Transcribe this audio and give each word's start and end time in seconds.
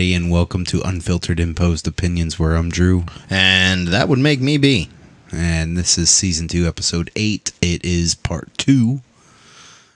Everybody, 0.00 0.14
and 0.14 0.32
welcome 0.32 0.64
to 0.64 0.80
Unfiltered 0.80 1.38
Imposed 1.38 1.86
Opinions, 1.86 2.38
where 2.38 2.56
I'm 2.56 2.70
Drew, 2.70 3.04
And 3.28 3.88
that 3.88 4.08
would 4.08 4.18
make 4.18 4.40
me 4.40 4.56
be. 4.56 4.88
and 5.30 5.76
this 5.76 5.98
is 5.98 6.08
season 6.08 6.48
two, 6.48 6.66
episode 6.66 7.10
eight. 7.16 7.52
It 7.60 7.84
is 7.84 8.14
part 8.14 8.48
two 8.56 9.02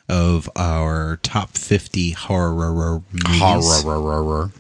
of 0.06 0.50
our 0.56 1.16
top 1.22 1.52
50 1.52 2.10
horror 2.10 3.00
movies. 3.12 3.40
Horror. 3.40 4.50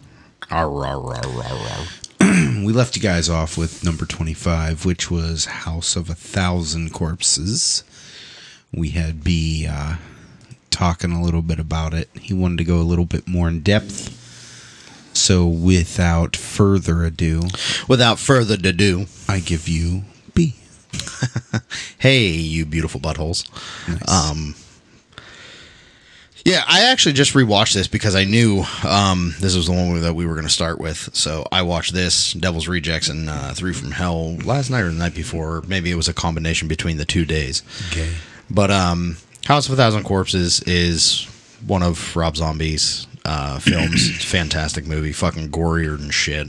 we 2.64 2.72
left 2.72 2.96
you 2.96 3.02
guys 3.02 3.28
off 3.28 3.58
with 3.58 3.84
number 3.84 4.06
25, 4.06 4.86
which 4.86 5.10
was 5.10 5.44
House 5.44 5.94
of 5.94 6.08
a 6.08 6.14
Thousand 6.14 6.94
Corpses. 6.94 7.84
We 8.72 8.88
had 8.92 9.22
B 9.22 9.66
uh, 9.70 9.96
talking 10.70 11.12
a 11.12 11.22
little 11.22 11.42
bit 11.42 11.58
about 11.58 11.92
it. 11.92 12.08
He 12.18 12.32
wanted 12.32 12.56
to 12.56 12.64
go 12.64 12.78
a 12.78 12.88
little 12.88 13.04
bit 13.04 13.28
more 13.28 13.48
in 13.48 13.60
depth. 13.60 14.22
So, 15.14 15.46
without 15.46 16.36
further 16.36 17.04
ado, 17.04 17.42
Without 17.88 18.18
further 18.18 18.54
ado, 18.54 19.06
I 19.28 19.40
give 19.40 19.68
you 19.68 20.02
B. 20.34 20.56
hey, 21.98 22.26
you 22.28 22.66
beautiful 22.66 23.00
buttholes. 23.00 23.48
Nice. 23.88 24.30
Um, 24.30 24.54
yeah, 26.44 26.62
I 26.68 26.82
actually 26.90 27.14
just 27.14 27.32
rewatched 27.32 27.72
this 27.72 27.88
because 27.88 28.14
I 28.14 28.24
knew 28.24 28.64
um, 28.86 29.34
this 29.40 29.56
was 29.56 29.66
the 29.66 29.72
one 29.72 29.98
that 30.02 30.14
we 30.14 30.26
were 30.26 30.34
going 30.34 30.46
to 30.46 30.52
start 30.52 30.78
with. 30.78 31.08
So 31.14 31.46
I 31.50 31.62
watched 31.62 31.94
this, 31.94 32.34
Devil's 32.34 32.68
Rejects, 32.68 33.08
and 33.08 33.30
uh, 33.30 33.54
Three 33.54 33.72
from 33.72 33.92
Hell 33.92 34.36
last 34.38 34.68
night 34.68 34.82
or 34.82 34.90
the 34.90 34.92
night 34.92 35.14
before. 35.14 35.62
Maybe 35.66 35.90
it 35.90 35.94
was 35.94 36.08
a 36.08 36.12
combination 36.12 36.68
between 36.68 36.98
the 36.98 37.06
two 37.06 37.24
days. 37.24 37.62
okay. 37.90 38.12
But 38.50 38.70
um, 38.70 39.16
House 39.46 39.66
of 39.66 39.72
a 39.72 39.76
Thousand 39.76 40.04
Corpses 40.04 40.60
is 40.62 41.26
one 41.66 41.82
of 41.82 42.14
Rob 42.14 42.36
Zombie's 42.36 43.06
uh, 43.24 43.58
films. 43.58 44.24
Fantastic 44.24 44.86
movie, 44.86 45.12
fucking 45.12 45.50
gorier 45.50 45.98
than 45.98 46.10
shit. 46.10 46.48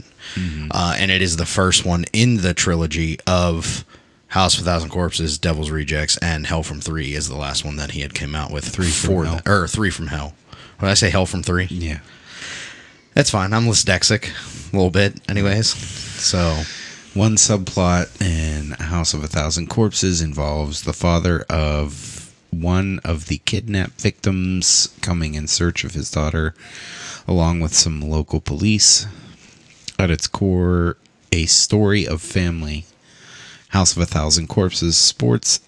Uh, 0.70 0.96
and 0.98 1.10
it 1.10 1.22
is 1.22 1.36
the 1.36 1.46
first 1.46 1.84
one 1.86 2.04
in 2.12 2.38
the 2.38 2.52
trilogy 2.54 3.18
of 3.26 3.84
House 4.28 4.56
of 4.56 4.62
a 4.62 4.64
Thousand 4.64 4.90
Corpses, 4.90 5.38
Devil's 5.38 5.70
Rejects, 5.70 6.16
and 6.18 6.46
Hell 6.46 6.62
from 6.62 6.80
Three 6.80 7.14
is 7.14 7.28
the 7.28 7.36
last 7.36 7.64
one 7.64 7.76
that 7.76 7.92
he 7.92 8.00
had 8.00 8.12
came 8.14 8.34
out 8.34 8.50
with. 8.50 8.64
Three 8.68 8.90
from 8.90 9.08
for 9.10 9.24
Hell. 9.24 9.40
or 9.46 9.66
Three 9.68 9.90
from 9.90 10.08
Hell. 10.08 10.34
When 10.78 10.90
I 10.90 10.94
say 10.94 11.10
Hell 11.10 11.26
from 11.26 11.42
Three, 11.42 11.66
Yeah. 11.70 12.00
that's 13.14 13.30
fine. 13.30 13.52
I'm 13.52 13.64
dyslexic 13.64 14.30
a 14.72 14.76
little 14.76 14.90
bit, 14.90 15.20
anyways. 15.28 15.68
So 15.70 16.62
One 17.14 17.36
subplot 17.36 18.20
in 18.20 18.72
House 18.72 19.14
of 19.14 19.24
a 19.24 19.28
Thousand 19.28 19.68
Corpses 19.68 20.20
involves 20.20 20.82
the 20.82 20.92
father 20.92 21.46
of 21.48 22.15
one 22.50 23.00
of 23.04 23.26
the 23.26 23.38
kidnapped 23.38 24.00
victims 24.00 24.94
coming 25.00 25.34
in 25.34 25.46
search 25.46 25.84
of 25.84 25.94
his 25.94 26.10
daughter, 26.10 26.54
along 27.26 27.60
with 27.60 27.74
some 27.74 28.00
local 28.00 28.40
police. 28.40 29.06
At 29.98 30.10
its 30.10 30.26
core, 30.26 30.96
a 31.32 31.46
story 31.46 32.06
of 32.06 32.22
family. 32.22 32.86
House 33.68 33.96
of 33.96 34.02
a 34.02 34.06
Thousand 34.06 34.48
Corpses 34.48 34.96
sports 34.96 35.60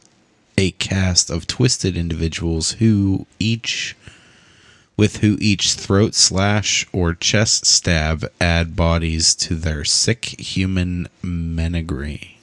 a 0.58 0.72
cast 0.72 1.30
of 1.30 1.46
twisted 1.46 1.96
individuals 1.96 2.72
who 2.72 3.26
each 3.38 3.96
with 4.96 5.18
who 5.18 5.38
each 5.40 5.74
throat 5.74 6.16
slash 6.16 6.84
or 6.92 7.14
chest 7.14 7.64
stab 7.64 8.28
add 8.40 8.74
bodies 8.74 9.36
to 9.36 9.54
their 9.54 9.84
sick 9.84 10.24
human 10.40 11.06
menagerie. 11.22 12.38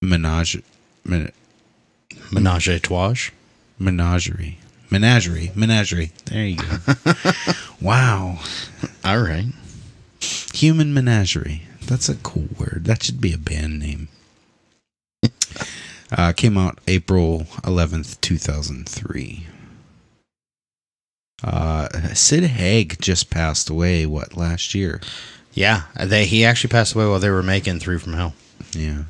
Menage, 0.00 0.62
men, 1.04 1.30
Menage 2.32 2.68
a 2.68 2.78
Trois. 2.80 3.30
menagerie, 3.78 4.58
menagerie, 4.90 5.52
menagerie. 5.54 6.12
There 6.26 6.46
you 6.46 6.56
go. 6.56 6.78
wow, 7.80 8.38
All 9.04 9.20
right. 9.20 9.46
human 10.54 10.92
menagerie. 10.94 11.62
That's 11.86 12.08
a 12.08 12.16
cool 12.16 12.48
word. 12.58 12.82
That 12.84 13.02
should 13.02 13.20
be 13.20 13.32
a 13.32 13.38
band 13.38 13.78
name. 13.80 14.08
Uh, 16.12 16.32
came 16.32 16.56
out 16.56 16.78
April 16.86 17.46
11th, 17.64 18.20
2003. 18.20 19.44
Uh, 21.42 21.88
Sid 22.14 22.44
Haig 22.44 22.96
just 23.00 23.28
passed 23.28 23.68
away, 23.68 24.06
what, 24.06 24.36
last 24.36 24.72
year? 24.72 25.00
Yeah, 25.52 25.82
they 25.98 26.24
he 26.24 26.44
actually 26.44 26.70
passed 26.70 26.94
away 26.94 27.06
while 27.06 27.18
they 27.18 27.28
were 27.28 27.42
making 27.42 27.80
Three 27.80 27.98
from 27.98 28.12
Hell. 28.12 28.34
Yeah. 28.70 29.02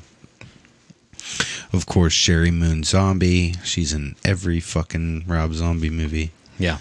Of 1.73 1.85
course, 1.85 2.13
Sheri 2.13 2.51
Moon 2.53 2.83
Zombie. 2.83 3.55
She's 3.63 3.93
in 3.93 4.15
every 4.23 4.59
fucking 4.59 5.25
Rob 5.27 5.53
Zombie 5.53 5.89
movie 5.89 6.31
Yeah. 6.57 6.77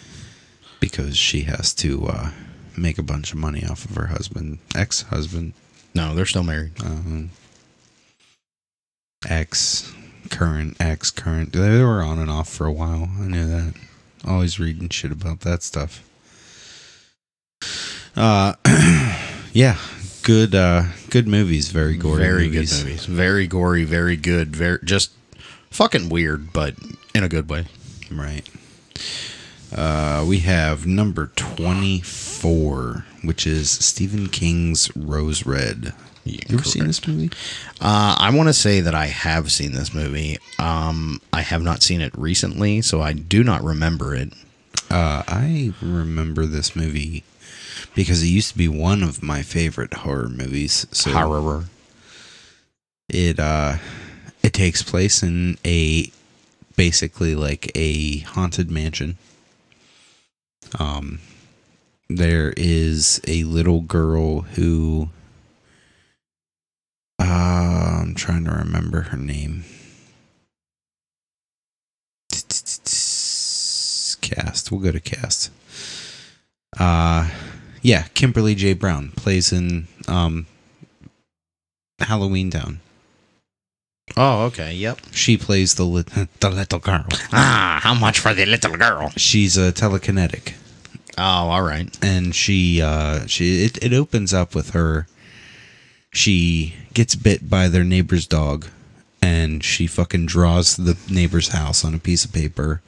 because 0.80 1.16
she 1.16 1.42
has 1.42 1.74
to 1.74 2.06
uh, 2.06 2.30
make 2.76 2.98
a 2.98 3.02
bunch 3.02 3.32
of 3.32 3.38
money 3.38 3.64
off 3.64 3.84
of 3.84 3.96
her 3.96 4.06
husband, 4.08 4.58
ex 4.74 5.02
husband, 5.02 5.52
No, 5.94 6.14
they're 6.14 6.26
still 6.26 6.44
married. 6.44 6.72
um, 6.84 7.30
ex, 9.28 9.92
current, 10.30 10.76
ex, 10.80 11.10
current. 11.10 11.52
They 11.52 11.82
were 11.82 12.02
on 12.02 12.18
and 12.18 12.30
off 12.30 12.48
for 12.48 12.66
a 12.66 12.72
while. 12.72 13.08
I 13.20 13.26
knew 13.26 13.46
that. 13.46 13.74
Always 14.26 14.58
reading 14.60 14.88
shit 14.88 15.12
about 15.12 15.40
that 15.40 15.62
stuff. 15.62 16.02
Uh, 18.16 18.54
yeah, 19.52 19.76
good, 20.26 20.56
uh, 20.56 20.82
good 21.08 21.28
movies. 21.28 21.68
Very 21.68 21.96
gory, 21.96 22.18
very 22.18 22.48
movies. 22.48 22.76
good 22.78 22.84
movies. 22.86 23.06
Very 23.06 23.46
gory, 23.46 23.84
very 23.84 24.16
good, 24.16 24.56
very 24.56 24.80
just 24.82 25.12
fucking 25.70 26.08
weird, 26.08 26.52
but 26.52 26.74
in 27.14 27.22
a 27.22 27.28
good 27.28 27.48
way. 27.48 27.66
Right. 28.10 28.42
Uh, 29.72 30.24
we 30.28 30.40
have 30.40 30.84
number 30.84 31.28
24, 31.36 33.04
which 33.22 33.46
is 33.46 33.70
Stephen 33.70 34.26
King's 34.26 34.94
Rose 34.96 35.46
Red. 35.46 35.94
You 36.24 36.40
ever 36.50 36.64
seen 36.64 36.88
this 36.88 37.06
movie? 37.06 37.30
Uh, 37.80 38.16
I 38.18 38.34
want 38.34 38.48
to 38.48 38.52
say 38.52 38.80
that 38.80 38.96
I 38.96 39.06
have 39.06 39.52
seen 39.52 39.74
this 39.74 39.94
movie. 39.94 40.38
Um, 40.58 41.20
I 41.32 41.42
have 41.42 41.62
not 41.62 41.84
seen 41.84 42.00
it 42.00 42.12
recently, 42.18 42.82
so 42.82 43.00
I 43.00 43.12
do 43.12 43.44
not 43.44 43.62
remember 43.62 44.16
it. 44.16 44.32
Uh, 44.90 45.22
I 45.28 45.72
remember 45.80 46.46
this 46.46 46.74
movie 46.74 47.22
because 47.96 48.22
it 48.22 48.26
used 48.28 48.52
to 48.52 48.58
be 48.58 48.68
one 48.68 49.02
of 49.02 49.22
my 49.22 49.42
favorite 49.42 49.94
horror 49.94 50.28
movies. 50.28 50.86
So 50.92 51.10
Horror. 51.10 51.64
it 53.08 53.40
uh 53.40 53.78
it 54.42 54.52
takes 54.52 54.82
place 54.82 55.22
in 55.24 55.56
a 55.64 56.12
basically 56.76 57.34
like 57.34 57.72
a 57.74 58.18
haunted 58.18 58.70
mansion 58.70 59.16
um 60.78 61.18
there 62.08 62.52
is 62.56 63.20
a 63.26 63.42
little 63.44 63.80
girl 63.80 64.42
who 64.42 65.08
uh, 67.18 68.02
i'm 68.02 68.14
trying 68.14 68.44
to 68.44 68.50
remember 68.50 69.02
her 69.02 69.16
name 69.16 69.64
cast 74.20 74.70
we'll 74.70 74.80
go 74.80 74.92
to 74.92 75.00
cast 75.00 75.50
uh 76.78 77.28
yeah 77.90 78.04
kimberly 78.18 78.54
j 78.54 78.72
brown 78.74 79.04
plays 79.22 79.52
in 79.52 79.86
um 80.08 80.46
halloween 82.00 82.50
town 82.50 82.80
Oh, 84.16 84.44
okay. 84.44 84.72
Yep. 84.72 85.00
she 85.10 85.36
plays 85.36 85.74
the 85.74 85.84
lit- 85.84 86.06
the 86.40 86.48
little 86.48 86.78
girl. 86.78 87.04
Ah, 87.32 87.80
how 87.82 87.92
much 87.92 88.20
for 88.20 88.32
the 88.34 88.46
little 88.46 88.76
girl? 88.76 89.10
She's 89.16 89.56
a 89.58 89.72
telekinetic, 89.72 90.54
Oh, 91.18 91.50
all 91.50 91.62
right. 91.62 91.90
and 92.00 92.32
she 92.32 92.80
uh 92.80 93.26
she 93.26 93.64
it, 93.66 93.82
it 93.82 93.92
opens 93.92 94.32
up 94.32 94.54
with 94.54 94.70
her. 94.78 95.08
She 96.12 96.74
gets 96.94 97.16
bit 97.16 97.50
by 97.50 97.66
their 97.68 97.82
neighbor's 97.84 98.26
dog, 98.28 98.68
and 99.20 99.62
she 99.64 99.88
fucking 99.88 100.26
draws 100.26 100.76
the 100.76 100.96
neighbor's 101.10 101.48
house 101.48 101.84
on 101.84 101.92
a 101.92 101.98
piece 101.98 102.24
of 102.24 102.32
paper, 102.32 102.80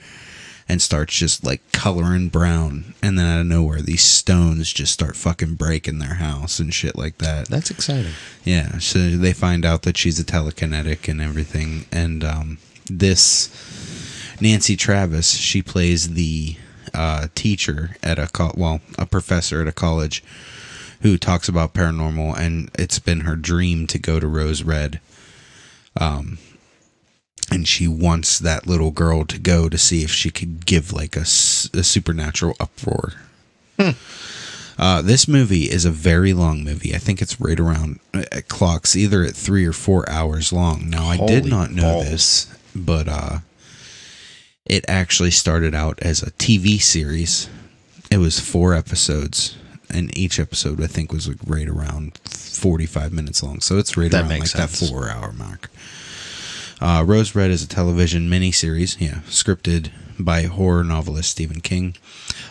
and 0.69 0.83
starts 0.83 1.15
just 1.15 1.45
like 1.45 1.61
coloring 1.73 2.29
brown, 2.29 2.95
and 3.03 3.19
then 3.19 3.27
out 3.27 3.41
of 3.41 3.47
nowhere 3.47 3.81
these 3.81 4.05
stones 4.05 4.73
just 4.73 4.93
start 4.93 5.17
fucking 5.17 5.55
breaking 5.55 5.99
their 5.99 6.15
house 6.15 6.59
and 6.59 6.75
shit 6.75 6.97
like 6.97 7.19
that. 7.19 7.49
That's 7.49 7.71
exciting. 7.71 8.13
Yeah, 8.45 8.79
so 8.79 8.99
they 9.11 9.33
find 9.33 9.65
out 9.65 9.83
that 9.83 9.97
she's 9.97 10.21
a 10.21 10.25
telekinetic 10.25 11.09
and 11.09 11.21
everything. 11.21 11.87
And 11.91 12.23
um, 12.23 12.59
this 12.87 13.49
Nancy 14.41 14.77
Travis, 14.77 15.31
she 15.37 15.63
plays 15.63 16.11
the 16.15 16.57
uh, 16.93 17.29
teacher 17.35 17.97
at 18.03 18.19
a 18.19 18.27
co- 18.27 18.55
well, 18.57 18.81
a 18.99 19.07
professor 19.07 19.63
at 19.63 19.69
a 19.69 19.73
college 19.73 20.23
who 21.01 21.17
talks 21.17 21.49
about 21.49 21.75
paranormal, 21.75 22.37
and 22.37 22.71
it's 22.79 22.99
been 22.99 23.21
her 23.21 23.37
dream 23.37 23.87
to 23.87 23.99
go 23.99 24.19
to 24.21 24.27
Rose 24.27 24.63
Red. 24.63 25.01
Um, 25.99 26.39
and 27.51 27.67
she 27.67 27.89
wants 27.89 28.39
that 28.39 28.67
little 28.67 28.91
girl 28.91 29.25
to 29.25 29.39
go 29.39 29.69
to 29.69 29.79
see 29.79 30.03
if 30.05 30.11
she 30.11 30.31
could 30.31 30.67
give 30.67 30.93
like 30.93 31.17
a 31.17 31.25
supernatural 31.25 32.55
uproar. 32.61 33.13
Uh, 34.81 35.03
this 35.03 35.27
movie 35.27 35.65
is 35.71 35.85
a 35.85 35.91
very 35.91 36.33
long 36.33 36.63
movie. 36.63 36.95
I 36.95 36.99
think 36.99 37.21
it's 37.21 37.41
right 37.41 37.59
around 37.59 37.99
uh, 38.15 38.23
clocks 38.49 38.95
either 38.95 39.25
at 39.25 39.35
three 39.35 39.67
or 39.67 39.73
four 39.73 40.09
hours 40.09 40.53
long. 40.53 40.89
Now 40.89 41.07
I 41.07 41.17
did 41.17 41.47
not 41.47 41.73
know 41.73 41.95
balls. 41.95 42.05
this, 42.09 42.59
but 42.77 43.09
uh, 43.09 43.39
it 44.65 44.85
actually 44.87 45.33
started 45.33 45.75
out 45.75 45.99
as 46.01 46.23
a 46.23 46.31
TV 46.33 46.81
series, 46.81 47.49
it 48.09 48.19
was 48.19 48.39
four 48.39 48.73
episodes, 48.73 49.57
and 49.91 50.17
each 50.17 50.39
episode 50.39 50.81
I 50.81 50.87
think 50.87 51.13
was 51.13 51.27
like 51.27 51.39
right 51.45 51.69
around 51.69 52.17
forty-five 52.19 53.13
minutes 53.13 53.43
long. 53.43 53.59
So 53.61 53.79
it's 53.79 53.97
right 53.97 54.11
That 54.13 54.21
around 54.23 54.29
like 54.31 54.39
makes 54.41 54.53
that 54.53 54.71
four-hour 54.71 55.33
mark. 55.33 55.71
Uh, 56.81 57.03
Rose 57.07 57.35
Red 57.35 57.51
is 57.51 57.63
a 57.63 57.69
television 57.69 58.29
miniseries, 58.29 59.01
yeah, 59.01 59.21
scripted 59.27 59.91
by 60.19 60.43
horror 60.43 60.85
novelist 60.85 61.31
Stephen 61.31 61.61
King. 61.61 61.97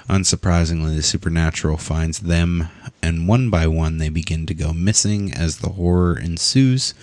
Unsurprisingly, 0.10 0.96
the 0.96 1.04
supernatural 1.04 1.78
finds 1.78 2.20
them, 2.20 2.68
and 3.02 3.28
one 3.28 3.50
by 3.50 3.68
one 3.68 3.98
they 3.98 4.10
begin 4.10 4.46
to 4.46 4.54
go 4.54 4.74
missing 4.74 5.34
as 5.34 5.58
the 5.58 5.70
horror 5.70 6.18
ensues. 6.18 6.94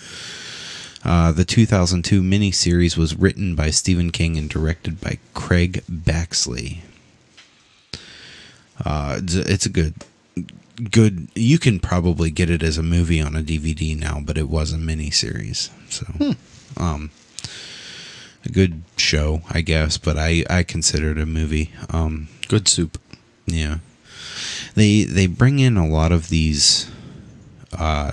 Uh, 1.03 1.33
the 1.33 1.45
2002 1.45 2.23
miniseries 2.23 2.97
was 2.97 3.15
written 3.15 3.55
by 3.55 3.71
Stephen 3.71 4.11
King 4.11 4.39
and 4.39 4.49
directed 4.49 5.01
by 5.01 5.19
Craig 5.35 5.83
Baxley. 5.91 6.79
Uh, 8.85 9.21
it's, 9.23 9.67
a, 9.67 9.69
good, 9.69 9.95
good. 10.91 11.29
You 11.35 11.59
can 11.59 11.79
probably 11.79 12.31
get 12.31 12.51
it 12.51 12.63
as 12.63 12.79
a 12.79 12.83
movie 12.83 13.21
on 13.21 13.37
a 13.37 13.43
DVD 13.43 13.97
now, 13.99 14.21
but 14.25 14.39
it 14.39 14.49
was 14.49 14.73
a 14.73 14.77
miniseries, 14.77 15.71
so 15.91 16.35
um, 16.77 17.11
a 18.45 18.49
good 18.49 18.83
show, 18.97 19.43
I 19.51 19.61
guess. 19.61 19.99
But 19.99 20.17
I 20.19 20.45
I 20.51 20.63
consider 20.63 21.11
it 21.13 21.19
a 21.19 21.27
movie. 21.27 21.71
Um, 21.91 22.29
Good 22.49 22.69
soup. 22.69 22.99
yeah. 23.47 23.79
They 24.75 25.05
they 25.05 25.27
bring 25.27 25.59
in 25.61 25.77
a 25.77 25.87
lot 25.87 26.13
of 26.13 26.29
these 26.29 26.91
uh 27.79 28.13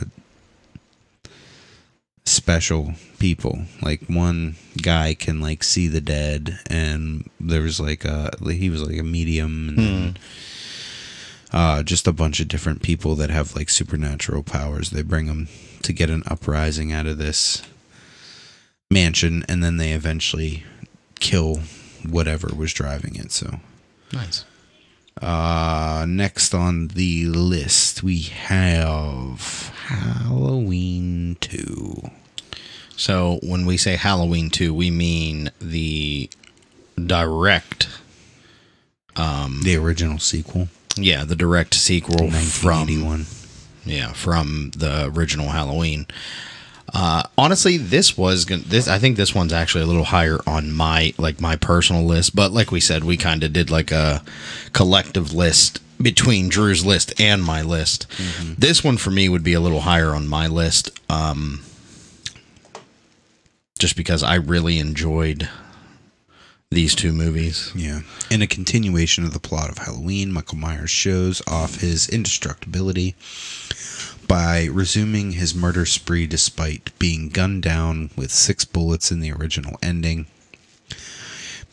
special 2.25 2.93
people. 3.19 3.59
Like 3.81 4.03
one 4.07 4.55
guy 4.81 5.13
can 5.15 5.41
like 5.41 5.63
see 5.63 5.87
the 5.87 6.01
dead 6.01 6.59
and 6.69 7.29
there 7.39 7.61
was 7.61 7.79
like 7.79 8.05
a 8.05 8.31
he 8.51 8.69
was 8.69 8.83
like 8.87 8.97
a 8.99 9.03
medium 9.03 9.69
and 9.69 9.77
then 9.77 10.17
uh 11.51 11.83
just 11.83 12.07
a 12.07 12.13
bunch 12.13 12.39
of 12.39 12.47
different 12.47 12.81
people 12.81 13.15
that 13.15 13.29
have 13.29 13.55
like 13.55 13.69
supernatural 13.69 14.43
powers. 14.43 14.91
They 14.91 15.01
bring 15.01 15.25
them 15.25 15.47
to 15.81 15.93
get 15.93 16.09
an 16.09 16.23
uprising 16.27 16.91
out 16.93 17.07
of 17.07 17.17
this 17.17 17.63
mansion 18.91 19.43
and 19.47 19.63
then 19.63 19.77
they 19.77 19.91
eventually 19.93 20.63
kill 21.19 21.61
whatever 22.07 22.49
was 22.55 22.73
driving 22.73 23.15
it. 23.15 23.31
So 23.31 23.59
Nice. 24.11 24.43
uh, 25.21 26.05
next 26.07 26.53
on 26.53 26.89
the 26.89 27.25
list, 27.25 28.03
we 28.03 28.21
have 28.21 29.71
Halloween 29.87 31.37
2. 31.39 32.09
So 32.95 33.39
when 33.41 33.65
we 33.65 33.77
say 33.77 33.95
Halloween 33.95 34.49
2, 34.49 34.73
we 34.73 34.91
mean 34.91 35.49
the 35.59 36.29
direct, 37.03 37.87
Um, 39.15 39.61
The 39.63 39.75
original 39.75 40.19
sequel, 40.19 40.69
yeah, 40.95 41.23
the 41.25 41.35
direct 41.35 41.73
sequel 41.73 42.31
from 42.31 43.25
yeah 43.85 44.13
from 44.13 44.71
the 44.77 45.11
original 45.13 45.49
Halloween. 45.49 46.05
Uh, 46.93 47.23
honestly, 47.37 47.77
this 47.77 48.17
was 48.17 48.45
gon- 48.45 48.63
this. 48.65 48.87
I 48.87 48.99
think 48.99 49.17
this 49.17 49.33
one's 49.33 49.53
actually 49.53 49.83
a 49.83 49.87
little 49.87 50.03
higher 50.03 50.39
on 50.45 50.71
my 50.71 51.13
like 51.17 51.39
my 51.39 51.55
personal 51.55 52.03
list. 52.03 52.35
But 52.35 52.51
like 52.51 52.71
we 52.71 52.79
said, 52.79 53.03
we 53.03 53.17
kind 53.17 53.43
of 53.43 53.53
did 53.53 53.69
like 53.69 53.91
a 53.91 54.23
collective 54.73 55.33
list 55.33 55.79
between 56.01 56.49
Drew's 56.49 56.85
list 56.85 57.19
and 57.19 57.43
my 57.43 57.61
list. 57.61 58.07
This 58.57 58.83
one 58.83 58.97
for 58.97 59.11
me 59.11 59.29
would 59.29 59.43
be 59.43 59.53
a 59.53 59.59
little 59.59 59.81
higher 59.81 60.13
on 60.15 60.27
my 60.27 60.47
list, 60.47 60.99
um, 61.09 61.61
just 63.79 63.95
because 63.95 64.23
I 64.23 64.35
really 64.35 64.79
enjoyed 64.79 65.47
these 66.71 66.95
two 66.95 67.11
movies. 67.11 67.71
Yeah. 67.75 68.01
In 68.29 68.41
a 68.41 68.47
continuation 68.47 69.25
of 69.25 69.33
the 69.33 69.39
plot 69.39 69.69
of 69.69 69.77
Halloween, 69.77 70.31
Michael 70.31 70.57
Myers 70.57 70.89
shows 70.89 71.41
off 71.47 71.81
his 71.81 72.07
indestructibility 72.07 73.15
by 74.31 74.63
resuming 74.71 75.33
his 75.33 75.53
murder 75.53 75.85
spree 75.85 76.25
despite 76.25 76.97
being 76.97 77.27
gunned 77.27 77.61
down 77.61 78.09
with 78.15 78.31
six 78.31 78.63
bullets 78.63 79.11
in 79.11 79.19
the 79.19 79.29
original 79.29 79.77
ending. 79.83 80.25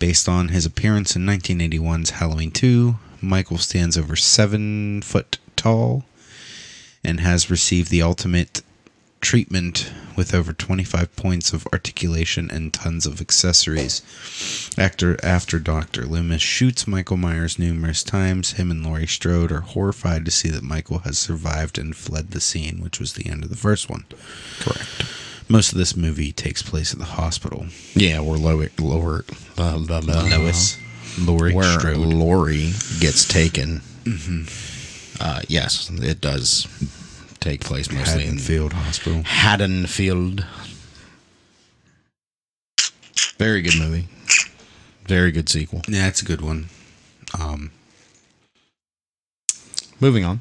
Based 0.01 0.29
on 0.29 0.49
his 0.49 0.67
appearance 0.67 1.15
in 1.15 1.25
1981's 1.25 2.11
Halloween 2.11 2.51
2, 2.51 2.97
Michael 3.21 3.59
stands 3.59 3.97
over 3.97 4.17
seven 4.17 5.03
foot 5.03 5.39
tall 5.55 6.05
and 7.05 7.21
has 7.21 7.49
received 7.49 7.93
the 7.93 8.03
ultimate 8.03 8.63
treatment 9.21 9.93
with 10.17 10.35
over 10.35 10.53
25 10.53 11.15
points 11.17 11.53
of 11.53 11.67
articulation 11.73 12.51
and 12.51 12.73
tons 12.73 13.07
of 13.07 13.21
accessories. 13.21 14.03
After, 14.77 15.17
after 15.25 15.59
Dr. 15.59 16.07
Loomis 16.07 16.43
shoots 16.43 16.87
Michael 16.87 17.17
Myers 17.17 17.59
numerous 17.59 18.03
times, 18.03 18.53
him 18.53 18.71
and 18.71 18.85
Laurie 18.85 19.07
Strode 19.07 19.53
are 19.53 19.61
horrified 19.61 20.25
to 20.25 20.31
see 20.31 20.49
that 20.51 20.63
Michael 20.63 21.01
has 21.01 21.19
survived 21.19 21.79
and 21.79 21.95
fled 21.95 22.31
the 22.31 22.41
scene, 22.41 22.81
which 22.81 22.99
was 22.99 23.13
the 23.13 23.29
end 23.29 23.45
of 23.45 23.51
the 23.51 23.57
first 23.57 23.89
one. 23.89 24.05
Correct. 24.61 25.07
Most 25.49 25.73
of 25.73 25.79
this 25.79 25.97
movie 25.97 26.33
takes 26.33 26.63
place 26.63 26.93
at 26.93 26.99
the 26.99 27.05
hospital. 27.05 27.67
Yeah, 27.95 28.21
where 28.21 28.39
lower, 28.39 28.69
lower, 28.79 29.25
uh, 29.57 29.79
blah, 29.79 30.01
blah, 30.01 30.23
Lois, 30.23 30.79
Laurie 31.19 31.55
where 31.55 31.79
Strode. 31.79 31.97
Lori 31.99 32.73
gets 33.01 33.27
taken. 33.27 33.81
Uh, 35.21 35.41
yes, 35.49 35.91
it 35.91 36.21
does 36.21 36.67
take 37.41 37.61
place 37.61 37.91
mostly 37.91 38.23
in 38.23 38.29
Haddonfield 38.31 38.73
Hospital. 38.73 39.23
Haddonfield. 39.25 40.45
Very 43.39 43.63
good 43.63 43.79
movie. 43.79 44.09
Very 45.07 45.31
good 45.33 45.49
sequel. 45.49 45.83
Yeah, 45.89 46.09
it's 46.09 46.23
a 46.23 46.25
good 46.25 46.41
one. 46.41 46.67
Um, 47.39 47.71
Moving 50.01 50.25
on. 50.25 50.41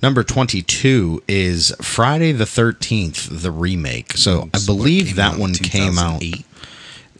Number 0.00 0.22
22 0.22 1.24
is 1.26 1.74
Friday 1.82 2.30
the 2.30 2.44
13th, 2.44 3.42
the 3.42 3.50
remake. 3.50 4.12
So 4.12 4.48
I 4.54 4.58
believe 4.64 5.16
that 5.16 5.36
one 5.36 5.54
came 5.54 5.98
out. 5.98 6.22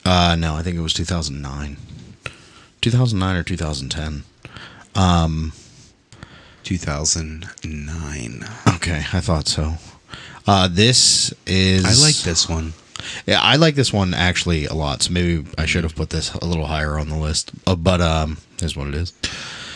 Uh, 0.04 0.36
no, 0.36 0.54
I 0.54 0.62
think 0.62 0.76
it 0.76 0.80
was 0.80 0.94
2009. 0.94 1.76
2009 2.80 3.36
or 3.36 3.42
2010. 3.42 4.22
Um, 4.94 5.52
2009. 6.68 8.44
okay, 8.76 9.02
I 9.12 9.20
thought 9.20 9.48
so. 9.48 9.74
Uh, 10.46 10.68
this 10.68 11.32
is. 11.46 11.84
I 11.84 12.06
like 12.06 12.16
this 12.16 12.46
one. 12.48 12.74
Yeah, 13.26 13.40
I 13.40 13.56
like 13.56 13.74
this 13.74 13.90
one 13.92 14.12
actually 14.12 14.66
a 14.66 14.74
lot. 14.74 15.02
So 15.02 15.12
maybe 15.12 15.46
I 15.56 15.64
should 15.66 15.84
have 15.84 15.94
put 15.96 16.10
this 16.10 16.34
a 16.34 16.44
little 16.44 16.66
higher 16.66 16.98
on 16.98 17.08
the 17.08 17.16
list. 17.16 17.52
Uh, 17.66 17.74
but 17.74 18.00
um, 18.02 18.36
is 18.60 18.76
what 18.76 18.88
it 18.88 18.94
is. 18.94 19.12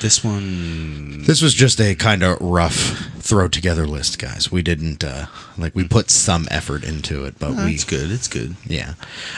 This 0.02 0.22
one, 0.24 1.22
This 1.22 1.40
was 1.40 1.54
just 1.54 1.80
a 1.80 1.94
kind 1.94 2.22
of 2.24 2.40
rough 2.40 2.74
throw 3.20 3.46
together 3.48 3.86
list, 3.86 4.18
guys. 4.18 4.50
We 4.52 4.60
didn't 4.60 5.02
uh, 5.04 5.26
like 5.56 5.74
we 5.76 5.86
put 5.86 6.10
some 6.10 6.46
effort 6.50 6.82
into 6.84 7.24
it, 7.24 7.38
but 7.38 7.52
we 7.52 7.74
it's 7.74 7.84
good. 7.84 8.10
It's 8.10 8.28
good. 8.28 8.56
yeah. 8.66 8.94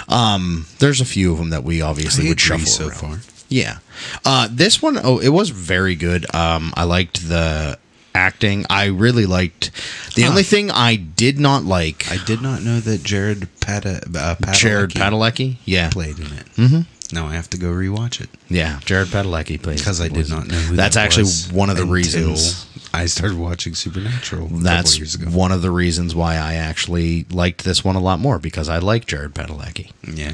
Um, 0.08 0.66
there's 0.78 1.00
a 1.02 1.04
few 1.04 1.32
of 1.32 1.38
them 1.38 1.50
that 1.50 1.62
we 1.62 1.82
obviously 1.82 2.26
I 2.26 2.28
would 2.30 2.40
shuffle 2.40 2.66
so 2.66 2.88
around. 2.88 2.96
far. 2.98 3.33
Yeah. 3.54 3.78
Uh, 4.24 4.48
this 4.50 4.82
one, 4.82 4.98
oh, 5.02 5.18
it 5.20 5.28
was 5.28 5.50
very 5.50 5.94
good. 5.94 6.22
Um, 6.34 6.72
I 6.76 6.84
liked 6.84 7.28
the 7.28 7.78
acting. 8.14 8.64
I 8.68 8.86
really 8.86 9.26
liked. 9.26 9.70
The 10.16 10.22
Huh. 10.22 10.30
only 10.30 10.42
thing 10.42 10.70
I 10.70 10.96
did 10.96 11.38
not 11.38 11.64
like, 11.64 12.10
I 12.10 12.18
did 12.24 12.40
not 12.42 12.62
know 12.62 12.80
that 12.80 13.04
Jared 13.04 13.48
Pata, 13.60 14.02
uh, 14.16 14.34
Padalecki 14.34 14.54
Jared 14.54 14.90
Padalecki. 14.90 15.56
Yeah, 15.64 15.90
played 15.90 16.18
in 16.18 16.26
it. 16.26 16.46
Mm-hmm. 16.56 16.80
Now 17.14 17.26
I 17.28 17.34
have 17.34 17.48
to 17.50 17.58
go 17.58 17.68
rewatch 17.68 18.20
it 18.20 18.30
yeah, 18.48 18.80
Jared 18.86 19.08
Padalecki 19.08 19.60
plays 19.62 19.78
because 19.80 20.00
I 20.00 20.08
did 20.08 20.28
not 20.30 20.48
know 20.48 20.56
who 20.56 20.74
That's 20.74 20.96
that 20.96 21.04
actually 21.04 21.30
one 21.56 21.70
of 21.70 21.76
the 21.76 21.84
reasons. 21.86 22.66
I 22.92 23.06
started 23.06 23.38
watching 23.38 23.74
Supernatural. 23.74 24.48
That's 24.48 24.92
couple 24.94 24.98
years 25.04 25.14
ago. 25.14 25.26
one 25.30 25.52
of 25.52 25.62
the 25.62 25.70
reasons 25.70 26.14
why 26.14 26.34
I 26.36 26.54
actually 26.54 27.26
liked 27.30 27.62
this 27.64 27.84
one 27.84 27.94
a 27.94 28.00
lot 28.00 28.18
more 28.18 28.38
because 28.40 28.68
I 28.68 28.78
like 28.78 29.06
Jared 29.06 29.32
Padalecki. 29.34 29.92
Yeah. 30.02 30.32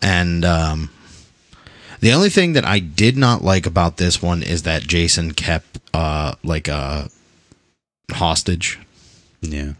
And 0.00 0.44
um, 0.44 0.90
the 2.04 2.12
only 2.12 2.28
thing 2.28 2.52
that 2.52 2.66
I 2.66 2.80
did 2.80 3.16
not 3.16 3.42
like 3.42 3.64
about 3.64 3.96
this 3.96 4.20
one 4.20 4.42
is 4.42 4.64
that 4.64 4.82
Jason 4.82 5.32
kept 5.32 5.78
uh, 5.94 6.34
like 6.42 6.68
a 6.68 7.08
hostage. 8.12 8.78
Yeah. 9.40 9.72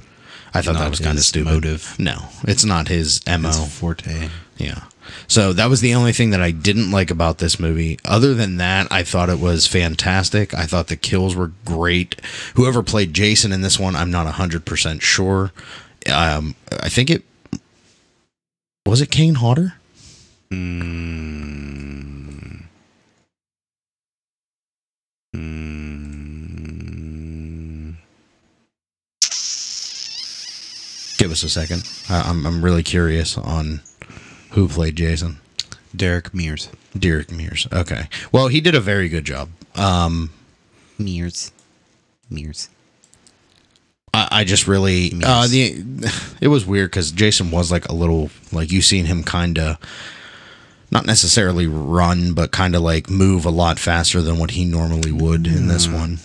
I 0.55 0.63
thought 0.63 0.77
that 0.77 0.89
was 0.89 1.01
kind 1.01 1.19
of 1.19 1.25
stupid. 1.25 1.53
motive. 1.53 1.95
No, 1.99 2.29
it's 2.45 2.65
not 2.65 2.89
his 2.89 3.21
mo. 3.27 3.49
His 3.49 3.79
forte. 3.79 4.31
Yeah. 4.57 4.85
So 5.29 5.53
that 5.53 5.69
was 5.69 5.83
the 5.83 5.95
only 5.95 6.13
thing 6.13 6.31
that 6.31 6.41
I 6.41 6.51
didn't 6.51 6.91
like 6.91 7.11
about 7.11 7.37
this 7.39 7.61
movie. 7.61 7.99
Other 8.07 8.33
than 8.33 8.57
that, 8.57 8.91
I 8.91 9.03
thought 9.03 9.29
it 9.29 9.39
was 9.39 9.67
fantastic. 9.67 10.55
I 10.55 10.65
thought 10.65 10.87
the 10.87 10.97
kills 10.97 11.37
were 11.37 11.53
great. 11.67 12.23
Whoever 12.55 12.83
played 12.83 13.13
Jason 13.13 13.53
in 13.53 13.61
this 13.61 13.79
one, 13.79 13.95
I'm 13.95 14.11
not 14.11 14.33
100% 14.33 15.03
sure. 15.03 15.53
Um, 16.11 16.55
I 16.81 16.89
think 16.89 17.11
it 17.11 17.23
was 18.87 19.03
it 19.03 19.11
Kane 19.11 19.35
Hodder? 19.35 19.75
Mm. 20.55 20.85
Mm. 25.35 26.25
Give 31.19 31.33
us 31.33 31.43
a 31.43 31.49
second. 31.49 31.89
I, 32.09 32.21
I'm 32.21 32.47
I'm 32.47 32.65
really 32.65 32.85
curious 32.85 33.37
on 33.37 33.81
who 34.51 34.69
played 34.69 34.95
Jason. 34.97 35.39
Derek 35.97 36.33
Mears. 36.35 36.69
Derek 36.97 37.31
Mears. 37.33 37.67
Okay. 37.73 38.09
Well, 38.33 38.49
he 38.49 38.61
did 38.61 38.75
a 38.75 38.81
very 38.81 39.09
good 39.09 39.25
job. 39.25 39.49
Um, 39.75 40.31
Mears. 40.99 41.51
Mears. 42.31 42.69
I, 44.13 44.29
I 44.31 44.45
just 44.45 44.69
really 44.69 45.13
uh, 45.25 45.49
the 45.49 45.85
it 46.41 46.49
was 46.49 46.65
weird 46.65 46.91
because 46.91 47.11
Jason 47.11 47.51
was 47.51 47.73
like 47.73 47.89
a 47.89 47.95
little 47.95 48.31
like 48.53 48.71
you 48.71 48.81
seen 48.81 49.07
him 49.07 49.25
kind 49.25 49.59
of 49.59 49.79
not 50.95 51.07
necessarily 51.07 51.67
run, 51.67 52.33
but 52.33 52.53
kind 52.53 52.77
of 52.77 52.83
like 52.83 53.11
move 53.11 53.45
a 53.45 53.51
lot 53.51 53.81
faster 53.81 54.23
than 54.23 54.39
what 54.39 54.53
he 54.53 54.65
normally 54.65 55.11
would 55.11 55.47
in 55.47 55.67
this 55.67 55.89
one. 55.89 56.19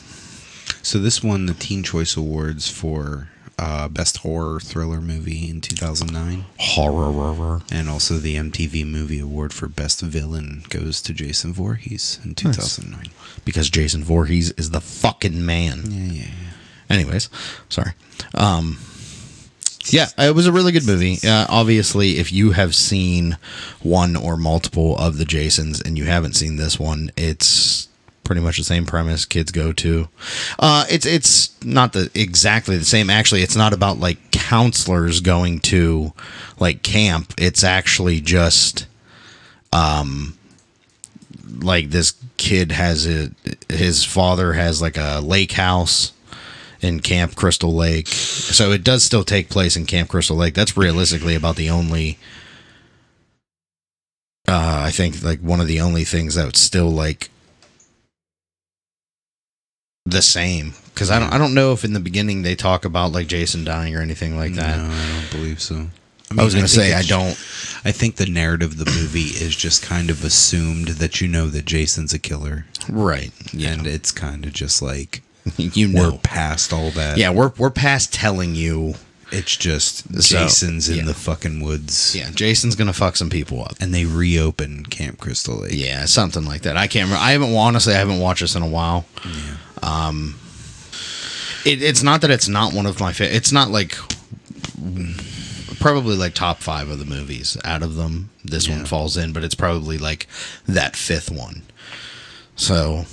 So 0.84 1.00
this 1.00 1.24
won 1.24 1.48
the 1.48 1.56
Teen 1.56 1.84
Choice 1.84 2.16
Awards 2.16 2.70
for 2.70 3.28
uh, 3.58 3.90
Best 3.90 4.18
Horror 4.18 4.60
Thriller 4.60 5.02
Movie 5.02 5.50
in 5.50 5.60
2009. 5.60 6.46
Horror. 6.58 7.12
Horror. 7.12 7.62
And 7.72 7.90
also 7.90 8.16
the 8.16 8.36
MTV 8.36 8.86
Movie 8.86 9.20
Award 9.20 9.54
for 9.54 9.68
Best 9.68 10.02
Villain 10.02 10.64
goes 10.70 11.02
to 11.02 11.14
Jason 11.14 11.52
Voorhees 11.52 12.20
in 12.24 12.36
2009. 12.36 13.12
Because 13.44 13.70
Jason 13.70 14.04
Voorhees 14.04 14.52
is 14.52 14.70
the 14.70 14.82
fucking 14.82 15.46
man. 15.46 15.82
Yeah, 15.90 16.14
yeah, 16.14 16.22
yeah. 16.22 16.50
Anyways, 16.90 17.30
sorry. 17.70 17.92
Um, 18.34 18.78
yeah, 19.92 20.08
it 20.18 20.36
was 20.36 20.48
a 20.48 20.52
really 20.52 20.72
good 20.72 20.86
movie. 20.86 21.18
Uh, 21.26 21.46
obviously, 21.50 22.18
if 22.18 22.32
you 22.32 22.52
have 22.52 22.76
seen 22.76 23.38
one 23.82 24.16
or 24.16 24.38
multiple 24.38 24.98
of 24.98 25.18
the 25.18 25.26
Jasons 25.26 25.82
and 25.82 25.98
you 25.98 26.06
haven't 26.06 26.36
seen 26.36 26.56
this 26.56 26.80
one, 26.80 27.12
it's 27.18 27.88
pretty 28.24 28.42
much 28.42 28.58
the 28.58 28.64
same 28.64 28.86
premise. 28.86 29.26
Kids 29.26 29.52
go 29.52 29.74
to. 29.74 30.08
Uh, 30.60 30.86
it's 30.90 31.06
it's 31.06 31.64
not 31.64 31.94
the 31.94 32.12
exactly 32.14 32.78
the 32.78 32.86
same. 32.86 33.10
Actually, 33.10 33.42
it's 33.42 33.56
not 33.56 33.74
about 33.74 34.00
like 34.00 34.32
counselors 34.32 35.20
going 35.20 35.60
to 35.62 36.14
like 36.60 36.84
camp. 36.84 37.34
It's 37.38 37.64
actually 37.64 38.22
just 38.22 38.86
um 39.74 40.38
like 41.60 41.90
this 41.90 42.14
kid 42.38 42.72
has 42.72 43.08
a 43.08 43.32
his 43.68 44.04
father 44.04 44.54
has 44.54 44.82
like 44.82 44.98
a 44.98 45.20
lake 45.20 45.54
house 45.54 46.12
in 46.82 47.00
Camp 47.00 47.36
Crystal 47.36 47.74
Lake. 47.74 48.08
So 48.08 48.72
it 48.72 48.84
does 48.84 49.04
still 49.04 49.24
take 49.24 49.50
place 49.50 49.76
in 49.76 49.86
Camp 49.86 50.10
Crystal 50.10 50.36
Lake. 50.36 50.54
That's 50.54 50.78
realistically 50.78 51.36
about 51.36 51.56
the 51.56 51.70
only 51.70 52.18
uh 54.48 54.84
I 54.86 54.92
think 54.92 55.22
like 55.24 55.40
one 55.40 55.60
of 55.60 55.68
the 55.68 55.82
only 55.82 56.04
things 56.04 56.36
that's 56.36 56.60
still 56.60 56.90
like 56.90 57.30
the 60.06 60.22
same 60.22 60.74
cuz 60.96 61.12
I 61.12 61.20
don't 61.20 61.32
I 61.32 61.38
don't 61.38 61.54
know 61.54 61.72
if 61.74 61.84
in 61.84 61.94
the 61.94 62.00
beginning 62.00 62.42
they 62.42 62.56
talk 62.56 62.86
about 62.86 63.12
like 63.12 63.28
Jason 63.28 63.64
dying 63.64 63.96
or 63.96 64.02
anything 64.02 64.38
like 64.38 64.54
that. 64.56 64.78
No, 64.78 64.86
I 64.86 65.22
don't 65.22 65.32
believe 65.32 65.62
so. 65.62 65.90
I, 66.38 66.44
was 66.44 66.54
going 66.54 66.66
to 66.66 66.72
say 66.72 66.94
I 66.94 67.02
don't 67.02 67.32
I 67.84 67.92
think 67.92 68.16
the 68.18 68.28
narrative 68.28 68.72
of 68.72 68.78
the 68.78 68.86
movie 68.86 69.32
is 69.44 69.56
just 69.56 69.82
kind 69.82 70.10
of 70.12 70.24
assumed 70.24 70.90
that 70.90 71.22
you 71.22 71.28
know 71.28 71.48
that 71.48 71.66
Jason's 71.66 72.14
a 72.14 72.20
killer. 72.20 72.66
right. 72.88 73.32
Yeah. 73.52 73.72
And 73.72 73.88
it's 73.88 74.12
kind 74.12 74.46
of 74.46 74.54
just 74.54 74.82
like 74.82 75.24
you 75.58 75.88
know. 75.88 76.12
we're 76.12 76.18
past 76.20 76.74
all 76.74 76.90
that. 76.92 77.18
Yeah, 77.18 77.32
we're 77.32 77.52
we're 77.58 77.70
past 77.72 78.14
telling 78.14 78.56
you. 78.56 78.96
It's 79.32 79.56
just 79.56 80.12
So, 80.24 80.40
Jason's 80.40 80.90
in 80.90 80.98
yeah. 80.98 81.04
the 81.06 81.14
fucking 81.14 81.62
woods. 81.62 82.16
Yeah, 82.16 82.32
Jason's 82.32 82.76
going 82.76 82.88
to 82.88 82.94
fuck 82.94 83.16
some 83.16 83.30
people 83.30 83.62
up. 83.62 83.74
And 83.80 83.94
they 83.94 84.04
reopen 84.06 84.86
Camp 84.86 85.20
Crystal 85.20 85.58
Lake. 85.58 85.74
Yeah, 85.76 86.06
something 86.06 86.46
like 86.46 86.64
that. 86.64 86.78
I 86.78 86.88
can't 86.88 87.06
remember. 87.06 87.24
I 87.24 87.34
haven't 87.34 87.56
honestly. 87.56 87.94
I 87.94 87.98
haven't 87.98 88.20
watched 88.20 88.42
this 88.42 88.56
in 88.56 88.64
a 88.64 88.68
while. 88.68 89.06
Um, 89.84 90.40
it, 91.64 91.84
it's 91.84 92.02
not 92.02 92.22
that 92.22 92.32
it's 92.32 92.48
not 92.48 92.74
one 92.74 92.88
of 92.88 93.00
my. 93.00 93.14
Fa- 93.14 93.36
it's 93.36 93.52
not 93.52 93.70
like 93.70 93.96
probably 95.80 96.16
like 96.16 96.34
top 96.34 96.58
five 96.58 96.90
of 96.90 97.00
the 97.00 97.06
movies. 97.06 97.58
Out 97.64 97.84
of 97.84 97.96
them, 97.96 98.30
this 98.44 98.68
one 98.68 98.86
falls 98.86 99.18
in, 99.18 99.34
but 99.34 99.44
it's 99.44 99.56
probably 99.56 99.98
like 99.98 100.28
that 100.68 100.96
fifth 100.96 101.32
one. 101.32 101.64
So 102.56 103.06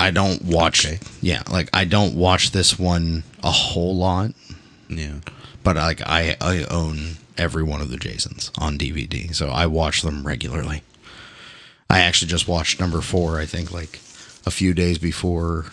I 0.00 0.10
don't 0.10 0.42
watch. 0.44 0.86
Okay. 0.86 0.98
Yeah, 1.20 1.42
like 1.50 1.68
I 1.74 1.84
don't 1.84 2.14
watch 2.14 2.50
this 2.52 2.78
one 2.78 3.22
a 3.42 3.50
whole 3.50 3.94
lot, 3.96 4.32
Yeah. 4.88 5.16
but 5.62 5.76
like 5.76 6.00
I 6.04 6.36
I 6.40 6.64
own 6.70 7.16
every 7.36 7.62
one 7.62 7.80
of 7.80 7.90
the 7.90 7.96
Jasons 7.96 8.50
on 8.58 8.78
DVD, 8.78 9.34
so 9.34 9.48
I 9.50 9.66
watch 9.66 10.02
them 10.02 10.26
regularly. 10.26 10.82
I 11.88 12.00
actually 12.00 12.28
just 12.28 12.48
watched 12.48 12.80
number 12.80 13.00
four. 13.00 13.38
I 13.40 13.46
think 13.46 13.72
like 13.72 14.00
a 14.46 14.50
few 14.50 14.72
days 14.74 14.98
before 14.98 15.66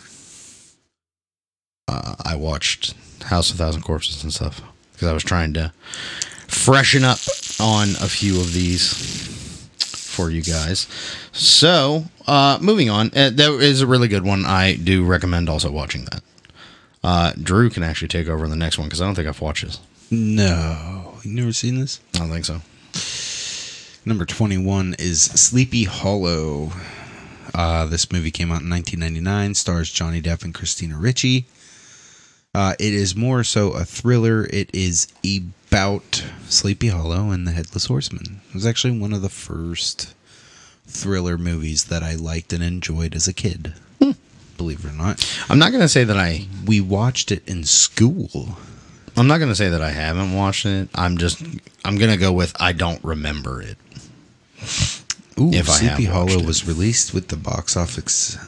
uh, 1.87 2.15
I 2.23 2.35
watched 2.35 2.93
House 3.23 3.51
of 3.51 3.57
Thousand 3.57 3.81
Corpses 3.83 4.23
and 4.23 4.33
stuff 4.33 4.61
because 4.93 5.07
I 5.07 5.13
was 5.13 5.23
trying 5.23 5.53
to 5.53 5.71
freshen 6.47 7.03
up 7.03 7.19
on 7.59 7.89
a 8.01 8.07
few 8.09 8.39
of 8.39 8.53
these 8.53 9.36
for 10.17 10.31
you 10.31 10.41
guys. 10.41 10.87
So, 11.31 12.05
uh, 12.25 12.57
moving 12.59 12.89
on, 12.89 13.07
uh, 13.15 13.29
that 13.29 13.59
is 13.61 13.81
a 13.81 13.87
really 13.87 14.07
good 14.07 14.25
one. 14.25 14.45
I 14.45 14.75
do 14.75 15.05
recommend 15.05 15.47
also 15.47 15.71
watching 15.71 16.05
that. 16.05 16.23
Uh, 17.03 17.33
Drew 17.41 17.69
can 17.69 17.83
actually 17.83 18.07
take 18.07 18.27
over 18.27 18.43
in 18.43 18.49
the 18.49 18.57
next 18.57 18.79
one 18.79 18.87
because 18.87 18.99
I 18.99 19.05
don't 19.05 19.13
think 19.13 19.27
I've 19.27 19.39
watched 19.39 19.63
this. 19.63 19.79
No. 20.09 21.19
You 21.23 21.33
never 21.33 21.53
seen 21.53 21.79
this? 21.79 21.99
I 22.15 22.19
don't 22.19 22.31
think 22.31 22.45
so. 22.45 22.61
Number 24.07 24.25
21 24.25 24.95
is 24.97 25.21
Sleepy 25.21 25.83
Hollow. 25.83 26.71
Uh, 27.53 27.85
this 27.85 28.11
movie 28.11 28.31
came 28.31 28.51
out 28.51 28.61
in 28.61 28.69
1999, 28.69 29.53
stars 29.53 29.91
Johnny 29.91 30.21
Depp 30.21 30.43
and 30.43 30.53
Christina 30.53 30.97
Ricci. 30.97 31.45
Uh, 32.55 32.73
it 32.79 32.93
is 32.93 33.15
more 33.15 33.43
so 33.43 33.73
a 33.73 33.85
thriller. 33.85 34.45
It 34.45 34.73
is 34.73 35.13
about 35.67 36.23
Sleepy 36.47 36.87
Hollow 36.87 37.29
and 37.31 37.45
the 37.45 37.51
Headless 37.51 37.85
Horseman. 37.85 38.41
It 38.49 38.53
was 38.53 38.65
actually 38.65 38.97
one 38.97 39.13
of 39.13 39.21
the 39.21 39.29
first 39.29 40.13
thriller 40.85 41.37
movies 41.37 41.85
that 41.85 42.03
I 42.03 42.15
liked 42.15 42.53
and 42.53 42.63
enjoyed 42.63 43.15
as 43.15 43.27
a 43.27 43.33
kid. 43.33 43.73
Hmm. 44.01 44.11
Believe 44.57 44.85
it 44.85 44.89
or 44.89 44.93
not. 44.93 45.23
I'm 45.49 45.59
not 45.59 45.71
gonna 45.71 45.89
say 45.89 46.03
that 46.03 46.17
I. 46.17 46.47
We 46.65 46.81
watched 46.81 47.31
it 47.31 47.47
in 47.47 47.63
school. 47.65 48.57
I'm 49.15 49.27
not 49.27 49.39
gonna 49.39 49.55
say 49.55 49.69
that 49.69 49.81
I 49.81 49.89
haven't 49.91 50.33
watched 50.33 50.65
it. 50.65 50.89
I'm 50.95 51.17
just. 51.17 51.43
I'm 51.83 51.97
gonna 51.97 52.17
go 52.17 52.31
with 52.31 52.55
I 52.59 52.71
don't 52.71 53.03
remember 53.03 53.61
it. 53.61 53.77
Ooh, 55.39 55.51
If 55.53 55.67
Sleepy 55.67 56.05
Hollow 56.05 56.41
was 56.43 56.67
released 56.67 57.13
with 57.13 57.27
the 57.27 57.35
box 57.35 57.77
office 57.77 58.39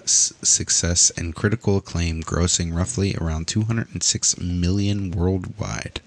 success 0.41 1.11
and 1.11 1.35
critical 1.35 1.77
acclaim, 1.77 2.23
grossing 2.23 2.75
roughly 2.75 3.15
around 3.21 3.47
206 3.47 4.39
million 4.39 5.11
worldwide. 5.11 6.01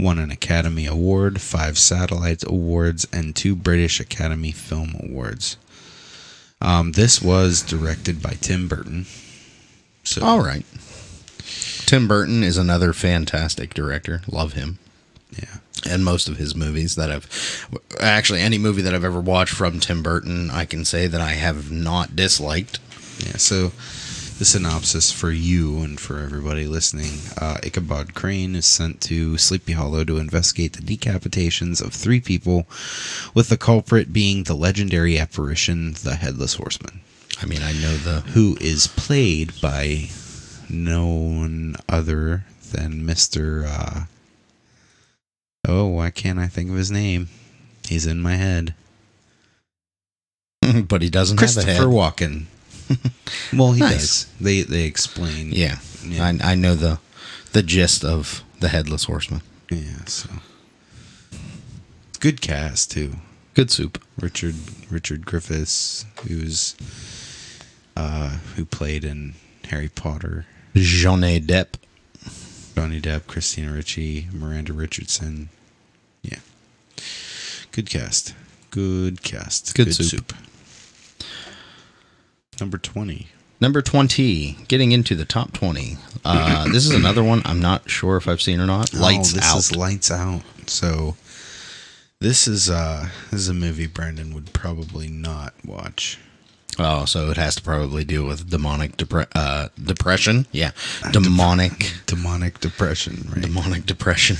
Won 0.00 0.18
an 0.18 0.30
Academy 0.30 0.86
Award, 0.86 1.40
five 1.40 1.78
Satellite 1.78 2.42
Awards, 2.46 3.06
and 3.12 3.34
two 3.36 3.54
British 3.54 4.00
Academy 4.00 4.52
Film 4.52 4.94
Awards. 5.00 5.56
Um, 6.60 6.92
this 6.92 7.22
was 7.22 7.62
directed 7.62 8.22
by 8.22 8.36
Tim 8.40 8.68
Burton. 8.68 9.06
So, 10.04 10.24
All 10.24 10.40
right. 10.40 10.64
Tim 11.86 12.06
Burton 12.06 12.42
is 12.42 12.56
another 12.56 12.92
fantastic 12.92 13.74
director. 13.74 14.22
Love 14.30 14.52
him. 14.52 14.78
yeah. 15.36 15.56
and 15.88 16.04
most 16.04 16.28
of 16.28 16.36
his 16.36 16.54
movies 16.54 16.94
that 16.96 17.10
I've 17.10 17.68
actually 18.00 18.40
any 18.40 18.58
movie 18.58 18.82
that 18.82 18.94
I've 18.94 19.04
ever 19.04 19.20
watched 19.20 19.54
from 19.54 19.80
Tim 19.80 20.02
Burton, 20.02 20.50
I 20.50 20.64
can 20.64 20.84
say 20.84 21.06
that 21.06 21.20
I 21.20 21.32
have 21.32 21.70
not 21.70 22.14
disliked. 22.14 22.78
Yeah, 23.18 23.36
so 23.36 23.72
the 24.40 24.46
synopsis 24.46 25.12
for 25.12 25.30
you 25.30 25.82
and 25.82 26.00
for 26.00 26.18
everybody 26.18 26.66
listening 26.66 27.12
uh, 27.36 27.58
Ichabod 27.62 28.14
Crane 28.14 28.56
is 28.56 28.64
sent 28.64 29.02
to 29.02 29.36
Sleepy 29.36 29.74
Hollow 29.74 30.02
to 30.02 30.16
investigate 30.16 30.72
the 30.72 30.96
decapitations 30.96 31.84
of 31.84 31.92
three 31.92 32.20
people, 32.20 32.66
with 33.34 33.50
the 33.50 33.58
culprit 33.58 34.14
being 34.14 34.44
the 34.44 34.54
legendary 34.54 35.18
apparition, 35.18 35.92
the 36.02 36.14
Headless 36.14 36.54
Horseman, 36.54 37.02
I 37.42 37.44
mean, 37.44 37.62
I 37.62 37.72
know 37.72 37.94
the 37.98 38.20
who 38.32 38.56
is 38.62 38.86
played 38.86 39.52
by 39.60 40.08
no 40.70 41.06
one 41.06 41.76
other 41.86 42.44
than 42.72 43.02
Mr. 43.02 43.66
Uh, 43.66 44.00
oh, 45.68 45.86
why 45.88 46.08
can't 46.08 46.38
I 46.38 46.46
think 46.46 46.70
of 46.70 46.76
his 46.76 46.90
name? 46.90 47.28
He's 47.86 48.06
in 48.06 48.22
my 48.22 48.36
head. 48.36 48.74
but 50.88 51.02
he 51.02 51.10
doesn't 51.10 51.38
have 51.38 51.50
a 51.50 51.52
Christopher 51.52 51.72
head. 51.72 51.82
Walken. 51.82 52.46
well, 53.56 53.72
he 53.72 53.80
Nice. 53.80 54.24
does. 54.24 54.26
They 54.40 54.62
they 54.62 54.84
explain. 54.84 55.52
Yeah, 55.52 55.78
Yeah. 56.04 56.24
I, 56.42 56.52
I 56.52 56.54
know 56.54 56.74
the 56.74 56.98
the 57.52 57.62
gist 57.62 58.04
of 58.04 58.42
the 58.60 58.68
Headless 58.68 59.04
Horseman. 59.04 59.42
Yeah, 59.70 60.04
so 60.06 60.28
good 62.20 62.40
cast 62.40 62.90
too. 62.90 63.14
Good 63.54 63.70
soup. 63.70 64.02
Richard 64.20 64.54
Richard 64.90 65.24
Griffiths, 65.26 66.04
who's 66.26 66.74
uh 67.96 68.38
who 68.56 68.64
played 68.64 69.04
in 69.04 69.34
Harry 69.68 69.88
Potter. 69.88 70.46
Johnny 70.74 71.40
Depp. 71.40 71.74
Johnny 72.76 73.00
Depp, 73.00 73.26
Christina 73.26 73.72
Ricci, 73.72 74.28
Miranda 74.32 74.72
Richardson. 74.72 75.48
Yeah. 76.22 76.38
Good 77.72 77.90
cast. 77.90 78.34
Good 78.70 79.22
cast. 79.22 79.74
Good 79.74 79.94
soup. 79.94 80.32
Number 82.60 82.78
20. 82.78 83.26
Number 83.60 83.82
20, 83.82 84.56
getting 84.68 84.92
into 84.92 85.14
the 85.14 85.24
top 85.26 85.52
20. 85.52 85.96
Uh, 86.24 86.64
this 86.72 86.86
is 86.86 86.92
another 86.94 87.22
one 87.22 87.42
I'm 87.44 87.60
not 87.60 87.90
sure 87.90 88.16
if 88.16 88.26
I've 88.26 88.40
seen 88.40 88.60
or 88.60 88.66
not. 88.66 88.94
Lights 88.94 89.32
oh, 89.32 89.36
this 89.36 89.44
Out. 89.52 89.58
is 89.58 89.76
Lights 89.76 90.10
Out. 90.10 90.42
So 90.66 91.16
This 92.20 92.46
is 92.48 92.70
uh 92.70 93.08
this 93.30 93.40
is 93.40 93.48
a 93.48 93.54
movie 93.54 93.86
Brandon 93.86 94.32
would 94.34 94.52
probably 94.52 95.08
not 95.08 95.52
watch. 95.64 96.18
Oh, 96.78 97.04
so 97.04 97.30
it 97.30 97.36
has 97.36 97.56
to 97.56 97.62
probably 97.62 98.04
deal 98.04 98.24
with 98.24 98.48
demonic 98.48 98.96
depre- 98.96 99.26
uh, 99.34 99.68
depression. 99.82 100.46
Yeah, 100.52 100.70
demonic, 101.10 101.92
Demonic 102.06 102.60
depression, 102.60 103.26
right? 103.32 103.42
demonic 103.42 103.84
depression. 103.86 104.36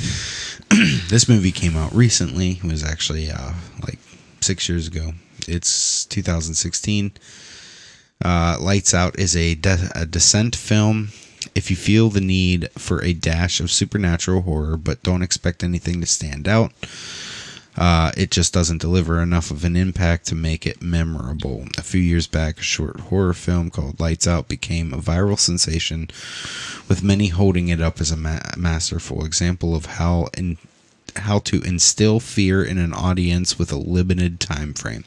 this 1.08 1.28
movie 1.28 1.52
came 1.52 1.76
out 1.76 1.92
recently. 1.92 2.52
It 2.52 2.64
was 2.64 2.84
actually 2.84 3.30
uh 3.30 3.52
like 3.82 3.98
6 4.40 4.68
years 4.68 4.86
ago. 4.86 5.12
It's 5.48 6.04
2016. 6.06 7.12
Uh, 8.22 8.56
Lights 8.60 8.92
Out 8.92 9.18
is 9.18 9.34
a, 9.34 9.54
de- 9.54 9.90
a 9.94 10.06
descent 10.06 10.54
film. 10.54 11.08
If 11.54 11.70
you 11.70 11.76
feel 11.76 12.10
the 12.10 12.20
need 12.20 12.70
for 12.72 13.02
a 13.02 13.12
dash 13.12 13.60
of 13.60 13.70
supernatural 13.70 14.42
horror 14.42 14.76
but 14.76 15.02
don't 15.02 15.22
expect 15.22 15.64
anything 15.64 16.00
to 16.00 16.06
stand 16.06 16.46
out, 16.46 16.72
uh, 17.76 18.12
it 18.16 18.30
just 18.30 18.52
doesn't 18.52 18.80
deliver 18.80 19.22
enough 19.22 19.50
of 19.50 19.64
an 19.64 19.74
impact 19.74 20.26
to 20.26 20.34
make 20.34 20.66
it 20.66 20.82
memorable. 20.82 21.66
A 21.78 21.82
few 21.82 22.00
years 22.00 22.26
back, 22.26 22.58
a 22.58 22.62
short 22.62 23.00
horror 23.00 23.32
film 23.32 23.70
called 23.70 24.00
Lights 24.00 24.26
Out 24.26 24.48
became 24.48 24.92
a 24.92 24.98
viral 24.98 25.38
sensation, 25.38 26.08
with 26.88 27.02
many 27.02 27.28
holding 27.28 27.68
it 27.68 27.80
up 27.80 28.00
as 28.00 28.10
a 28.10 28.16
ma- 28.16 28.40
masterful 28.56 29.24
example 29.24 29.74
of 29.74 29.86
how 29.86 30.28
in 30.36 30.58
how 31.16 31.38
to 31.40 31.62
instill 31.62 32.20
fear 32.20 32.62
in 32.62 32.78
an 32.78 32.92
audience 32.92 33.58
with 33.58 33.72
a 33.72 33.76
limited 33.76 34.38
time 34.38 34.74
frame. 34.74 35.04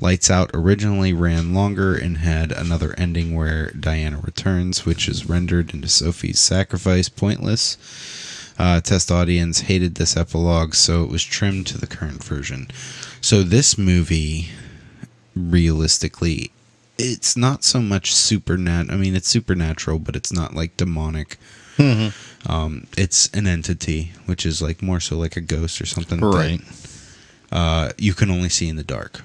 Lights 0.00 0.30
Out 0.30 0.50
originally 0.54 1.12
ran 1.12 1.52
longer 1.54 1.94
and 1.94 2.18
had 2.18 2.52
another 2.52 2.94
ending 2.96 3.34
where 3.34 3.70
Diana 3.72 4.20
returns, 4.22 4.86
which 4.86 5.08
is 5.08 5.28
rendered 5.28 5.74
into 5.74 5.88
Sophie's 5.88 6.38
sacrifice 6.38 7.08
pointless. 7.08 7.76
Uh, 8.58 8.80
test 8.80 9.10
audience 9.10 9.60
hated 9.62 9.96
this 9.96 10.16
epilogue, 10.16 10.74
so 10.74 11.04
it 11.04 11.10
was 11.10 11.22
trimmed 11.24 11.66
to 11.68 11.78
the 11.78 11.86
current 11.86 12.22
version. 12.24 12.68
So 13.20 13.42
this 13.42 13.76
movie, 13.78 14.48
realistically, 15.36 16.50
it's 16.98 17.36
not 17.36 17.62
so 17.64 17.80
much 17.80 18.12
supernat. 18.14 18.90
I 18.92 18.96
mean, 18.96 19.14
it's 19.14 19.28
supernatural, 19.28 19.98
but 20.00 20.16
it's 20.16 20.32
not 20.32 20.54
like 20.54 20.76
demonic. 20.76 21.36
Um, 22.46 22.88
it's 22.96 23.28
an 23.34 23.46
entity, 23.46 24.10
which 24.26 24.44
is 24.44 24.60
like 24.60 24.82
more 24.82 24.98
so 24.98 25.16
like 25.16 25.36
a 25.36 25.40
ghost 25.40 25.80
or 25.80 25.86
something. 25.86 26.18
that, 26.20 26.26
Right. 26.26 26.60
uh, 27.52 27.92
you 27.98 28.14
can 28.14 28.30
only 28.30 28.48
see 28.48 28.68
in 28.68 28.74
the 28.76 28.82
dark. 28.84 29.22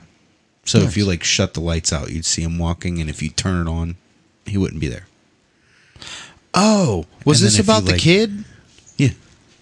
So 0.65 0.79
if 0.79 0.95
you 0.95 1.05
like 1.05 1.23
shut 1.23 1.53
the 1.53 1.59
lights 1.61 1.91
out, 1.91 2.11
you'd 2.11 2.25
see 2.25 2.41
him 2.41 2.57
walking, 2.57 3.01
and 3.01 3.09
if 3.09 3.21
you 3.21 3.29
turn 3.29 3.67
it 3.67 3.69
on, 3.69 3.95
he 4.45 4.57
wouldn't 4.57 4.79
be 4.79 4.87
there. 4.87 5.07
Oh, 6.53 7.05
was 7.25 7.41
And 7.41 7.47
this 7.47 7.57
you, 7.57 7.63
about 7.63 7.83
the 7.85 7.93
like- 7.93 8.01
kid? 8.01 8.45
Yeah, 8.97 9.09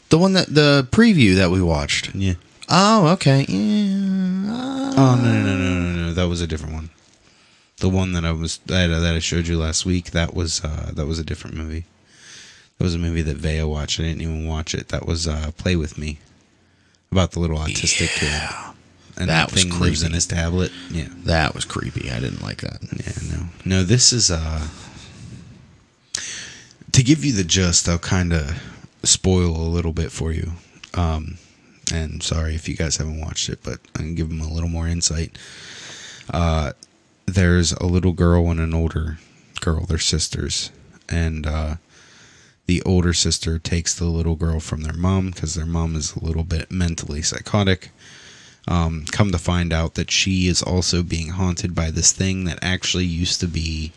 The 0.10 0.18
one 0.18 0.34
that 0.34 0.54
the 0.54 0.88
preview 0.92 1.36
that 1.38 1.52
we 1.52 1.62
watched. 1.62 2.14
yeah. 2.14 2.34
Oh, 2.70 3.08
okay. 3.10 3.46
Yeah. 3.50 4.92
Oh 4.96 5.16
no 5.22 5.32
no 5.34 5.44
no 5.44 5.58
no 5.58 5.80
no 5.82 6.06
no! 6.08 6.14
That 6.14 6.28
was 6.30 6.42
a 6.42 6.48
different 6.48 6.74
one. 6.74 6.90
The 7.78 7.90
one 7.90 8.14
that 8.14 8.24
I 8.24 8.32
was 8.32 8.60
that, 8.68 8.88
that 8.88 9.16
I 9.16 9.20
showed 9.20 9.48
you 9.48 9.58
last 9.58 9.86
week. 9.86 10.12
That 10.12 10.34
was 10.34 10.64
uh, 10.64 10.92
that 10.94 11.06
was 11.08 11.18
a 11.20 11.24
different 11.24 11.56
movie. 11.58 11.86
That 12.78 12.84
was 12.86 12.96
a 12.96 13.00
movie 13.00 13.22
that 13.24 13.38
Vea 13.38 13.64
watched. 13.64 14.00
I 14.00 14.04
didn't 14.04 14.22
even 14.22 14.46
watch 14.48 14.74
it. 14.76 14.90
That 14.90 15.06
was 15.06 15.28
uh, 15.28 15.52
Play 15.58 15.76
with 15.76 15.98
Me, 15.98 16.20
about 17.12 17.32
the 17.32 17.40
little 17.40 17.58
autistic 17.58 18.14
kid. 18.20 18.71
And 19.18 19.30
That 19.30 19.50
that 19.50 19.52
was 19.54 19.64
thing 19.64 19.80
lives 19.80 20.02
in 20.02 20.08
creepy. 20.10 20.16
his 20.16 20.26
tablet. 20.26 20.72
Yeah. 20.90 21.08
That 21.26 21.54
was 21.54 21.66
creepy. 21.66 22.10
I 22.12 22.20
didn't 22.20 22.42
like 22.42 22.62
that. 22.62 22.80
Yeah, 22.82 23.38
no. 23.38 23.46
No, 23.66 23.84
this 23.84 24.14
is 24.14 24.32
uh 24.32 24.68
to 26.92 27.04
give 27.04 27.24
you 27.24 27.32
the 27.32 27.44
gist, 27.44 27.88
I'll 27.88 27.98
kind 28.00 28.34
of 28.34 28.62
spoil 29.04 29.56
a 29.56 29.68
little 29.70 29.94
bit 29.94 30.12
for 30.12 30.32
you. 30.32 30.52
Um 30.94 31.38
and 31.94 32.24
sorry 32.24 32.56
if 32.56 32.70
you 32.70 32.76
guys 32.76 32.98
haven't 32.98 33.20
watched 33.20 33.50
it, 33.50 33.60
but 33.64 33.80
I 33.96 34.00
can 34.00 34.16
give 34.16 34.30
them 34.30 34.42
a 34.42 34.52
little 34.52 34.70
more 34.70 34.88
insight. 34.88 35.38
Uh 36.30 36.74
there's 37.26 37.72
a 37.74 37.86
little 37.86 38.12
girl 38.14 38.50
and 38.50 38.60
an 38.60 38.74
older 38.74 39.20
girl, 39.62 39.86
they're 39.86 39.98
sisters, 39.98 40.72
and 41.10 41.46
uh 41.46 41.76
the 42.68 42.82
older 42.84 43.12
sister 43.14 43.60
takes 43.60 43.94
the 43.94 44.06
little 44.06 44.36
girl 44.36 44.60
from 44.60 44.82
their 44.82 44.94
mom 44.94 45.32
because 45.32 45.56
their 45.56 45.66
mom 45.66 45.96
is 45.96 46.16
a 46.16 46.24
little 46.24 46.44
bit 46.44 46.72
mentally 46.72 47.22
psychotic 47.22 47.90
um, 48.68 49.06
come 49.12 49.32
to 49.32 49.38
find 49.38 49.74
out 49.74 49.96
that 49.96 50.12
she 50.12 50.48
is 50.48 50.62
also 50.62 51.04
being 51.04 51.30
haunted 51.30 51.74
by 51.74 51.92
this 51.92 52.12
thing 52.12 52.44
that 52.46 52.60
actually 52.62 53.06
used 53.06 53.40
to 53.40 53.48
be 53.48 53.92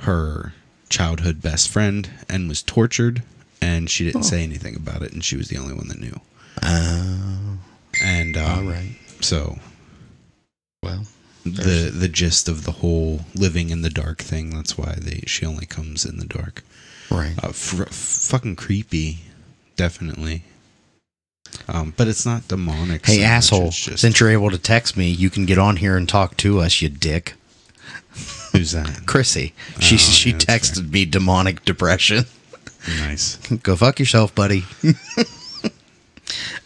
her 0.00 0.52
childhood 0.88 1.40
best 1.40 1.68
friend 1.68 2.10
and 2.28 2.48
was 2.48 2.62
tortured 2.62 3.22
and 3.62 3.88
she 3.88 4.04
didn't 4.04 4.24
say 4.24 4.42
anything 4.42 4.76
about 4.76 5.02
it 5.02 5.12
and 5.12 5.24
she 5.24 5.36
was 5.36 5.48
the 5.48 5.56
only 5.56 5.74
one 5.74 5.88
that 5.88 6.00
knew. 6.00 6.20
Oh, 6.62 7.58
and 8.02 8.36
um, 8.36 8.66
all 8.66 8.72
right. 8.72 8.96
so 9.20 9.58
Well, 10.82 11.04
the 11.44 11.90
the 11.94 12.08
gist 12.08 12.48
of 12.48 12.64
the 12.64 12.72
whole 12.72 13.20
living 13.34 13.70
in 13.70 13.82
the 13.82 13.90
dark 13.90 14.18
thing 14.18 14.50
that's 14.50 14.76
why 14.76 14.96
they 15.00 15.22
she 15.26 15.46
only 15.46 15.66
comes 15.66 16.04
in 16.04 16.18
the 16.18 16.26
dark. 16.26 16.62
Right. 17.10 17.34
uh, 17.42 17.52
fr- 17.52 17.84
fucking 17.84 18.56
creepy 18.56 19.20
definitely 19.76 20.44
um, 21.68 21.94
but 21.96 22.08
it's 22.08 22.24
not 22.26 22.48
demonic 22.48 23.06
Hey, 23.06 23.18
much, 23.18 23.26
asshole! 23.26 23.70
just- 23.70 23.98
Since 24.00 24.20
you're 24.20 24.30
able 24.30 24.50
to 24.50 24.58
text 24.58 24.96
me, 24.96 25.08
you 25.10 25.30
can 25.30 25.46
get 25.46 25.58
on 25.58 25.76
here 25.76 25.96
and 25.96 26.08
talk 26.08 26.36
to 26.38 26.60
us, 26.60 26.80
you 26.82 26.88
dick. 26.88 27.34
who's 28.52 28.72
that 28.72 29.06
Chrissy. 29.06 29.54
She 29.80 29.94
Oh, 29.94 29.98
she 29.98 30.30
yeah, 30.30 30.36
texted 30.38 30.90
me 30.90 31.04
demonic 31.04 31.64
depression. 31.64 32.24
nice 33.00 33.36
Go 33.62 33.76
fuck 33.76 33.98
yourself, 33.98 34.34
buddy. 34.34 34.64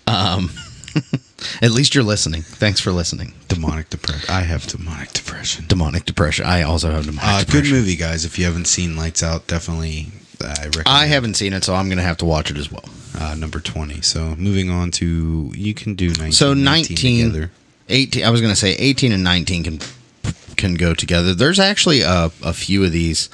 um, 0.07 0.51
at 1.63 1.71
least 1.71 1.95
you're 1.95 2.05
listening. 2.05 2.43
Thanks 2.43 2.81
for 2.81 2.91
listening. 2.93 3.35
demonic 3.49 3.91
depression. 3.91 4.29
I 4.31 4.41
have 4.41 4.67
demonic 4.67 5.13
depression. 5.13 5.65
Demonic 5.69 6.05
depression. 6.05 6.47
I 6.47 6.63
also 6.63 6.91
have 6.91 7.05
demonic 7.07 7.25
Uh, 7.25 7.45
good 7.53 7.67
movie, 7.67 7.97
guys. 7.97 8.25
If 8.25 8.39
you 8.39 8.45
haven't 8.45 8.67
seen 8.67 8.97
Lights 8.97 9.23
Out, 9.23 9.47
definitely 9.47 10.09
I 10.41 10.65
recommend. 10.65 10.85
I 10.87 11.07
haven't 11.07 11.35
seen 11.35 11.53
it, 11.53 11.65
so 11.65 11.75
I'm 11.75 11.89
gonna 11.89 12.03
have 12.03 12.17
to 12.19 12.25
watch 12.25 12.51
it 12.51 12.57
as 12.57 12.71
well. 12.71 12.85
Uh, 13.19 13.35
number 13.35 13.61
twenty. 13.61 14.01
So 14.03 14.35
moving 14.37 14.71
on 14.71 14.91
to 14.93 15.53
you 15.55 15.75
can 15.75 15.95
do 15.95 16.09
nineteen. 16.09 16.33
So 16.33 16.55
19, 16.55 16.97
together. 17.29 17.51
18 17.89 18.25
I 18.25 18.31
was 18.31 18.41
going 18.41 18.53
to 18.53 18.59
say 18.59 18.73
18 18.75 19.13
and 19.13 19.23
19 19.23 19.63
can 19.65 19.79
can 20.57 20.75
go 20.75 20.93
together. 20.95 21.35
There's 21.35 21.61
actually 21.61 22.01
a, 22.01 22.31
a 22.43 22.53
few 22.53 22.83
of 22.85 22.91
these 22.93 23.29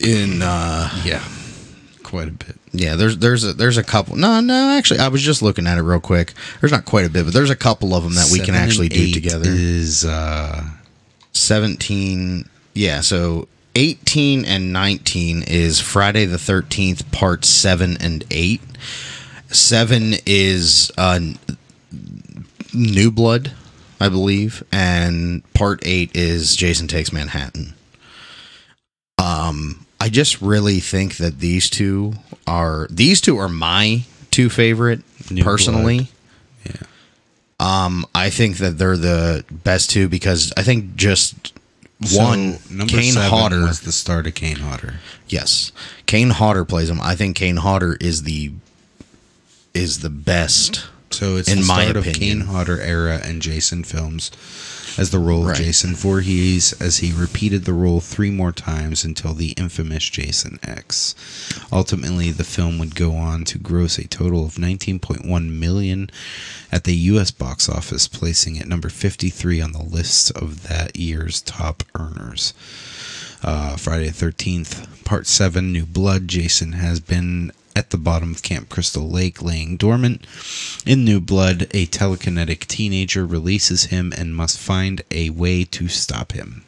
in 0.00 0.40
uh 0.42 0.90
Yeah, 1.04 1.22
quite 2.02 2.28
a 2.28 2.32
bit. 2.32 2.56
yeah, 2.72 2.96
there's 2.96 3.18
there's 3.18 3.44
a, 3.44 3.52
there's 3.52 3.76
a 3.76 3.82
couple. 3.82 4.16
No, 4.16 4.40
no, 4.40 4.70
actually 4.70 5.00
I 5.00 5.08
was 5.08 5.22
just 5.22 5.42
looking 5.42 5.66
at 5.66 5.76
it 5.78 5.82
real 5.82 6.00
quick. 6.00 6.32
There's 6.60 6.72
not 6.72 6.84
quite 6.84 7.04
a 7.04 7.10
bit, 7.10 7.24
but 7.24 7.34
there's 7.34 7.50
a 7.50 7.56
couple 7.56 7.94
of 7.94 8.02
them 8.04 8.14
that 8.14 8.30
we 8.32 8.40
can 8.40 8.54
actually 8.54 8.88
do 8.88 9.12
together. 9.12 9.44
Is 9.50 10.04
uh 10.04 10.64
17 11.32 12.48
yeah, 12.74 13.00
so 13.00 13.48
18 13.78 14.44
and 14.44 14.72
19 14.72 15.44
is 15.44 15.78
Friday 15.78 16.24
the 16.24 16.36
13th 16.36 17.12
part 17.12 17.44
7 17.44 17.96
and 18.00 18.24
8. 18.28 18.60
7 19.50 20.14
is 20.26 20.90
uh 20.98 21.20
New 22.74 23.10
Blood, 23.12 23.52
I 24.00 24.08
believe, 24.08 24.64
and 24.72 25.44
part 25.54 25.80
8 25.86 26.10
is 26.12 26.56
Jason 26.56 26.88
Takes 26.88 27.12
Manhattan. 27.12 27.74
Um 29.16 29.86
I 30.00 30.08
just 30.08 30.42
really 30.42 30.80
think 30.80 31.18
that 31.18 31.38
these 31.38 31.70
two 31.70 32.14
are 32.48 32.88
these 32.90 33.20
two 33.20 33.38
are 33.38 33.48
my 33.48 34.02
two 34.32 34.50
favorite 34.50 35.02
New 35.30 35.44
personally. 35.44 36.08
yeah. 36.64 36.82
Um, 37.60 38.06
I 38.14 38.30
think 38.30 38.58
that 38.58 38.78
they're 38.78 38.96
the 38.96 39.44
best 39.50 39.90
two 39.90 40.08
because 40.08 40.52
I 40.56 40.62
think 40.62 40.94
just 40.94 41.57
one 42.12 42.58
number 42.70 42.92
Kane 42.92 43.14
Hodder. 43.16 43.62
was 43.62 43.80
the 43.80 43.92
start 43.92 44.26
of 44.26 44.34
Kane 44.34 44.56
Hodder. 44.58 44.96
yes, 45.28 45.72
Kane 46.06 46.30
Hodder 46.30 46.64
plays 46.64 46.88
him. 46.88 47.00
I 47.00 47.14
think 47.16 47.36
Kane 47.36 47.56
Hodder 47.56 47.96
is 48.00 48.22
the 48.22 48.52
is 49.74 50.00
the 50.00 50.10
best. 50.10 50.86
So 51.10 51.36
it's 51.36 51.48
In 51.50 51.60
the 51.60 51.66
my 51.66 51.82
start 51.84 51.96
of. 51.96 52.04
Kane 52.04 52.42
Hodder 52.42 52.80
era 52.80 53.20
and 53.24 53.40
Jason 53.42 53.82
films 53.84 54.30
as 54.98 55.10
the 55.10 55.18
role 55.18 55.44
Right. 55.44 55.58
of 55.58 55.64
Jason 55.64 55.94
Voorhees 55.94 56.72
as 56.80 56.98
he 56.98 57.12
repeated 57.12 57.64
the 57.64 57.72
role 57.72 58.00
three 58.00 58.30
more 58.30 58.52
times 58.52 59.04
until 59.04 59.32
the 59.32 59.52
infamous 59.52 60.08
Jason 60.08 60.58
X. 60.62 61.14
Ultimately, 61.72 62.30
the 62.32 62.44
film 62.44 62.78
would 62.78 62.94
go 62.96 63.14
on 63.14 63.44
to 63.44 63.58
gross 63.58 63.96
a 63.98 64.08
total 64.08 64.44
of 64.44 64.54
19.1 64.58 65.50
million 65.58 66.10
at 66.72 66.84
the 66.84 66.96
US 66.96 67.30
box 67.30 67.68
office, 67.68 68.08
placing 68.08 68.56
it 68.56 68.66
number 68.68 68.88
53 68.88 69.60
on 69.60 69.72
the 69.72 69.82
list 69.82 70.30
of 70.32 70.64
that 70.68 70.96
year's 70.96 71.40
top 71.42 71.84
earners. 71.94 72.52
Uh, 73.42 73.76
Friday 73.76 74.08
the 74.08 74.26
13th, 74.26 75.04
Part 75.04 75.26
7, 75.28 75.72
New 75.72 75.86
Blood. 75.86 76.26
Jason 76.26 76.72
has 76.72 76.98
been 76.98 77.52
at 77.78 77.90
the 77.90 77.96
bottom 77.96 78.32
of 78.32 78.42
Camp 78.42 78.68
Crystal 78.68 79.08
Lake 79.08 79.40
laying 79.40 79.76
dormant. 79.76 80.26
In 80.84 81.04
New 81.04 81.20
Blood, 81.20 81.62
a 81.70 81.86
telekinetic 81.86 82.66
teenager 82.66 83.24
releases 83.24 83.84
him 83.84 84.12
and 84.18 84.34
must 84.34 84.58
find 84.58 85.02
a 85.12 85.30
way 85.30 85.62
to 85.62 85.86
stop 85.86 86.32
him. 86.32 86.64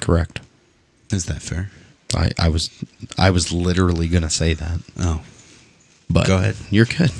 Correct. 0.00 0.40
Is 1.12 1.26
that 1.26 1.42
fair? 1.42 1.70
I, 2.16 2.30
I 2.38 2.48
was 2.48 2.70
I 3.18 3.28
was 3.30 3.52
literally 3.52 4.08
gonna 4.08 4.30
say 4.30 4.54
that, 4.54 4.80
Oh, 4.98 5.20
but 6.08 6.26
Go 6.26 6.38
ahead. 6.38 6.56
You're 6.70 6.86
good. 6.86 7.10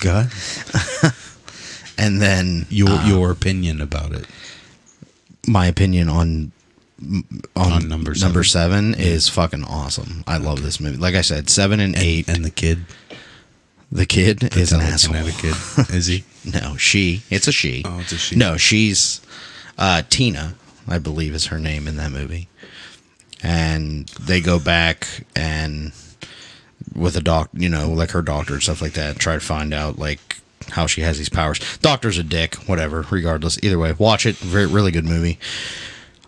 Go 0.00 0.20
ahead. 0.20 1.12
and 1.98 2.22
then 2.22 2.66
your 2.68 2.90
uh, 2.90 3.06
your 3.08 3.30
opinion 3.32 3.80
about 3.80 4.12
it. 4.12 4.26
my 5.48 5.66
opinion 5.66 6.08
on 6.08 6.52
on, 7.56 7.72
On 7.72 7.88
number 7.88 8.14
number 8.14 8.44
seven 8.44 8.94
is 8.94 9.28
fucking 9.28 9.64
awesome. 9.64 10.24
I 10.26 10.38
love 10.38 10.62
this 10.62 10.80
movie. 10.80 10.96
Like 10.96 11.14
I 11.14 11.20
said, 11.22 11.50
seven 11.50 11.80
and 11.80 11.96
eight. 11.96 12.28
And 12.28 12.44
the 12.44 12.50
kid 12.50 12.84
the 13.90 14.06
kid 14.06 14.40
the 14.40 14.58
is 14.58 14.72
an 14.72 14.80
asshole. 14.80 15.30
kid, 15.38 15.54
is 15.94 16.06
he? 16.06 16.24
No, 16.44 16.76
she. 16.76 17.22
It's 17.30 17.46
a 17.48 17.52
she. 17.52 17.82
Oh, 17.84 18.00
it's 18.00 18.12
a 18.12 18.18
she. 18.18 18.36
No, 18.36 18.56
she's 18.56 19.20
uh, 19.78 20.02
Tina, 20.08 20.54
I 20.88 20.98
believe 20.98 21.34
is 21.34 21.46
her 21.46 21.58
name 21.58 21.86
in 21.86 21.96
that 21.96 22.10
movie. 22.10 22.48
And 23.42 24.08
they 24.20 24.40
go 24.40 24.58
back 24.58 25.26
and 25.36 25.92
with 26.94 27.16
a 27.16 27.20
doc, 27.20 27.50
you 27.52 27.68
know, 27.68 27.90
like 27.90 28.10
her 28.10 28.22
doctor 28.22 28.54
and 28.54 28.62
stuff 28.62 28.80
like 28.80 28.92
that, 28.94 29.18
try 29.18 29.34
to 29.34 29.40
find 29.40 29.74
out 29.74 29.98
like 29.98 30.38
how 30.70 30.86
she 30.86 31.02
has 31.02 31.18
these 31.18 31.28
powers. 31.28 31.60
Doctor's 31.78 32.18
a 32.18 32.22
dick, 32.22 32.54
whatever. 32.68 33.04
Regardless, 33.10 33.58
either 33.62 33.78
way, 33.78 33.92
watch 33.92 34.26
it. 34.26 34.36
Very, 34.36 34.66
really 34.66 34.90
good 34.90 35.04
movie. 35.04 35.38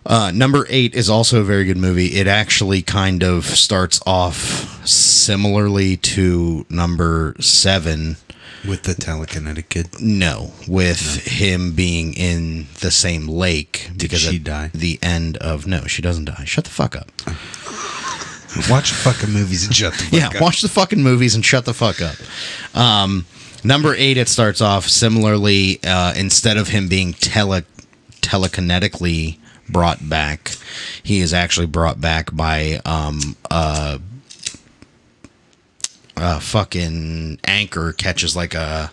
Uh, 0.07 0.31
number 0.33 0.65
eight 0.69 0.95
is 0.95 1.09
also 1.09 1.41
a 1.41 1.43
very 1.43 1.65
good 1.65 1.77
movie. 1.77 2.15
It 2.17 2.27
actually 2.27 2.81
kind 2.81 3.23
of 3.23 3.43
starts 3.45 3.99
off 4.07 4.87
similarly 4.87 5.97
to 5.97 6.65
number 6.69 7.35
seven. 7.41 8.15
With 8.65 8.83
the 8.83 8.93
telekinetic 8.93 9.67
kid. 9.67 9.89
No, 9.99 10.51
with 10.65 11.25
him 11.25 11.73
being 11.73 12.13
in 12.13 12.67
the 12.79 12.89
same 12.89 13.27
lake 13.27 13.91
because 13.97 14.21
she 14.21 14.39
die? 14.39 14.71
The 14.73 14.97
end 15.03 15.35
of 15.37 15.67
no, 15.67 15.83
she 15.87 16.01
doesn't 16.01 16.25
die. 16.25 16.45
Shut 16.45 16.63
the 16.63 16.69
fuck 16.69 16.95
up. 16.95 17.11
Watch 18.69 18.93
fucking 18.93 19.31
movies 19.31 19.67
and 19.67 19.75
shut 19.75 19.93
the 19.93 20.03
fuck 20.05 20.13
yeah, 20.13 20.27
up. 20.29 20.41
watch 20.41 20.61
the 20.61 20.69
fucking 20.69 21.03
movies 21.03 21.35
and 21.35 21.45
shut 21.45 21.65
the 21.65 21.75
fuck 21.75 22.01
up. 22.01 22.15
Um, 22.73 23.25
number 23.63 23.93
eight, 23.93 24.17
it 24.17 24.29
starts 24.29 24.61
off 24.61 24.87
similarly. 24.87 25.79
Uh, 25.83 26.13
instead 26.15 26.57
of 26.57 26.69
him 26.69 26.87
being 26.87 27.13
tele 27.13 27.63
telekinetically 28.21 29.37
brought 29.69 30.07
back, 30.09 30.51
he 31.03 31.19
is 31.19 31.33
actually 31.33 31.67
brought 31.67 31.99
back 32.01 32.35
by 32.35 32.79
um, 32.85 33.35
a, 33.51 33.99
a 36.15 36.39
fucking 36.39 37.39
anchor 37.45 37.93
catches 37.93 38.35
like 38.35 38.53
a 38.55 38.91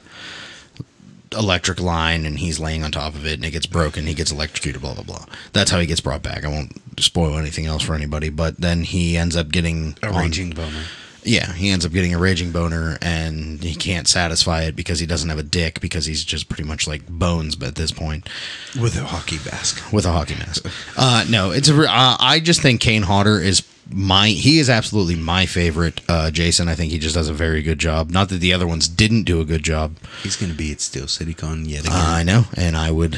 electric 1.32 1.80
line 1.80 2.26
and 2.26 2.38
he's 2.38 2.60
laying 2.60 2.84
on 2.84 2.92
top 2.92 3.14
of 3.14 3.26
it 3.26 3.34
and 3.34 3.44
it 3.44 3.50
gets 3.50 3.66
broken. 3.66 4.06
He 4.06 4.14
gets 4.14 4.30
electrocuted 4.30 4.80
blah 4.80 4.94
blah 4.94 5.02
blah. 5.02 5.24
That's 5.52 5.70
how 5.70 5.80
he 5.80 5.86
gets 5.86 6.00
brought 6.00 6.22
back. 6.22 6.44
I 6.44 6.48
won't 6.48 6.72
spoil 7.00 7.36
anything 7.38 7.66
else 7.66 7.82
for 7.82 7.94
anybody 7.94 8.28
but 8.28 8.60
then 8.60 8.82
he 8.82 9.16
ends 9.16 9.36
up 9.36 9.50
getting 9.50 9.96
A 10.02 10.08
on- 10.08 10.14
raging 10.22 10.50
boner. 10.50 10.84
Yeah, 11.24 11.52
he 11.52 11.70
ends 11.70 11.84
up 11.86 11.92
getting 11.92 12.14
a 12.14 12.18
raging 12.18 12.52
boner 12.52 12.98
and 13.02 13.62
he 13.62 13.74
can't 13.74 14.06
satisfy 14.06 14.62
it 14.64 14.76
because 14.76 14.98
he 15.00 15.06
doesn't 15.06 15.28
have 15.28 15.38
a 15.38 15.42
dick 15.42 15.80
because 15.80 16.06
he's 16.06 16.24
just 16.24 16.48
pretty 16.48 16.64
much 16.64 16.86
like 16.86 17.06
bones 17.08 17.60
at 17.62 17.74
this 17.76 17.92
point 17.92 18.28
With 18.80 18.96
a 18.96 19.04
hockey 19.04 19.38
mask. 19.44 19.92
with 19.92 20.04
a 20.06 20.12
hockey 20.12 20.34
mask. 20.34 20.66
Uh, 20.96 21.24
no, 21.28 21.50
it's 21.50 21.68
a. 21.68 21.74
Uh, 21.82 22.16
I 22.20 22.40
just 22.40 22.60
think 22.62 22.80
Kane 22.80 23.02
Hodder 23.02 23.38
is 23.38 23.62
my. 23.90 24.28
He 24.28 24.58
is 24.58 24.68
absolutely 24.70 25.16
my 25.16 25.46
favorite. 25.46 26.00
Uh, 26.08 26.30
Jason, 26.30 26.68
I 26.68 26.74
think 26.74 26.92
he 26.92 26.98
just 26.98 27.14
does 27.14 27.28
a 27.28 27.34
very 27.34 27.62
good 27.62 27.78
job. 27.78 28.10
Not 28.10 28.28
that 28.30 28.38
the 28.38 28.52
other 28.52 28.66
ones 28.66 28.88
didn't 28.88 29.24
do 29.24 29.40
a 29.40 29.44
good 29.44 29.62
job. 29.62 29.96
He's 30.22 30.36
going 30.36 30.50
to 30.52 30.56
be 30.58 30.72
at 30.72 30.80
Steel 30.80 31.06
City 31.08 31.34
Con 31.34 31.64
yet 31.66 31.84
again. 31.84 31.92
I 31.96 32.22
know, 32.22 32.44
and 32.56 32.76
I 32.76 32.90
would. 32.90 33.16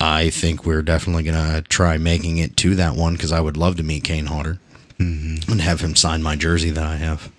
I 0.00 0.30
think 0.30 0.64
we're 0.64 0.82
definitely 0.82 1.22
gonna 1.24 1.62
try 1.62 1.96
making 1.98 2.38
it 2.38 2.56
to 2.58 2.74
that 2.76 2.94
one 2.94 3.14
because 3.14 3.32
I 3.32 3.40
would 3.40 3.56
love 3.56 3.76
to 3.76 3.82
meet 3.82 4.04
Kane 4.04 4.26
Hodder 4.26 4.58
and 4.98 5.60
have 5.62 5.80
him 5.80 5.96
sign 5.96 6.22
my 6.22 6.36
jersey 6.36 6.68
that 6.70 6.84
I 6.84 6.96
have. 6.96 7.32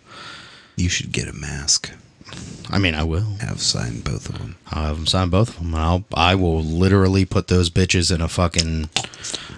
You 0.76 0.90
should 0.90 1.12
get 1.12 1.28
a 1.28 1.34
mask. 1.34 1.92
I 2.70 2.78
mean, 2.80 2.96
I 2.96 3.04
will. 3.04 3.26
Have 3.42 3.62
signed 3.62 4.04
both 4.06 4.30
of 4.30 4.38
them. 4.38 4.56
I'll 4.72 4.86
have 4.88 4.96
them 4.96 5.06
sign 5.08 5.30
both 5.30 5.50
of 5.50 5.56
them. 5.58 5.76
I'll, 5.76 6.06
I 6.14 6.36
will 6.36 6.64
literally 6.64 7.26
put 7.26 7.48
those 7.50 7.70
bitches 7.70 8.14
in 8.14 8.22
a 8.22 8.30
fucking. 8.30 8.90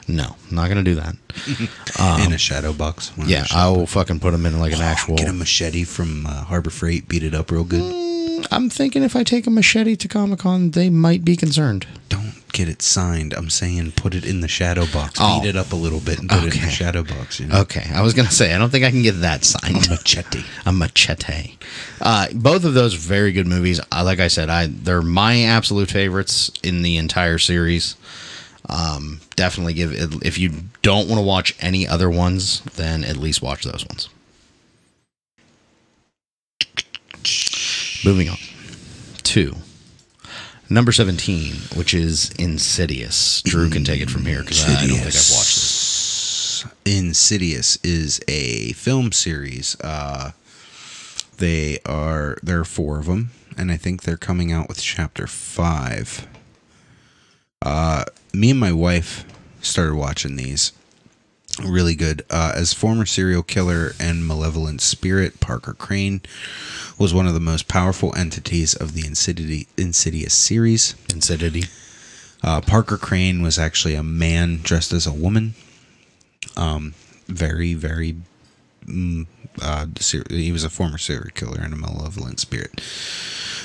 No, 0.07 0.35
I'm 0.49 0.55
not 0.55 0.69
gonna 0.69 0.83
do 0.83 0.95
that. 0.95 1.15
in 2.25 2.33
a 2.33 2.37
shadow 2.37 2.73
box. 2.73 3.11
Um, 3.17 3.25
Yeah, 3.27 3.45
I 3.53 3.69
will 3.69 3.85
fucking 3.85 4.19
put 4.19 4.31
them 4.31 4.45
in 4.45 4.59
like 4.59 4.73
an 4.73 4.81
actual. 4.81 5.15
Get 5.17 5.29
a 5.29 5.33
machete 5.33 5.83
from 5.83 6.25
uh, 6.25 6.43
Harbor 6.45 6.71
Freight, 6.71 7.07
beat 7.07 7.23
it 7.23 7.35
up 7.35 7.51
real 7.51 7.63
good. 7.63 8.45
I'm 8.51 8.69
thinking 8.69 9.03
if 9.03 9.15
I 9.15 9.23
take 9.23 9.47
a 9.47 9.51
machete 9.51 9.95
to 9.95 10.07
Comic 10.07 10.39
Con, 10.39 10.71
they 10.71 10.89
might 10.89 11.23
be 11.23 11.35
concerned. 11.37 11.87
Don't 12.09 12.32
get 12.53 12.69
it 12.69 12.81
signed. 12.81 13.33
I'm 13.33 13.49
saying 13.49 13.91
put 13.93 14.15
it 14.15 14.25
in 14.25 14.39
the 14.39 14.47
shadow 14.47 14.85
box. 14.93 15.19
Oh. 15.19 15.41
Beat 15.41 15.49
it 15.49 15.55
up 15.57 15.73
a 15.73 15.75
little 15.75 15.99
bit 15.99 16.19
and 16.19 16.29
put 16.29 16.45
it 16.45 16.55
in 16.55 16.61
the 16.61 16.69
shadow 16.69 17.03
box. 17.03 17.39
You 17.39 17.47
know? 17.47 17.61
Okay, 17.61 17.85
I 17.93 18.01
was 18.01 18.13
gonna 18.13 18.31
say 18.31 18.53
I 18.53 18.57
don't 18.57 18.69
think 18.69 18.85
I 18.85 18.91
can 18.91 19.01
get 19.01 19.19
that 19.21 19.43
signed. 19.43 19.87
A 19.87 19.89
machete. 19.89 20.43
a 20.65 20.71
machete. 20.71 21.57
Uh, 21.99 22.27
both 22.33 22.63
of 22.63 22.73
those 22.73 22.93
very 22.93 23.33
good 23.33 23.47
movies. 23.47 23.81
Uh, 23.91 24.03
like 24.05 24.19
I 24.19 24.29
said, 24.29 24.49
I 24.49 24.67
they're 24.67 25.01
my 25.01 25.43
absolute 25.43 25.89
favorites 25.89 26.51
in 26.63 26.83
the 26.83 26.97
entire 26.97 27.39
series. 27.39 27.97
Um, 28.69 29.19
definitely 29.35 29.73
give 29.73 29.91
it, 29.91 30.25
if 30.25 30.37
you 30.37 30.51
don't 30.81 31.09
want 31.09 31.19
to 31.19 31.25
watch 31.25 31.55
any 31.59 31.85
other 31.85 32.09
ones, 32.09 32.61
then 32.61 33.03
at 33.03 33.17
least 33.17 33.41
watch 33.41 33.63
those 33.63 33.85
ones. 33.85 34.09
Moving 38.05 38.29
on 38.29 38.37
to 39.23 39.55
number 40.69 40.91
seventeen, 40.91 41.55
which 41.75 41.93
is 41.93 42.31
Insidious. 42.39 43.41
Drew 43.41 43.69
can 43.69 43.83
take 43.83 44.01
it 44.01 44.09
from 44.09 44.25
here 44.25 44.41
because 44.41 44.63
I 44.63 44.85
don't 44.87 44.97
think 44.97 45.07
I've 45.07 45.31
watched. 45.31 45.83
Insidious 46.85 47.77
is 47.83 48.21
a 48.27 48.73
film 48.73 49.11
series. 49.11 49.79
Uh, 49.81 50.31
they 51.37 51.79
are 51.85 52.37
there 52.43 52.59
are 52.59 52.65
four 52.65 52.99
of 52.99 53.05
them, 53.05 53.31
and 53.57 53.71
I 53.71 53.77
think 53.77 54.03
they're 54.03 54.17
coming 54.17 54.51
out 54.51 54.67
with 54.69 54.81
chapter 54.81 55.27
five. 55.27 56.27
Uh, 57.61 58.05
me 58.33 58.51
and 58.51 58.59
my 58.59 58.71
wife 58.71 59.25
started 59.61 59.95
watching 59.95 60.35
these. 60.35 60.73
Really 61.61 61.93
good. 61.93 62.25
Uh, 62.31 62.51
as 62.55 62.73
former 62.73 63.05
serial 63.05 63.43
killer 63.43 63.93
and 63.99 64.27
malevolent 64.27 64.81
spirit, 64.81 65.39
Parker 65.39 65.73
Crane 65.73 66.21
was 66.97 67.13
one 67.13 67.27
of 67.27 67.35
the 67.35 67.39
most 67.39 67.67
powerful 67.67 68.15
entities 68.15 68.73
of 68.73 68.93
the 68.93 69.05
Insidious, 69.05 69.65
Insidious 69.77 70.33
series. 70.33 70.95
Insidious. 71.13 71.67
Uh, 72.43 72.59
Parker 72.59 72.97
Crane 72.97 73.41
was 73.41 73.59
actually 73.59 73.93
a 73.93 74.03
man 74.03 74.59
dressed 74.63 74.91
as 74.91 75.05
a 75.05 75.13
woman. 75.13 75.53
Um, 76.57 76.95
very, 77.27 77.73
very. 77.73 78.15
Mm, 78.85 79.27
uh, 79.61 79.85
he 80.29 80.51
was 80.51 80.63
a 80.63 80.69
former 80.69 80.97
serial 80.97 81.29
killer 81.33 81.61
and 81.61 81.73
a 81.73 81.77
malevolent 81.77 82.39
spirit. 82.39 82.81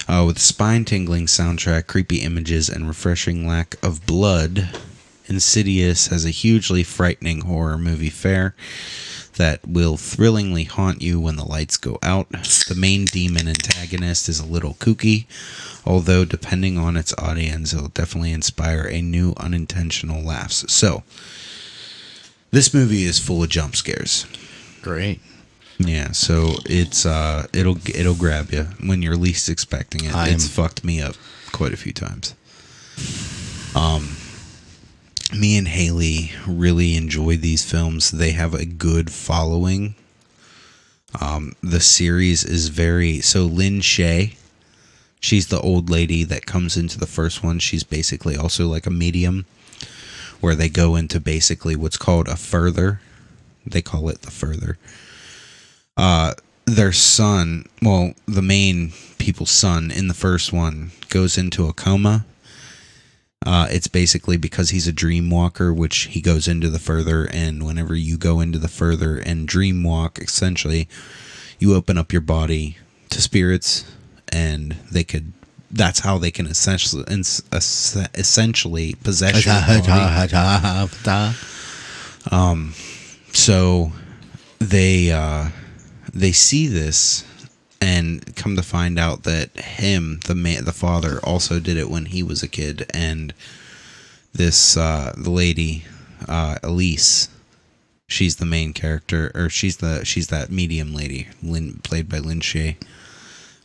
Uh, 0.07 0.24
with 0.27 0.38
spine 0.38 0.85
tingling 0.85 1.27
soundtrack, 1.27 1.87
creepy 1.87 2.18
images, 2.18 2.68
and 2.68 2.87
refreshing 2.87 3.46
lack 3.46 3.74
of 3.83 4.07
blood, 4.07 4.68
Insidious 5.28 6.08
has 6.08 6.24
a 6.24 6.30
hugely 6.30 6.82
frightening 6.82 7.42
horror 7.42 7.78
movie 7.78 8.10
fare 8.10 8.54
that 9.36 9.66
will 9.66 9.96
thrillingly 9.96 10.64
haunt 10.64 11.00
you 11.00 11.20
when 11.20 11.36
the 11.36 11.44
lights 11.44 11.76
go 11.76 11.98
out. 12.02 12.28
The 12.30 12.74
main 12.76 13.04
demon 13.04 13.48
antagonist 13.48 14.28
is 14.28 14.40
a 14.40 14.46
little 14.46 14.74
kooky, 14.74 15.26
although 15.86 16.24
depending 16.24 16.76
on 16.76 16.96
its 16.96 17.14
audience, 17.18 17.72
it'll 17.72 17.88
definitely 17.88 18.32
inspire 18.32 18.86
a 18.86 19.00
new 19.00 19.34
unintentional 19.36 20.22
laughs. 20.22 20.70
So, 20.72 21.04
this 22.50 22.74
movie 22.74 23.04
is 23.04 23.18
full 23.18 23.42
of 23.42 23.48
jump 23.48 23.76
scares. 23.76 24.26
Great. 24.82 25.20
Yeah, 25.78 26.10
so 26.10 26.56
it's 26.66 27.06
uh 27.06 27.46
it'll 27.52 27.78
it'll 27.88 28.16
grab 28.16 28.50
you 28.50 28.64
when 28.84 29.00
you're 29.00 29.16
least 29.16 29.48
expecting 29.48 30.04
it. 30.04 30.14
I 30.14 30.28
it's 30.30 30.48
fucked 30.48 30.82
me 30.82 31.00
up 31.00 31.14
quite 31.52 31.72
a 31.72 31.76
few 31.76 31.92
times. 31.92 32.34
Um 33.76 34.16
me 35.32 35.56
and 35.58 35.68
Haley 35.68 36.32
really 36.46 36.96
enjoy 36.96 37.36
these 37.36 37.68
films. 37.68 38.10
They 38.10 38.32
have 38.32 38.54
a 38.54 38.64
good 38.64 39.10
following. 39.10 39.94
Um 41.20 41.54
the 41.62 41.80
series 41.80 42.44
is 42.44 42.68
very 42.68 43.20
so 43.20 43.44
Lin 43.44 43.80
Shaye 43.80 44.36
she's 45.20 45.48
the 45.48 45.60
old 45.60 45.90
lady 45.90 46.22
that 46.24 46.46
comes 46.46 46.76
into 46.76 46.98
the 46.98 47.06
first 47.06 47.42
one. 47.42 47.58
She's 47.58 47.82
basically 47.84 48.36
also 48.36 48.68
like 48.68 48.86
a 48.86 48.90
medium 48.90 49.46
where 50.40 50.54
they 50.54 50.68
go 50.68 50.96
into 50.96 51.18
basically 51.18 51.74
what's 51.74 51.96
called 51.96 52.28
a 52.28 52.36
further. 52.36 53.00
They 53.66 53.82
call 53.82 54.08
it 54.08 54.22
the 54.22 54.30
further 54.30 54.78
uh 55.98 56.32
their 56.64 56.92
son 56.92 57.66
well 57.82 58.12
the 58.26 58.42
main 58.42 58.92
people's 59.18 59.50
son 59.50 59.90
in 59.90 60.08
the 60.08 60.14
first 60.14 60.52
one 60.52 60.92
goes 61.10 61.36
into 61.36 61.66
a 61.66 61.72
coma 61.72 62.24
uh 63.46 63.66
it's 63.70 63.88
basically 63.88 64.37
because 64.37 64.70
he's 64.70 64.88
a 64.88 64.92
dream 64.92 65.31
walker 65.31 65.72
which 65.72 66.05
he 66.07 66.20
goes 66.20 66.48
into 66.48 66.68
the 66.68 66.79
further 66.79 67.29
and 67.33 67.64
whenever 67.64 67.94
you 67.94 68.16
go 68.18 68.40
into 68.40 68.59
the 68.59 68.68
further 68.68 69.16
and 69.18 69.46
dream 69.46 69.83
walk 69.85 70.18
essentially 70.18 70.88
you 71.59 71.74
open 71.74 71.96
up 71.96 72.12
your 72.12 72.20
body 72.22 72.77
to 73.11 73.20
spirits 73.22 73.85
and 74.33 74.72
they 74.90 75.05
could 75.05 75.33
that's 75.70 76.01
how 76.01 76.16
they 76.18 76.31
can 76.31 76.46
essentially 76.46 77.05
essentially 77.53 78.94
possess 79.05 79.44
your 79.44 79.55
body. 79.81 80.01
um, 82.31 82.72
so 83.33 83.92
they 84.59 85.12
uh 85.12 85.48
they 86.14 86.33
see 86.33 86.66
this 86.66 87.24
and 87.80 88.34
come 88.36 88.56
to 88.56 88.62
find 88.62 88.98
out 88.98 89.22
that 89.22 89.56
him, 89.56 90.20
the 90.26 90.34
man, 90.34 90.64
the 90.64 90.72
father, 90.72 91.20
also 91.22 91.60
did 91.60 91.76
it 91.76 91.90
when 91.90 92.06
he 92.06 92.22
was 92.22 92.42
a 92.42 92.48
kid, 92.48 92.86
and 92.92 93.32
this 94.32 94.76
uh, 94.76 95.12
the 95.16 95.30
lady, 95.30 95.84
uh, 96.28 96.56
Elise, 96.62 97.28
she's 98.08 98.36
the 98.36 98.46
main 98.46 98.72
character, 98.72 99.30
or 99.34 99.48
she's 99.48 99.78
the 99.78 100.04
she's 100.04 100.26
that 100.28 100.50
medium 100.50 100.94
lady, 100.94 101.28
Lin, 101.42 101.80
played 101.82 102.08
by 102.08 102.18
Lin 102.18 102.40
Shaye. 102.40 102.76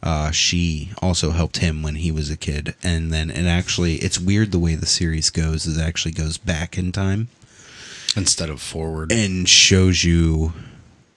Uh, 0.02 0.32
she 0.32 0.92
also 1.02 1.32
helped 1.32 1.58
him 1.58 1.82
when 1.82 1.96
he 1.96 2.12
was 2.12 2.30
a 2.30 2.36
kid, 2.38 2.76
and 2.84 3.12
then 3.12 3.30
it 3.32 3.46
actually 3.46 3.96
it's 3.96 4.20
weird 4.20 4.52
the 4.52 4.60
way 4.60 4.76
the 4.76 4.86
series 4.86 5.30
goes. 5.30 5.66
Is 5.66 5.78
it 5.78 5.82
actually 5.82 6.12
goes 6.12 6.38
back 6.38 6.78
in 6.78 6.92
time 6.92 7.30
Instead 8.16 8.50
of 8.50 8.62
forward. 8.62 9.12
and 9.12 9.48
shows 9.50 10.04
you 10.04 10.54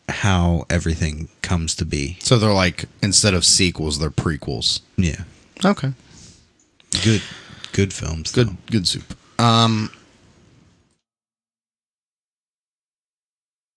how 0.09 0.65
everything 0.71 1.29
comes 1.43 1.75
to 1.77 1.85
be. 1.85 2.17
So 2.21 2.39
they're 2.39 2.53
like 2.53 2.85
instead 3.03 3.35
of 3.35 3.45
sequels, 3.45 3.99
they're 3.99 4.11
prequels. 4.11 4.81
Yeah, 4.97 5.25
Okay. 5.65 5.93
good, 7.03 7.23
good 7.73 7.93
films. 7.93 8.33
Good 8.33 8.49
though. 8.49 8.57
good 8.71 8.87
soup. 8.89 9.17
Um 9.39 9.91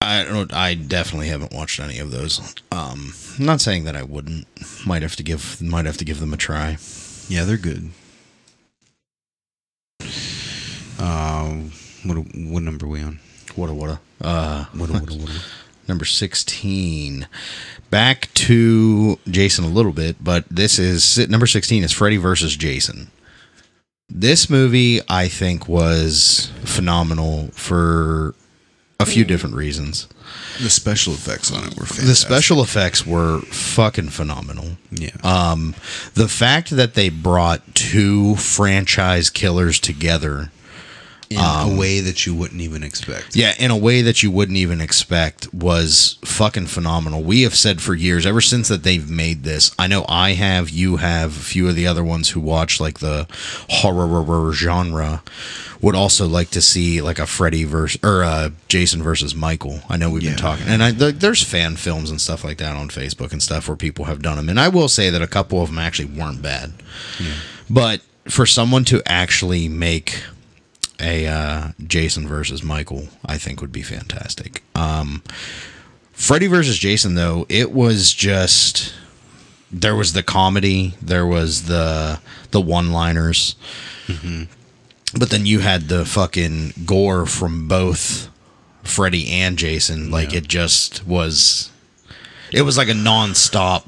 I 0.02 0.24
don't 0.24 0.54
I 0.54 0.74
definitely 0.76 1.28
haven't 1.28 1.54
watched 1.54 1.80
any 1.80 2.00
of 2.00 2.12
those. 2.12 2.40
Um 2.72 3.14
I'm 3.38 3.46
not 3.46 3.62
saying 3.62 3.84
that 3.86 3.96
I 3.96 4.04
wouldn't. 4.04 4.48
Might 4.86 5.02
have 5.02 5.16
to 5.18 5.24
give 5.24 5.62
might 5.62 5.86
have 5.86 5.98
to 5.98 6.06
give 6.06 6.20
them 6.20 6.34
a 6.34 6.38
try. 6.38 6.78
Yeah, 7.28 7.44
they're 7.44 7.58
good. 7.58 7.92
Um, 10.98 11.72
what 12.04 12.16
what 12.36 12.64
number 12.64 12.86
are 12.86 12.90
we 12.90 13.02
on? 13.02 13.20
What 13.56 13.70
a 13.70 13.74
what 13.74 13.90
a 13.90 14.00
uh 14.26 14.66
What 14.74 14.90
a 14.90 14.94
what 14.94 15.10
a 15.12 15.16
what? 15.16 15.46
Number 15.90 16.06
16 16.06 17.28
back 17.90 18.32
to 18.36 19.18
jason 19.30 19.66
a 19.66 19.68
little 19.70 19.92
bit 19.92 20.24
but 20.24 20.46
this 20.50 20.80
is 20.80 21.18
number 21.30 21.48
16 21.48 21.84
is 21.84 21.92
freddy 21.92 22.18
versus 22.18 22.56
jason 22.56 23.10
this 24.08 24.50
movie 24.50 25.02
i 25.10 25.28
think 25.28 25.68
was 25.68 26.52
phenomenal 26.64 27.48
for 27.54 28.36
a 29.02 29.06
few 29.06 29.24
different 29.24 29.56
reasons 29.56 30.08
The 30.62 30.70
special 30.70 31.14
effects 31.14 31.52
on 31.52 31.60
it 31.64 31.70
were 31.80 31.86
fantastic. 31.86 32.06
the 32.06 32.16
special 32.16 32.62
effects 32.62 33.06
were 33.08 33.40
fucking 33.42 34.10
phenomenal 34.10 34.72
yeah. 34.92 35.12
um, 35.24 35.74
the 36.16 36.28
fact 36.28 36.72
that 36.72 36.94
they 36.96 37.10
brought 37.10 37.76
two 37.76 38.36
franchise 38.36 39.30
killers 39.30 39.80
together 39.80 40.52
in 41.30 41.38
a 41.40 41.76
way 41.78 42.00
that 42.00 42.26
you 42.26 42.34
wouldn't 42.34 42.62
even 42.62 42.82
expect. 42.84 43.36
Yeah, 43.36 43.54
in 43.60 43.70
a 43.70 43.78
way 43.78 44.02
that 44.02 44.24
you 44.24 44.32
wouldn't 44.32 44.58
even 44.58 44.82
expect 44.82 45.54
was 45.54 46.18
fucking 46.26 46.66
phenomenal. 46.68 47.22
We 47.22 47.44
have 47.44 47.54
said 47.54 47.82
for 47.82 47.94
years, 47.94 48.26
ever 48.26 48.42
since 48.42 48.68
that 48.70 48.82
they've 48.82 49.08
made 49.08 49.44
this. 49.44 49.72
I 49.78 49.86
know 49.86 50.06
I 50.10 50.32
have, 50.34 50.72
you 50.72 50.98
have, 50.98 51.38
a 51.38 51.40
few 51.40 51.68
of 51.70 51.76
the 51.76 51.86
other 51.86 52.04
ones 52.04 52.30
who 52.32 52.40
watch 52.40 52.80
like 52.80 52.98
the 53.00 53.28
horror 53.70 54.52
genre 54.54 55.22
would 55.82 55.96
also 55.96 56.28
like 56.28 56.50
to 56.50 56.62
see 56.62 57.00
like 57.02 57.20
a 57.20 57.28
Freddy 57.28 57.64
versus 57.64 58.00
or 58.04 58.24
uh, 58.24 58.50
Jason 58.68 59.04
versus 59.04 59.36
Michael. 59.36 59.82
I 59.88 59.98
know 59.98 60.10
we've 60.10 60.24
Yeah. 60.24 60.32
been 60.32 60.40
talking, 60.40 60.66
and 60.68 60.82
I, 60.84 60.92
th- 60.92 61.16
there's 61.16 61.44
fan 61.44 61.76
films 61.76 62.10
and 62.10 62.20
stuff 62.20 62.44
like 62.44 62.58
that 62.58 62.76
on 62.76 62.90
Facebook 62.90 63.32
and 63.32 63.42
stuff 63.42 63.68
where 63.68 63.78
people 63.78 64.06
have 64.06 64.22
done 64.24 64.38
them, 64.38 64.50
and 64.50 64.60
I 64.60 64.68
will 64.70 64.90
say 64.90 65.10
that 65.12 65.22
a 65.22 65.28
couple 65.28 65.62
of 65.62 65.70
them 65.70 65.78
actually 65.78 66.08
weren't 66.08 66.42
bad. 66.42 66.74
But 67.70 68.02
for 68.28 68.46
someone 68.48 68.84
to 68.86 69.02
actually 69.06 69.70
make 69.70 70.24
a 71.00 71.28
uh, 71.28 71.68
Jason 71.86 72.28
versus 72.28 72.64
Michael, 72.64 73.08
I 73.26 73.38
think 73.38 73.62
would 73.62 73.72
be 73.72 73.82
fantastic. 73.82 74.64
Um, 74.76 75.24
Freddy 76.14 76.48
versus 76.48 76.78
Jason, 76.78 77.16
though, 77.16 77.46
it 77.50 77.72
was 77.72 78.14
just 78.14 78.94
there 79.72 79.96
was 79.96 80.14
the 80.14 80.24
comedy, 80.24 80.96
there 81.02 81.26
was 81.26 81.64
the 81.66 82.20
the 82.52 82.60
one 82.62 82.92
liners, 82.92 83.56
but 85.18 85.30
then 85.30 85.46
you 85.46 85.60
had 85.60 85.88
the 85.88 86.06
fucking 86.06 86.74
gore 86.86 87.26
from 87.26 87.68
both 87.68 88.30
Freddy 88.84 89.30
and 89.32 89.58
Jason. 89.58 90.10
Like 90.12 90.32
Yeah. 90.32 90.40
it 90.40 90.48
just 90.48 91.06
was, 91.08 91.70
it 92.52 92.64
was 92.64 92.78
like 92.78 92.90
a 92.90 92.94
nonstop, 92.94 93.84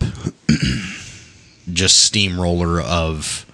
just 1.74 1.98
steamroller 2.06 2.80
of 2.80 3.46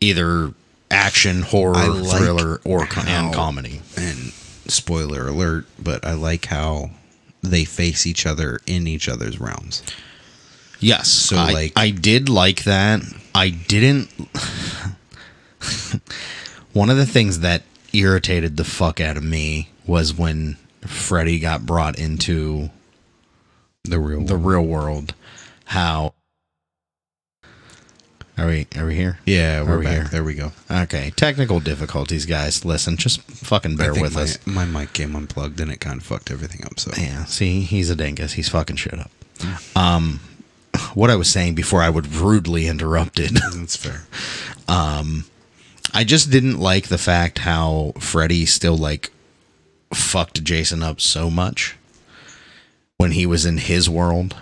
either 0.00 0.52
action, 0.94 1.42
horror, 1.42 1.74
like 1.88 2.18
thriller, 2.22 2.60
or 2.64 2.84
how- 2.84 3.02
and 3.06 3.34
comedy. 3.34 3.82
And 3.96 4.32
spoiler 4.66 5.28
alert, 5.28 5.66
but 5.78 6.04
I 6.06 6.12
like 6.14 6.46
how 6.46 6.90
they 7.42 7.64
face 7.64 8.06
each 8.06 8.24
other 8.26 8.60
in 8.66 8.86
each 8.86 9.08
other's 9.08 9.38
realms. 9.40 9.82
Yes. 10.80 11.08
So, 11.08 11.36
I, 11.36 11.52
like- 11.52 11.72
I 11.76 11.90
did 11.90 12.28
like 12.28 12.64
that. 12.64 13.02
I 13.34 13.50
didn't. 13.50 14.08
One 16.72 16.90
of 16.90 16.96
the 16.96 17.06
things 17.06 17.40
that 17.40 17.62
irritated 17.92 18.56
the 18.56 18.64
fuck 18.64 19.00
out 19.00 19.16
of 19.16 19.22
me 19.22 19.70
was 19.86 20.12
when 20.14 20.56
Freddy 20.82 21.38
got 21.38 21.64
brought 21.66 21.98
into 21.98 22.70
The 23.84 23.98
real 24.00 24.24
the 24.24 24.36
real 24.36 24.62
world. 24.62 25.14
How 25.66 26.14
are 28.36 28.46
we? 28.46 28.66
Are 28.76 28.86
we 28.86 28.94
here? 28.96 29.18
Yeah, 29.24 29.62
we're 29.62 29.78
we 29.78 29.84
back. 29.84 29.94
here? 29.94 30.04
There 30.04 30.24
we 30.24 30.34
go. 30.34 30.52
Okay. 30.70 31.12
Technical 31.14 31.60
difficulties, 31.60 32.26
guys. 32.26 32.64
Listen, 32.64 32.96
just 32.96 33.20
fucking 33.22 33.76
bear 33.76 33.92
with 33.94 34.14
my, 34.14 34.22
us. 34.22 34.44
my 34.46 34.64
mic 34.64 34.92
came 34.92 35.14
unplugged 35.14 35.60
and 35.60 35.70
it 35.70 35.80
kind 35.80 36.00
of 36.00 36.06
fucked 36.06 36.30
everything 36.30 36.64
up. 36.64 36.80
So 36.80 36.90
Yeah. 36.96 37.24
See, 37.26 37.60
he's 37.60 37.90
a 37.90 37.96
dingus. 37.96 38.32
He's 38.32 38.48
fucking 38.48 38.76
shit 38.76 38.98
up. 38.98 39.10
Um, 39.76 40.20
what 40.94 41.10
I 41.10 41.16
was 41.16 41.28
saying 41.28 41.54
before 41.54 41.82
I 41.82 41.90
would 41.90 42.12
rudely 42.12 42.66
interrupted. 42.66 43.30
that's 43.54 43.76
fair. 43.76 44.06
um, 44.68 45.24
I 45.92 46.02
just 46.04 46.30
didn't 46.30 46.58
like 46.58 46.88
the 46.88 46.98
fact 46.98 47.38
how 47.38 47.92
Freddy 47.98 48.46
still 48.46 48.76
like 48.76 49.10
fucked 49.92 50.42
Jason 50.42 50.82
up 50.82 51.00
so 51.00 51.30
much 51.30 51.76
when 52.96 53.12
he 53.12 53.26
was 53.26 53.46
in 53.46 53.58
his 53.58 53.88
world. 53.88 54.34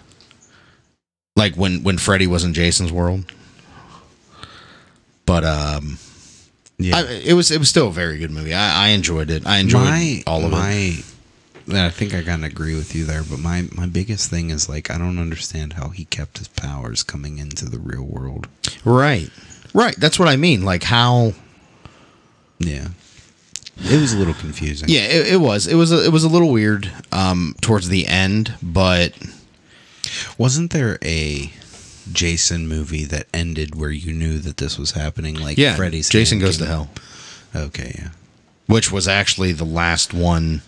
Like 1.36 1.54
when 1.56 1.82
when 1.82 1.98
Freddy 1.98 2.26
was 2.26 2.44
in 2.44 2.54
Jason's 2.54 2.92
world. 2.92 3.30
But 5.26 5.44
um 5.44 5.98
Yeah, 6.78 6.98
I, 6.98 7.02
it 7.24 7.32
was 7.34 7.50
it 7.50 7.58
was 7.58 7.68
still 7.68 7.88
a 7.88 7.92
very 7.92 8.18
good 8.18 8.30
movie. 8.30 8.54
I, 8.54 8.86
I 8.86 8.88
enjoyed 8.88 9.30
it. 9.30 9.46
I 9.46 9.58
enjoyed 9.58 9.84
my 9.84 10.22
all 10.26 10.44
of 10.44 10.52
it. 10.52 10.56
my. 10.56 11.02
I 11.68 11.90
think 11.90 12.12
I 12.12 12.22
kind 12.22 12.44
of 12.44 12.50
agree 12.50 12.74
with 12.74 12.92
you 12.94 13.04
there, 13.04 13.22
but 13.22 13.38
my 13.38 13.68
my 13.72 13.86
biggest 13.86 14.28
thing 14.30 14.50
is 14.50 14.68
like 14.68 14.90
I 14.90 14.98
don't 14.98 15.18
understand 15.18 15.74
how 15.74 15.90
he 15.90 16.04
kept 16.06 16.38
his 16.38 16.48
powers 16.48 17.02
coming 17.04 17.38
into 17.38 17.66
the 17.68 17.78
real 17.78 18.02
world. 18.02 18.48
Right. 18.84 19.30
Right. 19.72 19.94
That's 19.96 20.18
what 20.18 20.28
I 20.28 20.36
mean. 20.36 20.62
Like 20.64 20.82
how 20.82 21.34
Yeah, 22.58 22.88
it 23.78 24.00
was 24.00 24.12
a 24.12 24.18
little 24.18 24.34
confusing. 24.34 24.88
Yeah, 24.88 25.02
it, 25.02 25.34
it 25.34 25.40
was. 25.40 25.66
It 25.68 25.76
was 25.76 25.92
a, 25.92 26.04
it 26.04 26.10
was 26.12 26.24
a 26.24 26.28
little 26.28 26.50
weird 26.50 26.90
um 27.12 27.54
towards 27.60 27.88
the 27.88 28.06
end, 28.08 28.54
but 28.60 29.14
wasn't 30.36 30.72
there 30.72 30.98
a 31.02 31.52
Jason 32.12 32.66
movie 32.66 33.04
that 33.04 33.26
ended 33.34 33.74
where 33.74 33.90
you 33.90 34.12
knew 34.12 34.38
that 34.38 34.56
this 34.56 34.78
was 34.78 34.92
happening? 34.92 35.34
Like 35.38 35.58
yeah, 35.58 35.76
Freddy's 35.76 36.08
Jason 36.08 36.38
goes 36.38 36.58
to 36.58 36.66
hell, 36.66 36.90
Okay, 37.54 37.94
yeah, 37.98 38.08
which 38.66 38.90
was 38.90 39.06
actually 39.06 39.52
the 39.52 39.64
last 39.64 40.12
one 40.14 40.62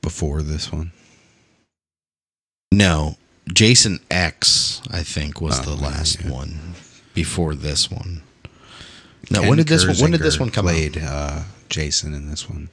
before 0.00 0.42
this 0.42 0.72
one. 0.72 0.92
No, 2.72 3.16
Jason 3.52 4.00
X, 4.10 4.80
I 4.90 5.02
think, 5.02 5.40
was 5.40 5.60
Oh, 5.60 5.62
the 5.74 5.82
last 5.82 6.22
yeah. 6.24 6.30
one 6.30 6.74
before 7.14 7.54
this 7.54 7.90
one. 7.90 8.22
No, 9.30 9.40
Ken 9.40 9.48
when 9.48 9.58
did 9.58 9.68
this 9.68 9.86
one? 9.86 9.96
When 9.96 10.10
did 10.10 10.20
this 10.22 10.40
one 10.40 10.50
come 10.50 10.64
played, 10.64 10.98
out? 10.98 11.04
uh, 11.04 11.42
Jason 11.68 12.14
in 12.14 12.28
this 12.30 12.48
one. 12.48 12.68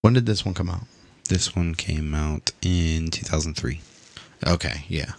When 0.00 0.14
did 0.14 0.26
this 0.26 0.44
one 0.44 0.54
come 0.54 0.68
out? 0.70 0.82
This 1.28 1.54
one 1.54 1.74
came 1.74 2.14
out 2.14 2.50
in 2.62 3.10
2003. 3.10 3.80
Okay, 4.46 4.84
yeah. 4.88 5.12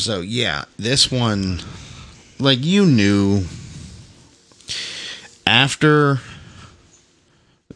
So 0.00 0.20
yeah, 0.22 0.64
this 0.78 1.10
one, 1.10 1.60
like 2.38 2.64
you 2.64 2.86
knew 2.86 3.44
after 5.46 6.20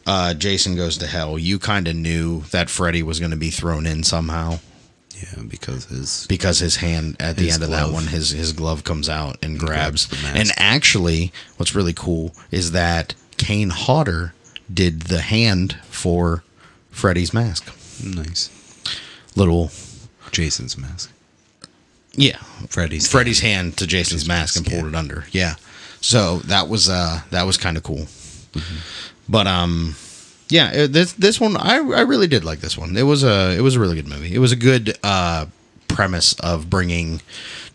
uh, 0.06 0.34
Jason 0.34 0.76
goes 0.76 0.98
to 0.98 1.06
hell, 1.06 1.38
you 1.38 1.58
kind 1.58 1.86
of 1.88 1.96
knew 1.96 2.40
that 2.50 2.70
Freddy 2.70 3.02
was 3.02 3.18
going 3.20 3.30
to 3.30 3.36
be 3.36 3.50
thrown 3.50 3.86
in 3.86 4.02
somehow. 4.02 4.58
Yeah, 5.16 5.42
because 5.46 5.84
his 5.86 6.26
because 6.28 6.58
his 6.58 6.76
hand 6.76 7.16
at 7.20 7.36
the 7.36 7.44
His 7.44 7.54
end 7.54 7.62
of 7.62 7.70
that 7.70 7.92
one 7.92 8.08
his 8.08 8.30
his 8.30 8.52
glove 8.52 8.82
comes 8.84 9.08
out 9.08 9.36
and 9.42 9.58
grabs, 9.58 10.06
grabs. 10.06 10.22
the 10.32 10.38
and 10.38 10.50
actually 10.56 11.32
what's 11.56 11.74
really 11.74 11.92
cool 11.92 12.34
is 12.50 12.72
that 12.72 13.14
Kane 13.36 13.70
Hodder 13.70 14.34
did 14.72 15.02
the 15.02 15.20
hand 15.20 15.76
for 15.84 16.42
Freddy's 16.90 17.32
mask. 17.32 17.66
Nice. 18.02 18.50
Little 19.36 19.70
Jason's 20.32 20.76
mask. 20.76 21.10
Yeah. 22.16 22.38
Freddy's 22.68 23.08
Freddy's 23.10 23.40
hand. 23.40 23.76
to 23.78 23.86
Jason's 23.86 24.24
Jason's 24.24 24.28
mask 24.28 24.56
and 24.56 24.66
pulled 24.66 24.86
it 24.86 24.94
under. 24.94 25.24
Yeah. 25.32 25.54
So 26.00 26.38
that 26.40 26.68
was 26.68 26.88
uh 26.88 27.20
that 27.30 27.44
was 27.44 27.56
kind 27.56 27.76
of 27.76 27.82
cool. 27.82 28.06
Mm-hmm. 28.54 28.76
but 29.28 29.48
um 29.48 29.96
yeah 30.48 30.86
this 30.86 31.12
this 31.14 31.40
one 31.40 31.56
I 31.56 31.76
I 31.76 32.02
really 32.02 32.28
did 32.28 32.44
like 32.44 32.60
this 32.60 32.78
one. 32.78 32.96
It 32.96 33.02
was 33.02 33.24
a 33.24 33.56
it 33.56 33.60
was 33.62 33.76
a 33.76 33.80
really 33.80 33.96
good 33.96 34.08
movie. 34.08 34.34
It 34.34 34.38
was 34.38 34.52
a 34.52 34.56
good 34.56 34.96
uh 35.02 35.46
premise 35.88 36.34
of 36.40 36.70
bringing 36.70 37.20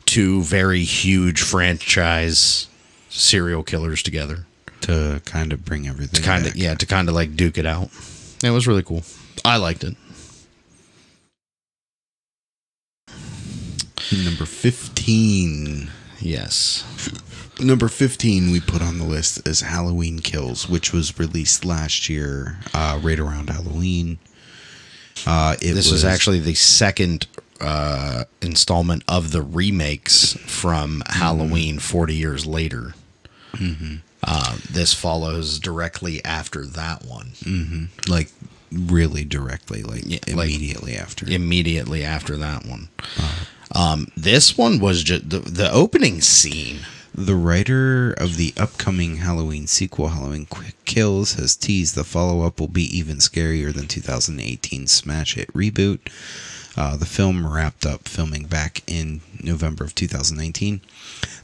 two 0.06 0.41
very 0.43 0.84
huge 0.84 1.41
franchise 1.41 2.67
serial 3.10 3.63
killers 3.63 4.04
together. 4.04 4.45
To 4.82 5.21
kind 5.25 5.52
of 5.52 5.65
bring 5.65 5.88
everything 5.88 6.21
to 6.21 6.21
kind 6.21 6.47
of 6.47 6.56
yeah 6.56 6.73
to 6.73 6.86
kind 6.86 7.10
of 7.10 7.15
like 7.15 7.36
duke 7.36 7.58
it 7.58 7.65
out. 7.65 7.89
It 8.43 8.52
was 8.52 8.65
really 8.67 8.84
cool. 8.84 9.04
I 9.43 9.58
liked 9.58 9.84
it. 9.84 9.95
Number 14.12 14.45
15. 14.45 15.89
Yes. 16.19 16.84
Number 17.60 17.88
15 17.88 18.52
we 18.52 18.60
put 18.60 18.82
on 18.82 18.98
the 18.98 19.04
list 19.06 19.48
is 19.48 19.62
Halloween 19.62 20.19
Kills, 20.19 20.67
which 20.69 20.91
was 20.93 21.19
released 21.19 21.65
last 21.65 22.10
year, 22.10 22.58
uh, 22.74 23.00
right 23.02 23.19
around 23.19 23.50
Halloween. 23.50 24.17
Uh, 25.28 25.56
it 25.62 25.74
This 25.74 25.91
was 25.91 26.04
is 26.04 26.06
actually 26.06 26.39
the 26.39 26.54
second 26.56 27.28
uh, 27.60 28.24
installment 28.41 29.04
of 29.08 29.32
the 29.32 29.41
remakes 29.41 30.34
from 30.45 31.04
Halloween 31.08 31.80
40 31.80 32.15
years 32.15 32.45
later. 32.45 32.93
Uh, 34.24 34.58
this 34.72 34.93
follows 34.93 35.60
directly 35.60 36.24
after 36.24 36.65
that 36.65 37.04
one. 37.06 37.89
like 38.08 38.30
really 38.72 39.26
directly, 39.26 39.84
like 39.84 40.04
Yeah, 40.06 40.19
like- 40.28 40.50
immediately 40.50 40.95
after. 40.95 41.30
Immediately 41.30 42.04
after 42.04 42.38
that 42.38 42.65
one. 42.65 42.88
Um, 43.73 44.12
this 44.17 44.58
one 44.58 44.79
was 44.79 45.03
just 45.03 45.29
the, 45.29 45.39
the 45.39 45.71
opening 45.71 46.21
scene. 46.21 46.79
The 47.13 47.36
writer 47.36 48.13
of 48.13 48.38
the 48.38 48.53
upcoming 48.55 49.17
Halloween 49.17 49.67
sequel, 49.67 50.10
Halloween 50.10 50.45
Quick 50.45 50.75
Kills, 50.86 51.34
has 51.34 51.55
teased 51.55 51.95
the 51.95 52.03
follow 52.03 52.45
up 52.45 52.60
will 52.60 52.67
be 52.67 52.97
even 52.97 53.17
scarier 53.17 53.73
than 53.73 53.88
2018 53.88 54.88
smash 54.88 55.36
hit 55.36 55.51
reboot. 55.53 55.99
Uh, 56.77 56.95
the 56.95 57.05
film 57.05 57.45
wrapped 57.45 57.86
up 57.86 58.08
filming 58.08 58.45
back 58.45 58.84
in 58.88 59.21
November 59.43 59.84
of 59.84 59.95
2019. 59.95 60.82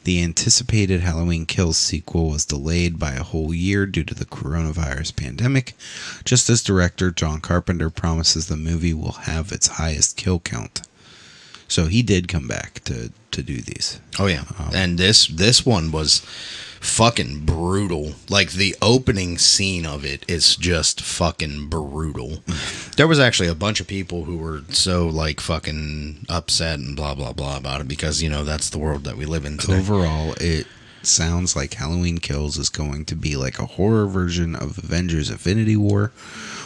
The 0.05 0.23
anticipated 0.23 1.01
Halloween 1.01 1.45
Kills 1.45 1.77
sequel 1.77 2.29
was 2.29 2.45
delayed 2.45 2.99
by 2.99 3.13
a 3.13 3.23
whole 3.23 3.53
year 3.53 3.85
due 3.85 4.03
to 4.03 4.13
the 4.13 4.25
coronavirus 4.25 5.15
pandemic, 5.15 5.73
just 6.23 6.49
as 6.49 6.63
director 6.63 7.11
John 7.11 7.41
Carpenter 7.41 7.89
promises 7.89 8.47
the 8.47 8.55
movie 8.55 8.93
will 8.93 9.11
have 9.23 9.51
its 9.51 9.67
highest 9.67 10.15
kill 10.15 10.39
count. 10.39 10.83
So 11.67 11.86
he 11.86 12.04
did 12.04 12.28
come 12.28 12.47
back 12.47 12.84
to, 12.86 13.12
to 13.32 13.41
do 13.41 13.62
these. 13.62 13.99
Oh 14.19 14.28
yeah, 14.28 14.43
um, 14.60 14.71
and 14.73 14.97
this 14.97 15.28
this 15.28 15.65
one 15.65 15.91
was 15.91 16.19
fucking 16.86 17.41
brutal. 17.45 18.13
Like 18.30 18.51
the 18.51 18.75
opening 18.82 19.38
scene 19.38 19.86
of 19.86 20.06
it 20.06 20.23
is 20.30 20.56
just 20.56 21.01
fucking 21.01 21.67
brutal. 21.67 22.43
Mm. 22.47 22.95
there 22.95 23.08
was 23.08 23.19
actually 23.19 23.49
a 23.49 23.56
bunch 23.56 23.80
of 23.80 23.88
people 23.88 24.25
who 24.25 24.38
were 24.38 24.62
so 24.69 25.08
like 25.08 25.39
fucking 25.39 26.25
upset 26.30 26.80
and 26.80 26.95
blah 26.95 27.15
blah 27.15 27.34
blah 27.34 27.58
about 27.58 27.82
it 27.82 27.88
because 27.88 28.21
you 28.21 28.30
know 28.30 28.43
that's 28.43 28.69
the 28.69 28.80
world 28.80 29.04
that 29.04 29.17
we 29.17 29.25
live 29.25 29.45
in 29.45 29.58
today. 29.58 29.80
Overall, 29.80 30.36
it 30.39 30.67
sounds 31.01 31.56
like 31.56 31.73
Halloween 31.73 32.17
Kills 32.17 32.58
is 32.58 32.69
going 32.69 33.06
to 33.06 33.15
be 33.15 33.36
like 33.36 33.60
a 33.60 33.65
horror 33.65 34.08
version 34.08 34.56
of 34.56 34.78
Avengers 34.78 35.30
Infinity 35.30 35.78
War, 35.78 36.12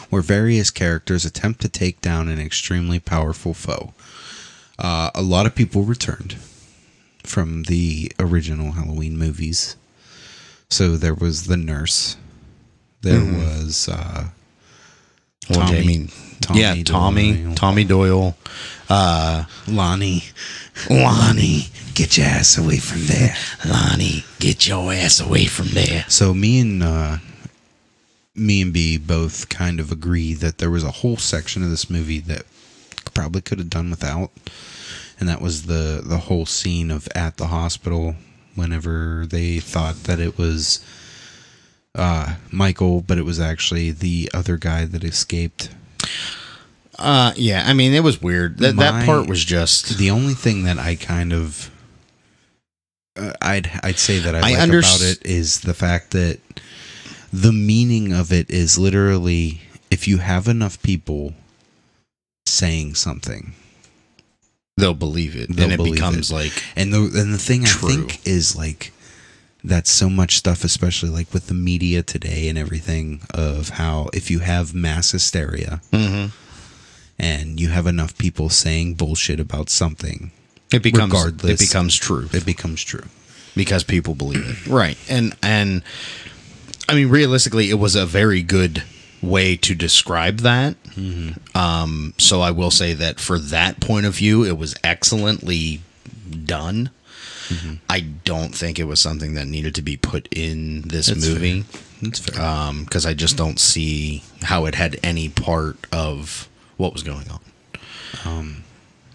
where 0.08 0.22
various 0.22 0.70
characters 0.70 1.24
attempt 1.24 1.60
to 1.62 1.68
take 1.68 2.00
down 2.00 2.28
an 2.28 2.40
extremely 2.40 2.98
powerful 2.98 3.54
foe. 3.54 3.92
Uh, 4.80 5.10
a 5.14 5.22
lot 5.22 5.46
of 5.46 5.54
people 5.54 5.82
returned 5.82 6.36
from 7.24 7.64
the 7.64 8.10
original 8.18 8.72
Halloween 8.72 9.16
movies. 9.18 9.76
So 10.68 10.96
there 10.96 11.14
was 11.14 11.46
the 11.46 11.56
nurse. 11.56 12.16
There 13.02 13.20
was 13.20 13.88
uh, 13.88 14.28
Well, 15.48 15.60
Tommy- 15.60 15.78
I 15.78 15.84
mean, 15.84 16.08
Tommy 16.40 16.60
yeah, 16.60 16.82
Tommy, 16.82 17.32
Doyle. 17.44 17.54
Tommy 17.54 17.84
Doyle. 17.84 18.36
Lonnie. 19.68 20.24
Lonnie, 20.88 21.68
get 21.94 22.16
your 22.16 22.26
ass 22.26 22.56
away 22.56 22.78
from 22.78 23.06
there. 23.06 23.34
Lonnie, 23.66 24.24
get 24.38 24.66
your 24.66 24.92
ass 24.92 25.20
away 25.20 25.44
from 25.46 25.68
there. 25.68 26.04
So 26.08 26.32
me 26.32 26.58
and 26.60 26.82
uh, 26.82 27.18
me 28.34 28.62
and 28.62 28.72
B 28.72 28.96
both 28.96 29.48
kind 29.48 29.78
of 29.80 29.92
agree 29.92 30.32
that 30.34 30.58
there 30.58 30.70
was 30.70 30.84
a 30.84 30.90
whole 30.90 31.16
section 31.18 31.62
of 31.62 31.70
this 31.70 31.90
movie 31.90 32.20
that 32.20 32.44
probably 33.20 33.42
could 33.42 33.58
have 33.58 33.68
done 33.68 33.90
without, 33.90 34.30
and 35.18 35.28
that 35.28 35.42
was 35.42 35.64
the 35.66 36.02
the 36.02 36.16
whole 36.16 36.46
scene 36.46 36.90
of 36.90 37.06
at 37.14 37.36
the 37.36 37.48
hospital 37.48 38.14
whenever 38.54 39.26
they 39.28 39.58
thought 39.60 40.04
that 40.04 40.18
it 40.18 40.38
was 40.38 40.82
uh, 41.94 42.36
Michael, 42.50 43.02
but 43.02 43.18
it 43.18 43.24
was 43.26 43.38
actually 43.38 43.90
the 43.90 44.30
other 44.32 44.56
guy 44.56 44.86
that 44.86 45.04
escaped. 45.04 45.68
Uh, 46.98 47.32
yeah, 47.36 47.62
I 47.66 47.74
mean, 47.74 47.92
it 47.92 48.02
was 48.02 48.22
weird. 48.22 48.56
That 48.58 48.74
My- 48.74 48.84
that 48.84 49.06
part 49.06 49.28
was 49.28 49.44
just. 49.44 49.98
The 49.98 50.10
only 50.10 50.34
thing 50.34 50.64
that 50.64 50.78
I 50.78 50.94
kind 50.96 51.32
of 51.34 51.70
uh, 53.16 53.34
I'd 53.42 53.70
I'd 53.82 53.98
say 53.98 54.18
that 54.20 54.34
I, 54.34 54.38
I 54.38 54.40
like 54.40 54.56
unders- 54.56 54.96
about 54.96 55.02
it 55.02 55.26
is 55.26 55.60
the 55.60 55.74
fact 55.74 56.12
that 56.12 56.40
the 57.32 57.52
meaning 57.52 58.14
of 58.14 58.32
it 58.32 58.50
is 58.50 58.78
literally 58.78 59.60
if 59.90 60.08
you 60.08 60.18
have 60.18 60.48
enough 60.48 60.82
people 60.82 61.34
saying 62.46 62.94
something, 62.94 63.52
They'll 64.76 64.94
believe 64.94 65.36
it, 65.36 65.54
They'll 65.54 65.70
and 65.72 65.80
it 65.80 65.92
becomes 65.92 66.30
it. 66.30 66.34
like 66.34 66.62
and 66.74 66.92
the 66.92 67.00
and 67.00 67.34
the 67.34 67.38
thing 67.38 67.64
True. 67.64 67.88
I 67.88 67.92
think 67.92 68.26
is 68.26 68.56
like 68.56 68.92
that's 69.62 69.90
so 69.90 70.08
much 70.08 70.36
stuff, 70.38 70.64
especially 70.64 71.10
like 71.10 71.34
with 71.34 71.48
the 71.48 71.54
media 71.54 72.02
today 72.02 72.48
and 72.48 72.56
everything, 72.56 73.20
of 73.34 73.70
how 73.70 74.08
if 74.14 74.30
you 74.30 74.38
have 74.38 74.72
mass 74.72 75.10
hysteria 75.10 75.82
Mhm. 75.92 76.30
and 77.18 77.60
you 77.60 77.68
have 77.68 77.86
enough 77.86 78.16
people 78.16 78.48
saying 78.48 78.94
bullshit 78.94 79.38
about 79.38 79.68
something, 79.68 80.30
it 80.72 80.82
becomes 80.82 81.12
Regardless. 81.12 81.50
it 81.50 81.58
becomes 81.58 81.94
true. 81.96 82.30
it 82.32 82.46
becomes 82.46 82.82
true. 82.82 83.04
because 83.54 83.84
people 83.84 84.14
believe 84.14 84.46
it. 84.48 84.66
Right. 84.70 84.96
And 85.10 85.34
and 85.42 85.82
I 86.88 86.94
mean 86.94 87.08
realistically 87.08 87.68
it 87.68 87.78
was 87.78 87.96
a 87.96 88.06
very 88.06 88.42
good 88.42 88.82
way 89.22 89.56
to 89.56 89.74
describe 89.74 90.38
that. 90.38 90.76
Um 91.54 92.14
so 92.18 92.40
I 92.40 92.50
will 92.50 92.70
say 92.70 92.94
that 92.94 93.20
for 93.20 93.38
that 93.38 93.80
point 93.80 94.06
of 94.06 94.14
view 94.14 94.44
it 94.44 94.56
was 94.56 94.74
excellently 94.82 95.80
done. 96.44 96.90
I 97.88 98.00
don't 98.00 98.54
think 98.54 98.78
it 98.78 98.84
was 98.84 99.00
something 99.00 99.34
that 99.34 99.46
needed 99.46 99.74
to 99.74 99.82
be 99.82 99.96
put 99.96 100.28
in 100.32 100.82
this 100.82 101.06
That's 101.06 101.26
movie. 101.26 101.64
That's 102.00 102.18
fair. 102.20 102.40
Um 102.44 102.84
because 102.84 103.04
I 103.06 103.14
just 103.14 103.36
don't 103.36 103.58
see 103.58 104.22
how 104.42 104.66
it 104.66 104.74
had 104.74 104.98
any 105.02 105.28
part 105.28 105.76
of 105.92 106.48
what 106.76 106.92
was 106.92 107.02
going 107.02 107.26
on. 107.30 107.40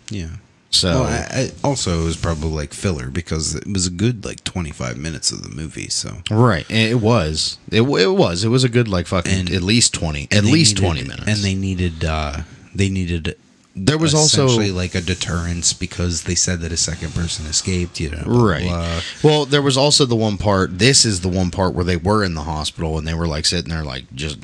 yeah. 0.09 0.29
So 0.75 1.01
Well, 1.01 1.03
I, 1.05 1.41
I 1.41 1.51
also 1.63 2.01
it 2.01 2.05
was 2.05 2.17
probably 2.17 2.49
like 2.49 2.73
filler 2.73 3.09
because 3.09 3.55
it 3.55 3.65
was 3.67 3.87
a 3.87 3.91
good 3.91 4.25
like 4.25 4.43
25 4.43 4.97
minutes 4.97 5.31
of 5.31 5.41
the 5.43 5.49
movie. 5.55 5.89
So 5.89 6.17
Right, 6.29 6.65
it 6.69 6.99
was. 7.01 7.57
It, 7.71 7.81
it 7.81 8.11
was. 8.11 8.43
It 8.43 8.49
was 8.49 8.63
a 8.63 8.69
good 8.69 8.87
like 8.87 9.07
fucking 9.07 9.31
And- 9.31 9.49
at 9.51 9.61
least 9.61 9.93
twenty, 9.93 10.27
at 10.31 10.43
least 10.43 10.75
needed- 10.75 10.81
twenty 10.85 11.03
minutes. 11.03 11.27
and 11.27 11.37
they 11.37 11.55
needed 11.55 12.03
uh 12.03 12.41
they 12.73 12.89
needed 12.89 13.37
there 13.75 13.97
was 13.97 14.13
also 14.13 14.47
like 14.47 14.95
a 14.95 15.01
deterrence 15.01 15.73
because 15.73 16.23
they 16.23 16.35
said 16.35 16.61
that 16.61 16.71
a 16.71 16.77
second 16.77 17.13
person 17.13 17.45
escaped. 17.45 17.99
You 17.99 18.11
know, 18.11 18.23
blah, 18.23 18.45
right. 18.45 18.63
blah. 18.63 19.01
Well, 19.21 19.45
there 19.45 19.61
was 19.61 19.75
also 19.75 20.05
the 20.05 20.15
one 20.15 20.37
part. 20.37 20.79
This 20.79 21.03
is 21.03 21.21
the 21.21 21.27
one 21.27 21.51
part 21.51 21.73
where 21.73 21.83
they 21.83 21.97
were 21.97 22.23
in 22.23 22.35
the 22.35 22.43
hospital 22.43 22.97
and 22.97 23.05
they 23.05 23.13
were 23.13 23.27
like 23.27 23.45
sitting 23.45 23.69
there, 23.69 23.83
like 23.83 24.05
just 24.13 24.39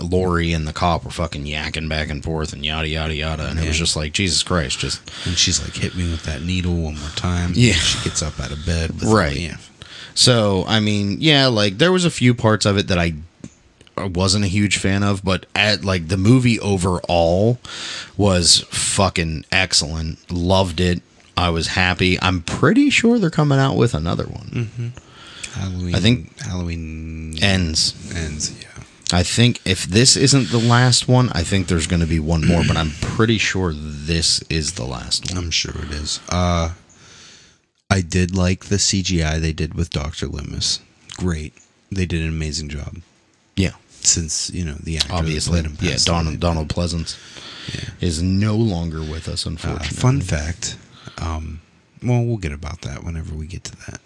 Lori 0.00 0.52
and 0.52 0.68
the 0.68 0.72
cop 0.72 1.04
were 1.04 1.10
fucking 1.10 1.44
yakking 1.44 1.88
back 1.88 2.10
and 2.10 2.22
forth 2.22 2.52
and 2.52 2.64
yada 2.64 2.88
yada 2.88 3.14
yada, 3.14 3.48
and 3.48 3.58
it 3.58 3.66
was 3.66 3.78
just 3.78 3.96
like 3.96 4.12
Jesus 4.12 4.44
Christ, 4.44 4.78
just 4.78 5.00
And 5.26 5.36
she's 5.36 5.60
like, 5.62 5.74
"Hit 5.74 5.96
me 5.96 6.08
with 6.08 6.22
that 6.22 6.42
needle 6.42 6.74
one 6.74 6.98
more 6.98 7.10
time." 7.16 7.52
Yeah. 7.54 7.72
She 7.72 8.02
gets 8.04 8.22
up 8.22 8.38
out 8.38 8.52
of 8.52 8.64
bed. 8.64 8.90
With, 8.92 9.04
Right. 9.04 9.36
Yeah. 9.36 9.56
So, 10.14 10.64
I 10.66 10.80
mean, 10.80 11.18
yeah, 11.20 11.48
like 11.48 11.78
there 11.78 11.92
was 11.92 12.04
a 12.04 12.10
few 12.10 12.34
parts 12.34 12.64
of 12.64 12.78
it 12.78 12.88
that 12.88 12.98
I 12.98 13.14
I 13.96 14.04
wasn't 14.06 14.44
a 14.44 14.48
huge 14.48 14.76
fan 14.78 15.02
of, 15.02 15.24
but 15.24 15.46
at 15.54 15.84
like 15.84 16.08
the 16.08 16.16
movie 16.16 16.60
overall 16.60 17.58
was 18.16 18.60
fucking 18.70 19.44
excellent. 19.50 20.30
Loved 20.30 20.80
it. 20.80 21.02
I 21.36 21.50
was 21.50 21.68
happy. 21.68 22.18
I'm 22.20 22.42
pretty 22.42 22.90
sure 22.90 23.18
they're 23.18 23.30
coming 23.30 23.58
out 23.58 23.76
with 23.76 23.94
another 23.94 24.24
one. 24.24 24.92
Halloween. 25.54 25.94
I 25.94 26.00
think- 26.00 26.38
Halloween 26.40 27.34
Ends. 27.42 27.94
ends. 28.14 28.52
Yeah. 28.60 28.68
I 29.12 29.22
think 29.22 29.60
if 29.64 29.84
this 29.84 30.16
isn't 30.16 30.50
the 30.50 30.58
last 30.58 31.06
one, 31.08 31.30
I 31.32 31.42
think 31.44 31.68
there's 31.68 31.86
going 31.86 32.00
to 32.00 32.06
be 32.08 32.18
one 32.18 32.44
more, 32.44 32.64
but 32.66 32.76
I'm 32.76 32.90
pretty 33.00 33.38
sure 33.38 33.72
this 33.72 34.42
is 34.50 34.72
the 34.72 34.84
last 34.84 35.30
one. 35.32 35.44
I'm 35.44 35.50
sure 35.52 35.72
it 35.82 35.92
is. 35.92 36.18
Uh, 36.28 36.70
I 37.88 38.00
did 38.00 38.34
like 38.36 38.64
the 38.64 38.76
CGI 38.76 39.40
they 39.40 39.52
did 39.52 39.74
with 39.74 39.90
Doctor 39.90 40.26
Loomis. 40.26 40.80
Great. 41.16 41.54
They 41.92 42.04
did 42.04 42.20
an 42.22 42.28
amazing 42.28 42.68
job. 42.68 42.96
Yeah, 43.54 43.74
Since 44.06 44.50
you 44.50 44.64
know 44.64 44.74
the 44.82 44.98
actor 44.98 45.12
obviously. 45.12 45.62
Yeah, 45.80 45.96
Donald. 46.04 46.40
Donald 46.40 46.68
Pleasence 46.68 47.16
Yeah. 47.74 47.90
is 48.00 48.22
no 48.22 48.54
longer 48.56 49.00
with 49.00 49.28
us, 49.28 49.46
Uh, 49.46 49.50
unfortunately. 49.50 49.88
fun 49.96 50.20
fact. 50.20 50.76
Um, 51.18 51.60
well, 52.02 52.22
we'll 52.24 52.36
get 52.36 52.52
about 52.52 52.82
that 52.82 53.02
whenever 53.04 53.34
we 53.34 53.46
get 53.46 53.64
to 53.64 53.76
that. 53.90 54.00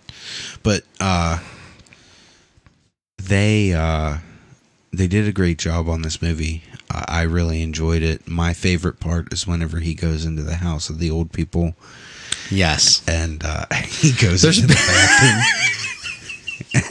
But 0.63 0.85
uh, 1.01 1.39
they 3.19 3.73
uh, 3.73 4.19
they 4.93 5.07
did 5.07 5.27
a 5.29 5.33
great 5.33 5.59
job 5.59 5.89
on 5.89 6.03
this 6.03 6.23
movie. 6.23 6.63
I 6.91 7.05
I 7.09 7.23
really 7.23 7.63
enjoyed 7.63 8.03
it. 8.03 8.29
My 8.29 8.53
favorite 8.55 9.01
part 9.01 9.33
is 9.33 9.47
whenever 9.47 9.79
he 9.81 9.95
goes 9.95 10.25
into 10.25 10.43
the 10.43 10.57
house 10.57 10.89
of 10.91 10.99
the 10.99 11.11
old 11.11 11.33
people 11.33 11.75
Yes. 12.51 13.03
and 13.07 13.45
uh, 13.45 13.67
he 13.87 14.13
goes 14.13 14.43
There's- 14.43 14.57
into 14.59 14.69
the 14.69 14.75
bathroom. 14.75 15.43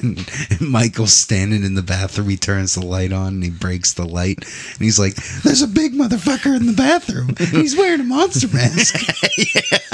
And 0.01 0.27
Michael's 0.61 1.13
standing 1.13 1.63
in 1.63 1.75
the 1.75 1.81
bathroom. 1.81 2.29
He 2.29 2.37
turns 2.37 2.75
the 2.75 2.85
light 2.85 3.11
on 3.13 3.35
and 3.35 3.43
he 3.43 3.49
breaks 3.49 3.93
the 3.93 4.05
light. 4.05 4.37
And 4.39 4.77
he's 4.79 4.99
like, 4.99 5.15
There's 5.43 5.61
a 5.61 5.67
big 5.67 5.93
motherfucker 5.93 6.55
in 6.55 6.65
the 6.65 6.73
bathroom. 6.73 7.35
He's 7.51 7.75
wearing 7.77 8.01
a 8.01 8.03
monster 8.03 8.47
mask. 8.49 8.95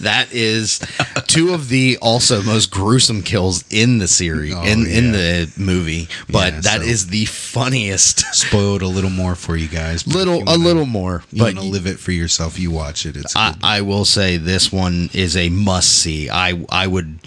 That 0.00 0.28
is 0.32 0.78
two 1.26 1.52
of 1.54 1.68
the 1.68 1.98
also 2.00 2.42
most 2.42 2.70
gruesome 2.70 3.22
kills 3.22 3.64
in 3.70 3.98
the 3.98 4.06
series 4.06 4.54
Oh, 4.54 4.62
in 4.62 4.86
in 4.86 5.10
the 5.12 5.50
movie, 5.56 6.08
but 6.30 6.52
Yeah, 6.52 6.60
that 6.60 6.80
so- 6.82 6.86
is 6.86 7.06
the 7.08 7.24
funniest. 7.24 8.20
Spoiled 8.34 8.82
a 8.82 8.86
little 8.86 9.10
more 9.10 9.34
for 9.34 9.56
you 9.56 9.66
guys. 9.66 10.06
little 10.06 10.36
you 10.36 10.42
a 10.42 10.44
wanna- 10.44 10.62
little 10.64 10.86
more, 10.86 11.24
You 11.32 11.38
but 11.38 11.54
want 11.54 11.58
to 11.58 11.62
live 11.64 11.86
it 11.86 11.98
for 11.98 12.12
yourself. 12.12 12.58
You 12.58 12.70
watch 12.70 13.06
it. 13.06 13.16
It's 13.16 13.34
I. 13.34 13.56
I 13.62 13.80
will 13.80 14.04
say 14.04 14.36
this 14.36 14.70
one 14.70 15.10
is 15.12 15.36
a 15.36 15.48
must 15.48 15.88
see. 15.88 16.30
I 16.30 16.64
I 16.68 16.86
would 16.86 17.18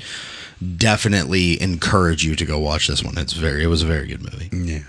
definitely 0.78 1.62
encourage 1.62 2.24
you 2.24 2.36
to 2.36 2.46
go 2.46 2.60
watch 2.60 2.88
this 2.88 3.04
one. 3.04 3.18
It's 3.18 3.34
very 3.34 3.64
it 3.64 3.68
was 3.68 3.84
a 3.84 3.88
very 3.88 4.08
good 4.08 4.22
movie. 4.22 4.50
yeah. 4.52 4.84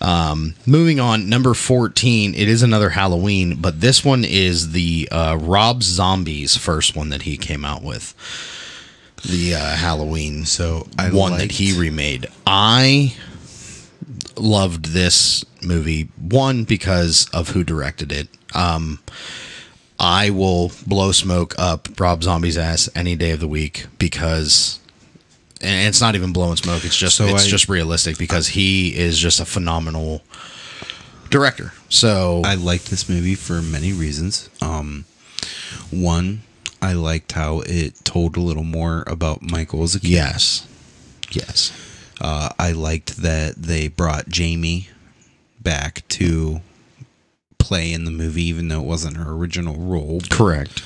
Um, 0.00 0.54
moving 0.64 1.00
on, 1.00 1.28
number 1.28 1.54
14, 1.54 2.34
it 2.34 2.48
is 2.48 2.62
another 2.62 2.90
Halloween, 2.90 3.56
but 3.56 3.80
this 3.80 4.04
one 4.04 4.24
is 4.24 4.70
the 4.70 5.08
uh, 5.10 5.36
Rob 5.40 5.82
Zombie's 5.82 6.56
first 6.56 6.94
one 6.94 7.08
that 7.08 7.22
he 7.22 7.36
came 7.36 7.64
out 7.64 7.82
with. 7.82 8.14
The 9.28 9.56
uh, 9.56 9.74
Halloween 9.74 10.44
So 10.44 10.86
I 10.96 11.10
one 11.10 11.38
that 11.38 11.50
he 11.50 11.76
remade. 11.76 12.28
I 12.46 13.16
loved 14.36 14.86
this 14.86 15.44
movie, 15.62 16.08
one, 16.16 16.62
because 16.62 17.28
of 17.32 17.48
who 17.48 17.64
directed 17.64 18.12
it. 18.12 18.28
Um, 18.54 19.00
I 20.00 20.30
will 20.30 20.70
blow 20.86 21.12
smoke 21.12 21.54
up 21.58 21.88
Rob 22.00 22.22
Zombie's 22.22 22.56
ass 22.56 22.88
any 22.94 23.16
day 23.16 23.32
of 23.32 23.40
the 23.40 23.48
week 23.48 23.86
because 23.98 24.78
and 25.60 25.88
it's 25.88 26.00
not 26.00 26.14
even 26.14 26.32
blowing 26.32 26.56
smoke. 26.56 26.84
It's 26.84 26.96
just 26.96 27.16
So 27.16 27.26
it's 27.26 27.44
I- 27.44 27.48
just 27.48 27.68
realistic 27.68 28.16
because 28.16 28.48
he 28.48 28.96
is 28.96 29.18
just 29.18 29.40
a 29.40 29.44
phenomenal 29.44 30.22
director. 31.30 31.72
So 31.88 32.42
I 32.44 32.54
liked 32.54 32.90
this 32.90 33.08
movie 33.08 33.34
for 33.34 33.60
many 33.60 33.92
reasons. 33.92 34.48
Um, 34.62 35.04
one, 35.90 36.42
I 36.80 36.92
liked 36.92 37.32
how 37.32 37.60
it 37.66 38.04
told 38.04 38.36
a 38.36 38.40
little 38.40 38.62
more 38.62 39.02
about 39.08 39.42
Michael 39.42 39.82
as 39.82 39.94
a 39.96 40.00
kid. 40.00 40.10
yes, 40.10 40.66
yes, 41.32 41.72
Uh, 42.20 42.50
I 42.58 42.72
liked 42.72 43.16
that 43.22 43.56
they 43.60 43.88
brought 43.88 44.28
Jamie 44.28 44.88
back 45.60 46.02
to 46.10 46.60
play 47.68 47.92
in 47.92 48.04
the 48.06 48.10
movie, 48.10 48.44
even 48.44 48.68
though 48.68 48.80
it 48.80 48.86
wasn't 48.86 49.16
her 49.18 49.30
original 49.32 49.76
role. 49.76 50.20
correct. 50.30 50.82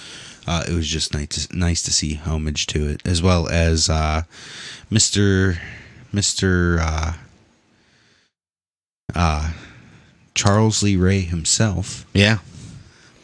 Uh, 0.47 0.65
it 0.69 0.75
was 0.75 0.89
just 0.89 1.15
nice 1.15 1.47
to, 1.47 1.57
nice 1.57 1.83
to 1.85 1.93
see 1.93 2.15
homage 2.15 2.67
to 2.67 2.89
it, 2.89 3.01
as 3.07 3.23
well 3.23 3.49
as 3.49 3.89
uh, 3.89 4.23
Mr. 4.91 5.57
Mr. 6.13 6.79
Uh, 6.81 7.13
uh, 9.15 9.53
Charles 10.35 10.83
Lee 10.83 10.97
Ray 10.97 11.21
himself 11.21 12.05
Yeah, 12.13 12.39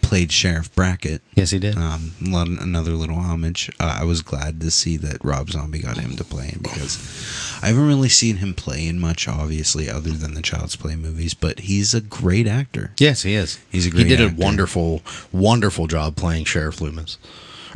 played 0.09 0.32
Sheriff 0.32 0.74
Brackett. 0.74 1.20
yes, 1.34 1.50
he 1.50 1.59
did. 1.59 1.76
Um, 1.76 2.12
another 2.22 2.92
little 2.92 3.16
homage. 3.16 3.70
Uh, 3.78 3.98
I 4.00 4.04
was 4.04 4.22
glad 4.22 4.59
to 4.62 4.70
see 4.70 4.96
that 4.96 5.22
Rob 5.22 5.50
Zombie 5.50 5.80
got 5.80 5.98
him 5.98 6.16
to 6.16 6.24
play 6.24 6.46
him 6.46 6.61
because 6.62 7.59
I 7.62 7.66
haven't 7.68 7.86
really 7.86 8.09
seen 8.09 8.36
him 8.38 8.54
play 8.54 8.86
in 8.88 8.98
much, 8.98 9.28
obviously, 9.28 9.90
other 9.90 10.11
than 10.12 10.32
the 10.32 10.40
Child's 10.40 10.76
Play 10.76 10.96
movies. 10.96 11.34
But 11.34 11.61
he's 11.61 11.92
a 11.92 12.00
great 12.00 12.46
actor. 12.46 12.92
yes, 12.98 13.22
he 13.22 13.34
is. 13.34 13.59
He's 13.70 13.86
a 13.86 13.90
great. 13.90 14.06
he 14.06 14.16
did 14.16 14.32
a 14.32 14.34
wonderful, 14.34 15.02
wonderful 15.30 15.86
job 15.86 16.16
playing 16.16 16.46
Sheriff 16.46 16.80
Loomis 16.80 17.18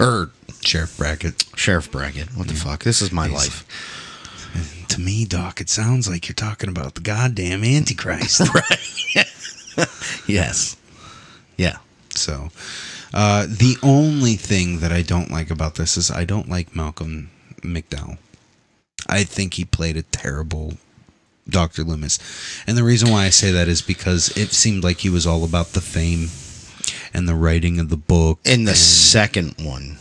or 0.00 0.30
Sheriff 0.62 0.96
Brackett. 0.96 1.44
Sheriff 1.54 1.92
Brackett. 1.92 2.28
What 2.34 2.48
the 2.48 2.54
fuck? 2.54 2.82
This 2.84 3.02
is 3.02 3.12
my 3.12 3.28
He's- 3.28 3.38
life. 3.38 4.88
To 4.88 5.00
me, 5.00 5.24
Doc, 5.24 5.60
it 5.60 5.70
sounds 5.70 6.06
like 6.08 6.28
you're 6.28 6.34
talking 6.34 6.68
about 6.68 6.94
the 6.94 7.00
goddamn 7.02 7.62
Antichrist. 7.62 8.40
Right. 8.54 9.28
yes. 10.26 10.76
Yeah. 11.56 11.78
So, 12.22 12.50
uh, 13.12 13.46
the 13.48 13.76
only 13.82 14.36
thing 14.36 14.78
that 14.80 14.92
I 14.92 15.02
don't 15.02 15.30
like 15.30 15.50
about 15.50 15.74
this 15.74 15.96
is 15.96 16.10
I 16.10 16.24
don't 16.24 16.48
like 16.48 16.76
Malcolm 16.76 17.30
McDowell. 17.62 18.18
I 19.08 19.24
think 19.24 19.54
he 19.54 19.64
played 19.64 19.96
a 19.96 20.02
terrible 20.02 20.74
Dr. 21.48 21.82
Loomis. 21.82 22.18
And 22.66 22.78
the 22.78 22.84
reason 22.84 23.10
why 23.10 23.24
I 23.24 23.30
say 23.30 23.50
that 23.50 23.68
is 23.68 23.82
because 23.82 24.34
it 24.36 24.52
seemed 24.52 24.84
like 24.84 24.98
he 25.00 25.10
was 25.10 25.26
all 25.26 25.42
about 25.44 25.68
the 25.72 25.80
fame 25.80 26.28
and 27.12 27.28
the 27.28 27.34
writing 27.34 27.80
of 27.80 27.88
the 27.88 27.96
book 27.96 28.38
In 28.44 28.64
the 28.64 28.70
and, 28.70 28.78
second 28.78 29.54
one, 29.58 29.98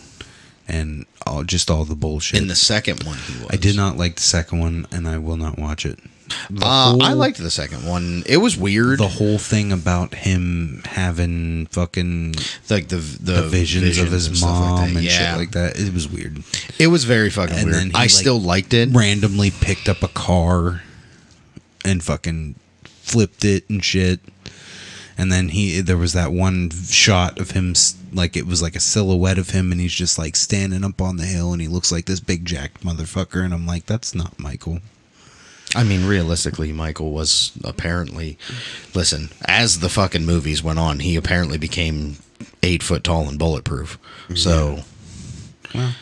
and 0.68 1.06
all, 1.26 1.44
just 1.44 1.70
all 1.72 1.84
the 1.86 1.96
bullshit. 1.96 2.40
in 2.40 2.48
the 2.48 2.56
second 2.56 3.04
one, 3.04 3.18
he 3.18 3.34
was. 3.42 3.48
I 3.50 3.56
did 3.58 3.76
not 3.76 3.98
like 3.98 4.16
the 4.16 4.22
second 4.22 4.60
one 4.60 4.86
and 4.92 5.08
I 5.08 5.18
will 5.18 5.38
not 5.38 5.58
watch 5.58 5.86
it. 5.86 6.00
Uh, 6.62 6.98
I 7.02 7.14
liked 7.14 7.38
the 7.38 7.52
second 7.52 7.86
one. 7.86 8.24
It 8.26 8.38
was 8.38 8.58
weird. 8.58 9.00
the 9.00 9.08
whole 9.08 9.38
thing 9.38 9.72
about 9.72 10.14
him 10.14 10.82
having 10.86 11.68
fucking 11.68 12.36
like 12.70 12.88
the 12.90 12.98
the, 12.98 13.34
the 13.42 13.48
visions, 13.48 13.98
of 13.98 14.12
his 14.12 14.28
and 14.28 14.42
mom 14.42 14.80
like 14.80 14.90
and 14.96 15.04
yeah. 15.04 15.12
shit 15.12 15.38
like 15.38 15.52
that. 15.52 15.80
It 15.80 15.94
was 15.94 16.10
weird. 16.10 16.44
It 16.80 16.88
was 16.88 17.04
very 17.04 17.30
fucking 17.30 17.58
And 17.58 17.66
weird. 17.72 17.84
he, 17.84 17.94
I 17.96 18.02
like, 18.02 18.10
still 18.10 18.40
liked 18.40 18.74
it. 18.74 18.90
Randomly 18.92 19.52
picked 19.52 19.88
up 19.90 20.04
a 20.04 20.08
car 20.08 20.82
and 21.86 22.04
fucking 22.04 22.56
flipped 22.84 23.44
it 23.46 23.70
and 23.70 23.84
shit. 23.84 24.20
And 25.18 25.32
then 25.32 25.50
he 25.50 25.82
there 25.82 25.98
was 25.98 26.14
that 26.14 26.32
one 26.32 26.70
shot 26.72 27.40
of 27.40 27.52
him 27.52 27.74
like 28.14 28.36
it 28.36 28.48
was 28.48 28.62
like 28.62 28.76
a 28.76 28.80
silhouette 28.80 29.38
of 29.38 29.52
him 29.52 29.72
and 29.72 29.80
he's 29.80 29.94
just 29.94 30.18
like 30.18 30.36
standing 30.36 30.84
up 30.84 31.00
on 31.02 31.18
the 31.18 31.26
hill 31.26 31.54
and 31.54 31.62
he 31.62 31.68
looks 31.68 31.92
like 31.92 32.06
this 32.06 32.20
big 32.20 32.44
jacked 32.46 32.84
motherfucker 32.84 33.44
and 33.44 33.54
I'm 33.54 33.68
like 33.68 33.86
that's 33.86 34.16
not 34.16 34.40
Michael. 34.40 34.80
I 35.76 35.84
mean, 35.84 36.06
realistically, 36.06 36.72
Michael 36.74 37.12
was 37.12 37.52
apparently. 37.64 38.38
Listen, 38.94 39.30
as 39.46 39.80
the 39.80 39.90
fucking 39.90 40.26
movies 40.26 40.62
went 40.62 40.80
on, 40.80 41.00
he 41.00 41.16
apparently 41.16 41.58
became 41.58 42.18
eight 42.64 42.84
foot 42.84 43.04
tall 43.04 43.28
and 43.30 43.40
bulletproof. 43.40 43.98
So. 44.36 44.80
Well. 45.74 45.96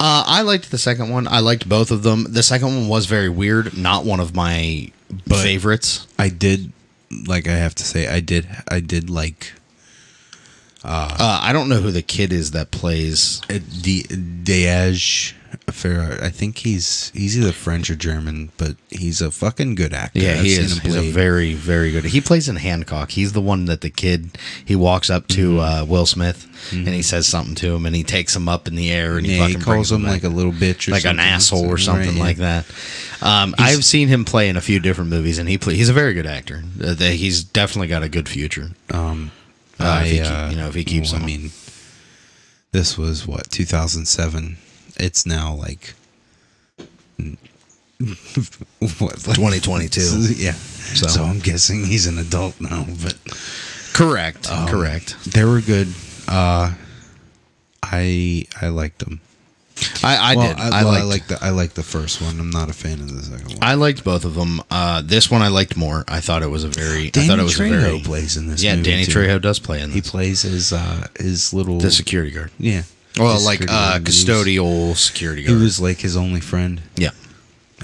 Uh, 0.00 0.24
I 0.26 0.42
liked 0.42 0.70
the 0.72 0.78
second 0.78 1.10
one. 1.10 1.28
I 1.28 1.38
liked 1.38 1.68
both 1.68 1.92
of 1.92 2.02
them. 2.02 2.26
The 2.28 2.42
second 2.42 2.66
one 2.68 2.88
was 2.88 3.06
very 3.06 3.28
weird. 3.28 3.76
Not 3.78 4.04
one 4.04 4.18
of 4.18 4.34
my 4.34 4.90
But- 5.26 5.42
favorites. 5.42 6.06
I 6.18 6.28
did 6.28 6.72
like 7.28 7.46
I 7.46 7.52
have 7.52 7.74
to 7.76 7.84
say 7.84 8.08
I 8.08 8.20
did 8.20 8.48
I 8.68 8.80
did 8.80 9.08
like 9.10 9.52
Uh, 10.84 11.38
I 11.42 11.52
don't 11.52 11.68
know 11.68 11.80
who 11.80 11.92
the 11.92 12.02
kid 12.02 12.32
is 12.32 12.50
that 12.52 12.70
plays. 12.72 13.40
uh, 13.48 13.58
D- 13.82 14.02
Daeg 14.08 15.34
Faerch. 15.66 16.22
I 16.22 16.28
think 16.30 16.58
he's 16.58 17.10
he's 17.14 17.38
either 17.38 17.52
French 17.52 17.90
or 17.90 17.94
German, 17.94 18.50
but 18.56 18.76
he's 18.90 19.20
a 19.20 19.30
fucking 19.30 19.74
good 19.74 19.92
actor. 19.92 20.18
Yeah, 20.20 20.34
I've 20.34 20.44
he 20.44 20.52
is. 20.54 20.78
He's 20.78 20.94
a 20.96 21.10
very, 21.10 21.54
very 21.54 21.90
good. 21.92 22.04
He 22.04 22.20
plays 22.20 22.48
in 22.48 22.56
Hancock. 22.56 23.10
He's 23.10 23.32
the 23.32 23.40
one 23.40 23.66
that 23.66 23.80
the 23.80 23.90
kid 23.90 24.38
he 24.64 24.74
walks 24.76 25.10
up 25.10 25.28
to 25.28 25.60
uh, 25.60 25.84
Will 25.88 26.06
Smith 26.06 26.48
and 26.72 26.86
he 26.88 27.02
says 27.02 27.26
something 27.26 27.56
to 27.56 27.74
him 27.74 27.86
and 27.86 27.96
he 27.96 28.04
takes 28.04 28.36
him 28.36 28.48
up 28.48 28.68
in 28.68 28.76
the 28.76 28.90
air 28.90 29.16
and 29.18 29.26
he 29.26 29.34
yeah, 29.36 29.42
fucking 29.46 29.58
he 29.58 29.64
calls 29.64 29.90
him 29.90 30.04
like 30.04 30.22
a 30.22 30.28
little 30.28 30.52
bitch, 30.52 30.86
or 30.88 30.92
like 30.92 31.04
an 31.04 31.18
asshole 31.18 31.66
or 31.66 31.74
Right, 31.74 31.80
something 31.80 32.16
yeah. 32.16 32.22
like 32.22 32.36
that. 32.36 32.66
Um, 33.20 33.54
I've 33.58 33.84
seen 33.84 34.06
him 34.08 34.24
play 34.24 34.48
in 34.48 34.56
a 34.56 34.60
few 34.60 34.78
different 34.78 35.10
movies 35.10 35.38
and 35.38 35.48
he 35.48 35.58
play, 35.58 35.74
he's 35.74 35.88
a 35.88 35.92
very 35.92 36.14
good 36.14 36.26
actor. 36.26 36.62
Uh, 36.82 36.94
he's 36.94 37.42
definitely 37.42 37.88
got 37.88 38.02
a 38.04 38.08
good 38.08 38.28
future. 38.28 38.70
Um, 38.90 39.32
Uh, 39.80 39.84
I, 39.84 40.04
if 40.04 40.10
he 40.12 40.20
uh, 40.20 40.50
you 40.50 40.56
know, 40.56 40.68
if 40.68 40.74
he 40.74 40.84
keeps 40.84 41.12
well, 41.12 41.22
I 41.22 41.26
mean, 41.26 41.50
this 42.70 42.96
was 42.96 43.26
what 43.26 43.50
2007. 43.50 44.56
It's 44.98 45.24
now 45.26 45.54
like 45.54 45.94
what 47.98 49.26
like, 49.26 49.36
2022. 49.36 50.00
Yeah. 50.36 50.52
So- 50.52 51.06
So. 51.08 51.24
I'm 51.24 51.38
guessing 51.38 51.84
he's 51.84 52.06
an 52.06 52.18
adult 52.18 52.60
now, 52.60 52.86
but 53.02 53.16
Correct. 53.92 54.50
um, 54.50 54.68
correct. 54.68 55.16
They 55.32 55.44
were 55.44 55.60
good. 55.60 55.88
Uh, 56.28 56.72
I 57.82 58.46
I 58.60 58.68
liked 58.68 58.98
them. 59.00 59.20
I, 60.04 60.16
I 60.32 60.36
Well, 60.36 60.48
did. 60.48 60.58
I, 60.60 60.80
I, 60.80 60.84
well, 60.84 60.92
liked, 60.92 61.00
I 61.00 61.04
like 61.04 61.26
the 61.28 61.38
I 61.46 61.50
like 61.50 61.72
the 61.74 61.82
first 61.82 62.20
one. 62.22 62.38
I'm 62.38 62.50
not 62.50 62.68
a 62.70 62.72
fan 62.72 63.00
of 63.00 63.08
the 63.14 63.22
second 63.22 63.48
one. 63.48 63.58
I 63.62 63.74
liked 63.74 64.04
both 64.04 64.24
of 64.24 64.34
them. 64.34 64.60
Uh, 64.70 65.02
this 65.04 65.30
one 65.30 65.42
I 65.42 65.48
liked 65.48 65.76
more. 65.76 66.04
I 66.08 66.20
thought 66.20 66.42
it 66.42 66.50
was 66.50 66.62
a 66.64 66.68
very. 66.68 67.08
I 67.16 67.26
thought 67.26 67.38
it 67.38 67.42
was 67.42 67.58
Trejo 67.58 67.76
a 67.78 67.80
very. 67.80 68.00
plays 68.00 68.36
in 68.36 68.46
this. 68.46 68.62
Yeah, 68.62 68.76
movie, 68.76 68.90
Danny 68.90 69.04
too. 69.06 69.12
Trejo 69.12 69.40
does 69.40 69.58
play 69.58 69.80
in 69.80 69.90
He 69.90 70.00
plays 70.02 70.42
his 70.42 70.72
uh 70.72 71.08
his 71.18 71.52
little 71.52 71.78
the 71.80 71.90
security 71.90 72.30
guard. 72.30 72.50
yeah. 72.58 72.82
Well, 73.18 73.40
like 73.44 73.60
security 73.60 73.72
uh, 73.72 73.90
guard. 73.98 74.04
Custodial 74.04 74.96
security 74.96 75.42
guard. 75.44 75.56
He 75.58 75.62
was 75.62 75.80
like 75.80 75.98
his 75.98 76.16
only 76.16 76.40
friend, 76.40 76.80
yeah, 76.96 77.10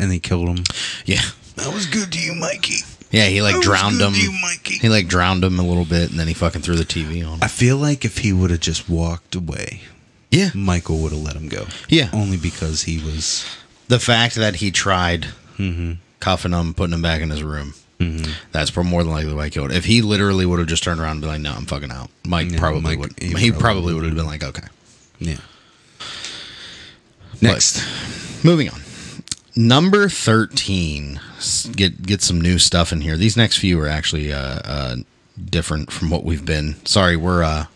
and 0.00 0.10
they 0.10 0.18
killed 0.18 0.48
him. 0.48 0.64
yeah, 1.04 1.22
That 1.56 1.72
was 1.74 1.86
good 1.86 2.12
to 2.12 2.18
you, 2.20 2.34
Mikey. 2.34 2.76
yeah. 3.10 3.26
He 3.26 3.42
like 3.42 3.52
That 3.52 3.58
was 3.58 3.66
drowned 3.66 3.98
good 3.98 4.08
him. 4.08 4.14
to 4.14 4.20
you, 4.20 4.32
Mikey. 4.42 4.74
He 4.78 4.88
like 4.88 5.06
drowned 5.08 5.44
him 5.44 5.58
a 5.58 5.62
little 5.66 5.84
bit, 5.84 6.10
and 6.10 6.18
then 6.18 6.28
he 6.28 6.34
fucking 6.34 6.62
threw 6.62 6.76
the 6.76 6.84
TV 6.84 7.26
on. 7.28 7.42
I 7.42 7.48
feel 7.48 7.76
like 7.76 8.04
if 8.04 8.18
he 8.18 8.32
would 8.32 8.50
have 8.50 8.60
just 8.60 8.88
walked 8.88 9.34
away, 9.34 9.82
Yeah, 10.30 10.50
Michael 10.54 10.98
would 10.98 11.12
have 11.12 11.20
let 11.22 11.36
him 11.36 11.48
go. 11.48 11.66
Yeah. 11.88 12.08
only 12.12 12.36
because 12.38 12.82
he 12.84 12.98
was. 13.02 13.44
the 13.88 13.98
fact 14.00 14.34
that 14.36 14.56
he 14.56 14.70
tried 14.70 15.26
Mm-hmm. 15.58 15.94
cuffing 16.20 16.52
him, 16.52 16.72
putting 16.72 16.94
him 16.94 17.02
back 17.02 17.20
in 17.20 17.30
his 17.30 17.42
room. 17.42 17.74
That's 18.52 18.70
probably 18.70 18.90
more 18.92 19.02
than 19.02 19.10
likely 19.12 19.34
why 19.34 19.46
he 19.46 19.50
killed. 19.50 19.72
Him. 19.72 19.76
If 19.76 19.84
he 19.84 20.02
literally 20.02 20.46
would 20.46 20.60
have 20.60 20.68
just 20.68 20.84
turned 20.84 21.00
around 21.00 21.12
and 21.12 21.20
been 21.22 21.30
like, 21.30 21.40
"No, 21.40 21.52
I'm 21.52 21.66
fucking 21.66 21.90
out," 21.90 22.10
Mike 22.24 22.52
Yeah, 22.52 22.58
probably 22.60 22.80
Mike- 22.82 22.98
would. 23.00 23.12
he 23.18 23.26
He, 23.30 23.32
probably 23.50 23.52
probably 23.60 23.94
would 23.94 24.04
have 24.04 24.14
been 24.14 24.24
like, 24.26 24.44
"Okay." 24.44 24.62
Yeah. 25.18 25.38
Next. 27.40 27.84
Moving 28.44 28.70
on. 28.70 28.80
Number 29.56 30.08
thirteen. 30.08 31.20
Get 31.72 32.02
get 32.02 32.22
some 32.22 32.40
new 32.40 32.58
stuff 32.58 32.92
in 32.92 33.00
here. 33.00 33.16
These 33.16 33.36
next 33.36 33.58
few 33.58 33.80
are 33.80 33.88
actually 33.88 34.32
uh, 34.32 34.60
uh, 34.64 34.96
different 35.50 35.90
from 35.92 36.10
what 36.10 36.24
we've 36.24 36.44
been. 36.44 36.74
Sorry, 36.86 37.16
we're 37.16 37.42
uh, 37.42 37.66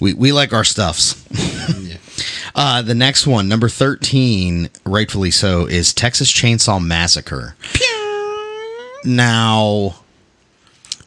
we 0.00 0.14
we 0.14 0.32
like 0.32 0.52
our 0.52 0.64
stuffs. 0.64 1.24
yeah. 1.78 1.96
Uh, 2.54 2.80
the 2.80 2.94
next 2.94 3.26
one, 3.26 3.48
number 3.48 3.68
13, 3.68 4.70
rightfully 4.86 5.30
so, 5.30 5.66
is 5.66 5.92
Texas 5.92 6.32
Chainsaw 6.32 6.82
Massacre. 6.82 7.54
Now, 9.04 9.96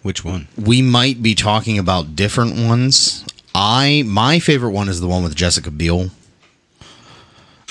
Which 0.04 0.24
one? 0.24 0.48
we 0.56 0.84
might 0.84 1.24
be 1.24 1.34
talking 1.34 1.80
about 1.80 2.16
different 2.16 2.56
ones. 2.56 3.26
I 3.54 4.04
my 4.06 4.40
favorite 4.40 4.72
one 4.72 4.90
is 4.90 5.02
the 5.02 5.08
one 5.08 5.24
with 5.24 5.36
Jessica 5.36 5.72
Biel. 5.72 6.10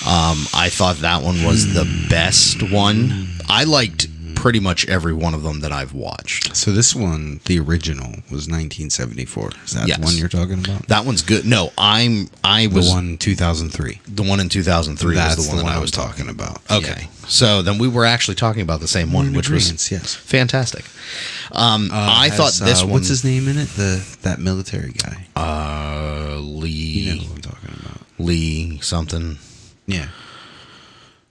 Um, 0.06 0.46
I 0.54 0.68
thought 0.70 0.96
that 0.98 1.22
one 1.22 1.42
was 1.44 1.74
the 1.74 1.84
best 2.08 2.62
one. 2.70 3.26
I 3.48 3.64
liked 3.64 4.06
pretty 4.38 4.60
much 4.60 4.88
every 4.88 5.12
one 5.12 5.34
of 5.34 5.42
them 5.42 5.60
that 5.60 5.72
I've 5.72 5.92
watched. 5.92 6.54
So 6.56 6.70
this 6.70 6.94
one, 6.94 7.40
the 7.46 7.58
original, 7.58 8.06
was 8.30 8.48
1974. 8.48 9.50
Is 9.64 9.72
that 9.72 9.88
Yes. 9.88 9.98
the 9.98 10.04
one 10.04 10.16
you're 10.16 10.28
talking 10.28 10.64
about? 10.64 10.86
That 10.86 11.04
one's 11.04 11.22
good. 11.22 11.44
No, 11.44 11.72
I'm 11.76 12.30
I 12.44 12.66
The 12.68 12.74
was 12.76 12.88
one 12.88 13.18
2003. 13.18 14.00
the 14.06 14.22
one 14.22 14.38
in 14.40 14.48
2003 14.48 15.14
That's 15.14 15.36
was 15.36 15.48
the 15.48 15.56
one, 15.56 15.64
that 15.66 15.76
I 15.76 15.80
was 15.80 15.90
talking 15.90 16.28
about. 16.28 16.60
Okay. 16.70 17.08
So 17.26 17.62
then 17.62 17.78
we 17.78 17.88
were 17.88 18.04
actually 18.04 18.36
talking 18.36 18.62
about 18.62 18.80
the 18.80 18.88
same 18.88 19.12
one, 19.12 19.32
which 19.34 19.50
was 19.50 19.90
yes. 19.90 20.14
fantastic. 20.14 20.84
Um, 21.52 21.90
I 21.92 22.28
Has, 22.28 22.36
thought 22.36 22.66
this 22.66 22.82
uh, 22.82 22.84
one. 22.86 22.92
What's 22.94 23.08
his 23.08 23.24
name 23.24 23.48
in 23.48 23.58
it? 23.58 23.68
The 23.70 24.04
that 24.22 24.38
military 24.38 24.92
guy. 24.92 25.26
Uh, 25.36 26.38
Lee. 26.38 26.68
You 26.70 27.14
know 27.16 27.22
who 27.22 27.34
I'm 27.34 27.40
talking 27.40 27.70
about. 27.80 28.00
Lee 28.18 28.78
something. 28.80 29.38
Yeah. 29.86 30.08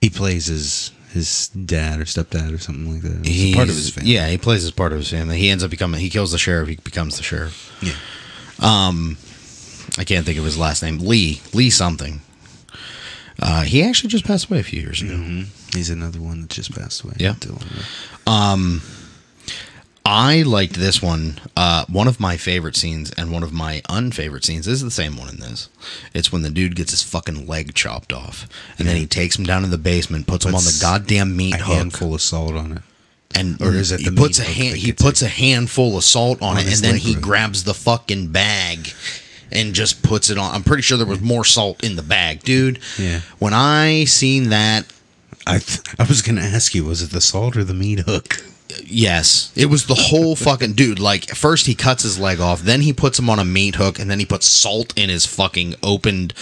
He 0.00 0.10
plays 0.10 0.46
his 0.46 0.92
his 1.18 1.48
dad 1.48 2.00
or 2.00 2.04
stepdad 2.04 2.54
or 2.54 2.58
something 2.58 2.92
like 2.92 3.02
that. 3.02 3.26
He's 3.26 3.54
part 3.54 3.68
of 3.68 3.74
his 3.74 3.90
family. 3.90 4.10
Yeah, 4.10 4.28
he 4.28 4.38
plays 4.38 4.64
as 4.64 4.70
part 4.70 4.92
of 4.92 4.98
his 4.98 5.10
family. 5.10 5.38
He 5.38 5.50
ends 5.50 5.62
up 5.62 5.70
becoming. 5.70 6.00
He 6.00 6.10
kills 6.10 6.32
the 6.32 6.38
sheriff. 6.38 6.68
He 6.68 6.76
becomes 6.76 7.16
the 7.16 7.22
sheriff. 7.22 7.56
Yeah. 7.82 7.94
Um, 8.60 9.16
I 9.98 10.04
can't 10.04 10.24
think 10.26 10.38
of 10.38 10.44
his 10.44 10.56
last 10.58 10.82
name. 10.82 10.98
Lee. 10.98 11.40
Lee 11.52 11.70
something. 11.70 12.20
Uh, 13.40 13.62
he 13.62 13.82
actually 13.82 14.08
just 14.08 14.24
passed 14.24 14.50
away 14.50 14.58
a 14.60 14.64
few 14.64 14.80
years 14.80 15.00
ago. 15.02 15.14
hmm 15.16 15.42
He's 15.72 15.90
another 15.90 16.20
one 16.20 16.40
that 16.40 16.50
just 16.50 16.74
passed 16.74 17.04
away. 17.04 17.14
Yeah. 17.18 17.34
Yeah. 17.44 17.82
I 20.10 20.40
liked 20.42 20.72
this 20.74 21.02
one. 21.02 21.38
Uh, 21.54 21.84
one 21.86 22.08
of 22.08 22.18
my 22.18 22.38
favorite 22.38 22.76
scenes 22.76 23.10
and 23.12 23.30
one 23.30 23.42
of 23.42 23.52
my 23.52 23.82
unfavorite 23.90 24.42
scenes 24.44 24.66
is 24.66 24.80
the 24.80 24.90
same 24.90 25.18
one 25.18 25.28
in 25.28 25.36
this. 25.38 25.68
It's 26.14 26.32
when 26.32 26.40
the 26.42 26.50
dude 26.50 26.76
gets 26.76 26.92
his 26.92 27.02
fucking 27.02 27.46
leg 27.46 27.74
chopped 27.74 28.12
off, 28.12 28.48
and 28.78 28.88
then 28.88 28.96
he 28.96 29.06
takes 29.06 29.38
him 29.38 29.44
down 29.44 29.62
to 29.62 29.68
the 29.68 29.76
basement, 29.76 30.26
puts 30.26 30.46
him 30.46 30.54
on 30.54 30.64
the 30.64 30.78
goddamn 30.80 31.36
meat 31.36 31.54
A 31.56 31.58
hook, 31.58 31.76
handful 31.76 32.14
of 32.14 32.22
salt 32.22 32.54
on 32.54 32.72
it. 32.78 32.82
and 33.34 33.60
or 33.60 33.74
is 33.74 33.92
it 33.92 34.00
he 34.00 34.08
the 34.08 34.16
puts 34.16 34.38
a 34.38 34.42
meat 34.42 34.48
hook 34.48 34.56
hand 34.56 34.76
he 34.78 34.92
puts 34.92 35.20
a 35.20 35.28
handful 35.28 35.96
of 35.98 36.04
salt 36.04 36.40
on, 36.40 36.56
On 36.56 36.58
it, 36.58 36.66
and 36.72 36.76
then 36.82 36.96
he 36.96 37.14
root. 37.14 37.22
grabs 37.22 37.64
the 37.64 37.74
fucking 37.74 38.28
bag 38.28 38.88
and 39.52 39.74
just 39.74 40.02
puts 40.02 40.30
it 40.30 40.38
on. 40.38 40.54
I'm 40.54 40.62
pretty 40.64 40.82
sure 40.82 40.96
there 40.96 41.06
was 41.06 41.20
more 41.20 41.44
salt 41.44 41.84
in 41.84 41.96
the 41.96 42.02
bag, 42.02 42.42
dude. 42.44 42.78
Yeah. 42.98 43.20
When 43.38 43.52
I 43.52 44.04
seen 44.04 44.48
that, 44.50 44.86
I 45.46 45.58
th- 45.58 45.80
I 45.98 46.04
was 46.04 46.22
gonna 46.22 46.40
ask 46.40 46.74
you, 46.74 46.84
was 46.84 47.02
it 47.02 47.10
the 47.10 47.20
salt 47.20 47.56
or 47.58 47.64
the 47.64 47.74
meat 47.74 48.00
hook? 48.00 48.42
Yes, 48.84 49.52
it 49.56 49.66
was 49.66 49.86
the 49.86 49.94
whole 49.94 50.36
fucking 50.36 50.74
dude. 50.74 50.98
Like 50.98 51.26
first 51.34 51.66
he 51.66 51.74
cuts 51.74 52.02
his 52.02 52.18
leg 52.18 52.40
off, 52.40 52.62
then 52.62 52.80
he 52.82 52.92
puts 52.92 53.18
him 53.18 53.30
on 53.30 53.38
a 53.38 53.44
meat 53.44 53.76
hook, 53.76 53.98
and 53.98 54.10
then 54.10 54.18
he 54.18 54.26
puts 54.26 54.46
salt 54.46 54.92
in 54.96 55.08
his 55.08 55.26
fucking 55.26 55.74
opened. 55.82 56.34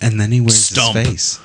And 0.00 0.20
then 0.20 0.32
he 0.32 0.40
wears 0.40 0.64
Stump. 0.64 0.96
his 0.96 1.06
face. 1.06 1.40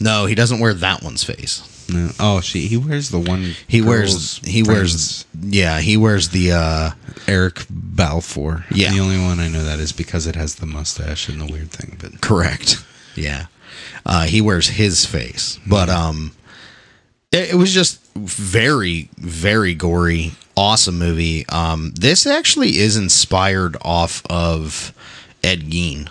No, 0.00 0.26
he 0.26 0.34
doesn't 0.34 0.58
wear 0.58 0.74
that 0.74 1.02
one's 1.02 1.22
face. 1.22 1.70
No. 1.88 2.10
Oh, 2.18 2.40
she. 2.40 2.66
He 2.66 2.76
wears 2.76 3.10
the 3.10 3.18
one. 3.18 3.54
He 3.68 3.82
wears 3.82 4.38
he 4.38 4.62
wears 4.62 5.26
yeah 5.40 5.80
he 5.80 5.96
wears 5.96 6.30
the 6.30 6.52
uh 6.52 6.90
Eric 7.28 7.66
Balfour. 7.70 8.64
Yeah. 8.70 8.92
The 8.92 9.00
only 9.00 9.18
one 9.18 9.38
I 9.38 9.48
know 9.48 9.62
that 9.64 9.78
is 9.78 9.92
because 9.92 10.26
it 10.26 10.34
has 10.34 10.56
the 10.56 10.66
mustache 10.66 11.28
and 11.28 11.40
the 11.40 11.46
weird 11.46 11.70
thing. 11.70 11.96
But 12.00 12.20
correct 12.20 12.84
yeah 13.16 13.46
uh, 14.06 14.24
he 14.24 14.40
wears 14.40 14.68
his 14.68 15.06
face, 15.06 15.58
but 15.66 15.88
um 15.88 16.32
it, 17.34 17.50
it 17.50 17.54
was 17.56 17.72
just 17.72 18.00
very 18.14 19.10
very 19.18 19.74
gory 19.74 20.32
awesome 20.56 20.98
movie. 20.98 21.46
Um, 21.48 21.92
this 21.94 22.26
actually 22.26 22.78
is 22.78 22.96
inspired 22.96 23.76
off 23.82 24.22
of 24.30 24.94
Ed 25.42 25.62
Gein, 25.62 26.08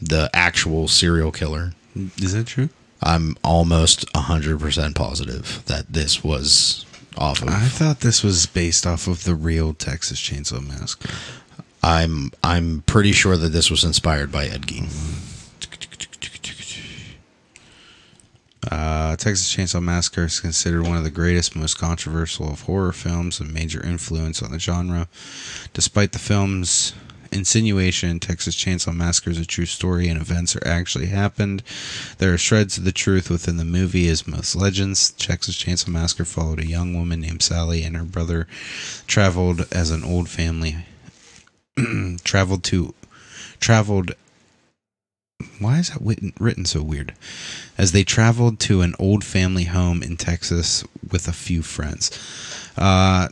the 0.00 0.30
actual 0.32 0.88
serial 0.88 1.32
killer. 1.32 1.72
is 1.94 2.32
that 2.32 2.46
true? 2.46 2.68
I'm 3.02 3.36
almost 3.42 4.12
100% 4.12 4.94
positive 4.94 5.62
that 5.66 5.90
this 5.90 6.22
was 6.22 6.84
off 7.16 7.42
of. 7.42 7.48
I 7.48 7.66
thought 7.68 8.00
this 8.00 8.22
was 8.22 8.46
based 8.46 8.86
off 8.86 9.06
of 9.06 9.24
the 9.24 9.34
real 9.34 9.72
Texas 9.72 10.20
Chainsaw 10.20 10.66
Massacre. 10.66 11.14
I'm 11.82 12.30
I'm 12.44 12.82
pretty 12.82 13.12
sure 13.12 13.38
that 13.38 13.48
this 13.48 13.70
was 13.70 13.84
inspired 13.84 14.30
by 14.30 14.44
Ed 14.44 14.66
Gein. 14.66 14.90
Uh, 18.70 19.16
Texas 19.16 19.54
Chainsaw 19.54 19.82
Massacre 19.82 20.24
is 20.24 20.40
considered 20.40 20.86
one 20.86 20.98
of 20.98 21.04
the 21.04 21.10
greatest, 21.10 21.56
most 21.56 21.78
controversial 21.78 22.50
of 22.50 22.62
horror 22.62 22.92
films, 22.92 23.40
a 23.40 23.44
major 23.44 23.84
influence 23.84 24.42
on 24.42 24.52
the 24.52 24.58
genre. 24.58 25.08
Despite 25.72 26.12
the 26.12 26.18
film's 26.18 26.92
insinuation, 27.32 28.20
Texas 28.20 28.54
Chainsaw 28.54 28.94
Massacre 28.94 29.30
is 29.30 29.38
a 29.38 29.46
true 29.46 29.66
story 29.66 30.08
and 30.08 30.20
events 30.20 30.54
are 30.56 30.66
actually 30.66 31.06
happened. 31.06 31.62
There 32.18 32.34
are 32.34 32.38
shreds 32.38 32.76
of 32.76 32.84
the 32.84 32.92
truth 32.92 33.30
within 33.30 33.56
the 33.56 33.64
movie, 33.64 34.08
as 34.08 34.26
most 34.26 34.54
legends. 34.54 35.12
Texas 35.12 35.56
Chainsaw 35.56 35.88
Massacre 35.88 36.24
followed 36.26 36.60
a 36.60 36.66
young 36.66 36.94
woman 36.94 37.20
named 37.20 37.42
Sally 37.42 37.82
and 37.82 37.96
her 37.96 38.04
brother 38.04 38.46
traveled 39.06 39.66
as 39.72 39.90
an 39.90 40.04
old 40.04 40.28
family. 40.28 40.84
traveled 42.24 42.64
to 42.64 42.94
traveled 43.58 44.14
why 45.58 45.78
is 45.78 45.90
that 45.90 46.00
written, 46.00 46.32
written 46.38 46.64
so 46.64 46.82
weird? 46.82 47.14
As 47.78 47.92
they 47.92 48.04
traveled 48.04 48.60
to 48.60 48.82
an 48.82 48.94
old 48.98 49.24
family 49.24 49.64
home 49.64 50.02
in 50.02 50.16
Texas 50.16 50.84
with 51.10 51.28
a 51.28 51.32
few 51.32 51.62
friends. 51.62 52.10
Uh, 52.76 53.28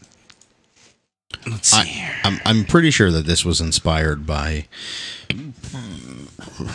let's 1.46 1.68
see 1.68 1.80
I, 1.80 1.84
here. 1.84 2.14
I'm 2.24 2.40
I'm 2.44 2.64
pretty 2.64 2.90
sure 2.90 3.10
that 3.10 3.26
this 3.26 3.44
was 3.44 3.60
inspired 3.60 4.26
by 4.26 4.66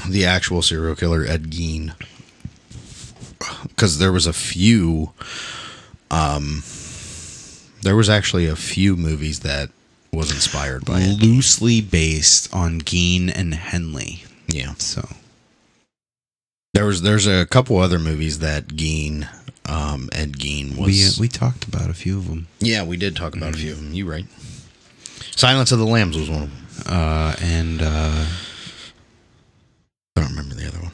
the 0.08 0.26
actual 0.26 0.62
serial 0.62 0.96
killer 0.96 1.26
Ed 1.26 1.52
Gein, 1.52 1.94
because 3.68 4.00
there 4.00 4.12
was 4.12 4.28
a 4.28 4.34
few. 4.34 5.12
Um, 6.12 6.64
there 7.82 7.96
was 7.96 8.10
actually 8.10 8.48
a 8.48 8.56
few 8.56 8.96
movies 8.96 9.40
that 9.40 9.70
was 10.12 10.32
inspired 10.32 10.86
by 10.86 11.00
it. 11.02 11.22
Loosely 11.22 11.82
based 11.82 12.54
on 12.54 12.82
Gein 12.82 13.32
and 13.34 13.56
Henley. 13.56 14.24
Yeah, 14.48 14.74
So 14.76 15.08
there 16.74 16.86
was 16.86 17.02
there's 17.02 17.28
a 17.28 17.46
couple 17.46 17.78
other 17.78 18.00
movies 18.00 18.40
that 18.40 18.68
Gein, 18.68 19.28
um, 19.70 20.10
Ed 20.12 20.34
Gein 20.34 20.78
was. 20.78 20.88
we 20.88 21.06
uh, 21.06 21.10
we 21.20 21.28
talked 21.28 21.68
about 21.68 21.90
a 21.90 21.94
few 21.94 22.18
of 22.18 22.28
them. 22.28 22.48
yeah, 22.60 22.84
we 22.84 22.98
did 22.98 23.16
talk 23.16 23.36
about 23.36 23.54
a 23.54 23.58
few 23.58 23.72
of 23.72 23.78
them. 23.78 23.94
You 23.94 24.10
right. 24.10 24.26
Silence 25.36 25.72
of 25.72 25.80
the 25.80 25.86
Lambs 25.86 26.18
was 26.18 26.30
one 26.30 26.44
of 26.44 26.50
them. 26.50 26.60
Uh, 26.88 27.36
and 27.42 27.82
uh, 27.82 28.26
I 30.16 30.22
don't 30.22 30.30
remember 30.30 30.56
the 30.56 30.68
other 30.68 30.80
one. 30.80 30.92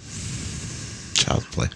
Child's 1.13 1.45
Play. 1.47 1.67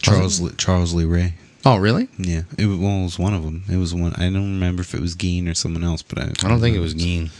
Charles 0.00 0.40
Lee, 0.40 0.52
Charles 0.56 0.92
Lee 0.94 1.04
Ray. 1.04 1.34
Oh, 1.64 1.76
really? 1.76 2.08
Yeah, 2.18 2.42
it 2.58 2.66
was, 2.66 2.78
well, 2.78 2.98
it 3.00 3.02
was 3.04 3.18
one 3.20 3.34
of 3.34 3.44
them. 3.44 3.62
It 3.70 3.76
was 3.76 3.94
one. 3.94 4.12
I 4.14 4.22
don't 4.24 4.34
remember 4.34 4.82
if 4.82 4.94
it 4.94 5.00
was 5.00 5.14
Gein 5.14 5.48
or 5.48 5.54
someone 5.54 5.84
else, 5.84 6.02
but 6.02 6.18
I, 6.18 6.22
I 6.24 6.48
don't 6.48 6.60
think 6.60 6.74
it 6.76 6.80
was 6.80 6.94
Gein. 6.94 7.30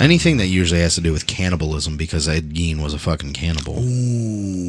Anything 0.00 0.38
that 0.38 0.46
usually 0.46 0.80
has 0.80 0.94
to 0.94 1.02
do 1.02 1.12
with 1.12 1.26
cannibalism, 1.26 1.98
because 1.98 2.26
Ed 2.26 2.54
Gein 2.54 2.82
was 2.82 2.94
a 2.94 2.98
fucking 2.98 3.34
cannibal, 3.34 3.74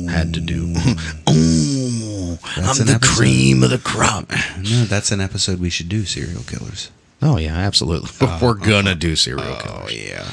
had 0.10 0.34
to 0.34 0.42
do. 0.42 0.74
oh, 1.28 2.38
That's 2.58 2.80
I'm 2.80 2.82
an 2.82 2.88
the 2.88 2.94
episode. 2.96 3.16
cream 3.16 3.64
of 3.64 3.70
the 3.70 3.78
crop. 3.78 4.30
No, 4.30 4.84
that's 4.84 5.12
an 5.14 5.22
episode 5.22 5.62
we 5.62 5.70
should 5.70 5.88
do. 5.88 6.04
Serial 6.04 6.44
killers. 6.44 6.92
Oh 7.22 7.38
yeah, 7.38 7.56
absolutely. 7.56 8.10
We're 8.42 8.50
oh, 8.52 8.54
gonna 8.56 8.92
oh, 8.92 8.96
do 8.96 9.16
serial 9.16 9.48
oh, 9.48 9.60
killers 9.64 9.82
Oh 9.86 9.90
yeah. 9.90 10.30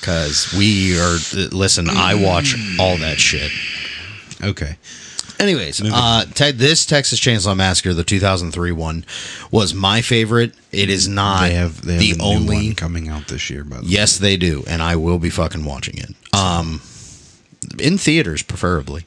because 0.00 0.52
we 0.58 0.98
are. 0.98 1.16
Listen, 1.52 1.88
I 1.88 2.14
watch 2.16 2.56
all 2.80 2.96
that 2.98 3.18
shit. 3.20 3.52
Okay. 4.42 4.76
Anyways, 5.44 5.82
uh, 5.84 6.24
te- 6.32 6.52
this 6.52 6.86
Texas 6.86 7.20
Chainsaw 7.20 7.54
Massacre, 7.54 7.92
the 7.92 8.02
2003 8.02 8.72
one, 8.72 9.04
was 9.50 9.74
my 9.74 10.00
favorite. 10.00 10.54
It 10.72 10.88
is 10.88 11.06
not 11.06 11.42
They 11.42 11.52
have 11.52 11.82
they 11.82 11.92
have 11.94 12.18
the 12.18 12.24
only 12.24 12.68
one 12.68 12.74
coming 12.74 13.08
out 13.08 13.28
this 13.28 13.50
year, 13.50 13.62
by 13.62 13.76
the 13.76 13.82
way. 13.82 13.88
Yes, 13.88 14.16
they 14.16 14.38
do, 14.38 14.64
and 14.66 14.80
I 14.80 14.96
will 14.96 15.18
be 15.18 15.28
fucking 15.28 15.66
watching 15.66 15.98
it. 15.98 16.14
Um, 16.34 16.80
in 17.78 17.98
theaters, 17.98 18.42
preferably. 18.42 19.04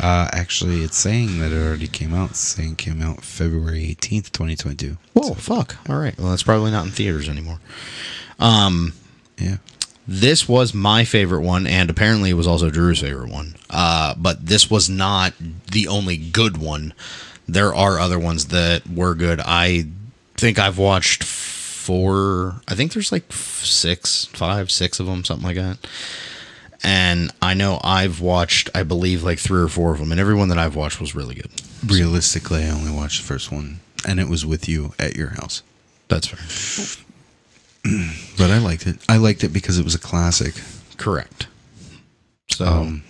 Uh, 0.00 0.28
actually, 0.32 0.82
it's 0.82 0.96
saying 0.96 1.40
that 1.40 1.52
it 1.52 1.62
already 1.62 1.88
came 1.88 2.14
out. 2.14 2.30
It's 2.30 2.38
saying 2.40 2.72
it 2.72 2.78
came 2.78 3.02
out 3.02 3.22
February 3.22 3.94
18th, 3.94 4.32
2022. 4.32 4.96
Whoa, 5.12 5.34
fuck! 5.34 5.76
All 5.90 5.96
right, 5.98 6.16
well, 6.18 6.30
that's 6.30 6.42
probably 6.42 6.70
not 6.70 6.86
in 6.86 6.92
theaters 6.92 7.28
anymore. 7.28 7.60
Um, 8.38 8.94
Yeah. 9.38 9.56
This 10.08 10.48
was 10.48 10.72
my 10.72 11.04
favorite 11.04 11.42
one, 11.42 11.66
and 11.66 11.90
apparently 11.90 12.30
it 12.30 12.34
was 12.34 12.46
also 12.46 12.70
Drew's 12.70 13.00
favorite 13.00 13.30
one. 13.30 13.56
Uh, 13.68 14.14
but 14.16 14.46
this 14.46 14.70
was 14.70 14.88
not 14.88 15.34
the 15.72 15.88
only 15.88 16.16
good 16.16 16.56
one. 16.56 16.94
There 17.48 17.74
are 17.74 17.98
other 17.98 18.18
ones 18.18 18.46
that 18.46 18.88
were 18.88 19.14
good. 19.14 19.40
I 19.44 19.86
think 20.36 20.58
I've 20.58 20.78
watched 20.78 21.24
four. 21.24 22.60
I 22.68 22.74
think 22.74 22.92
there's 22.92 23.12
like 23.12 23.32
six, 23.32 24.26
five, 24.26 24.70
six 24.70 25.00
of 25.00 25.06
them, 25.06 25.24
something 25.24 25.46
like 25.46 25.56
that. 25.56 25.78
And 26.82 27.32
I 27.42 27.54
know 27.54 27.80
I've 27.82 28.20
watched, 28.20 28.70
I 28.74 28.82
believe, 28.82 29.22
like 29.22 29.38
three 29.38 29.60
or 29.60 29.68
four 29.68 29.92
of 29.92 29.98
them, 29.98 30.12
and 30.12 30.20
every 30.20 30.34
one 30.34 30.48
that 30.50 30.58
I've 30.58 30.76
watched 30.76 31.00
was 31.00 31.14
really 31.14 31.34
good. 31.34 31.50
Realistically, 31.84 32.64
I 32.64 32.70
only 32.70 32.92
watched 32.92 33.20
the 33.20 33.26
first 33.26 33.50
one, 33.50 33.80
and 34.06 34.20
it 34.20 34.28
was 34.28 34.46
with 34.46 34.68
you 34.68 34.94
at 34.98 35.16
your 35.16 35.30
house. 35.30 35.62
That's 36.08 36.28
fair. 36.28 37.04
But 38.38 38.50
I 38.50 38.58
liked 38.58 38.86
it. 38.86 38.98
I 39.08 39.16
liked 39.16 39.44
it 39.44 39.48
because 39.52 39.78
it 39.78 39.84
was 39.84 39.94
a 39.94 39.98
classic. 39.98 40.54
Correct. 40.98 41.46
So, 42.50 42.66
Um, 42.66 43.02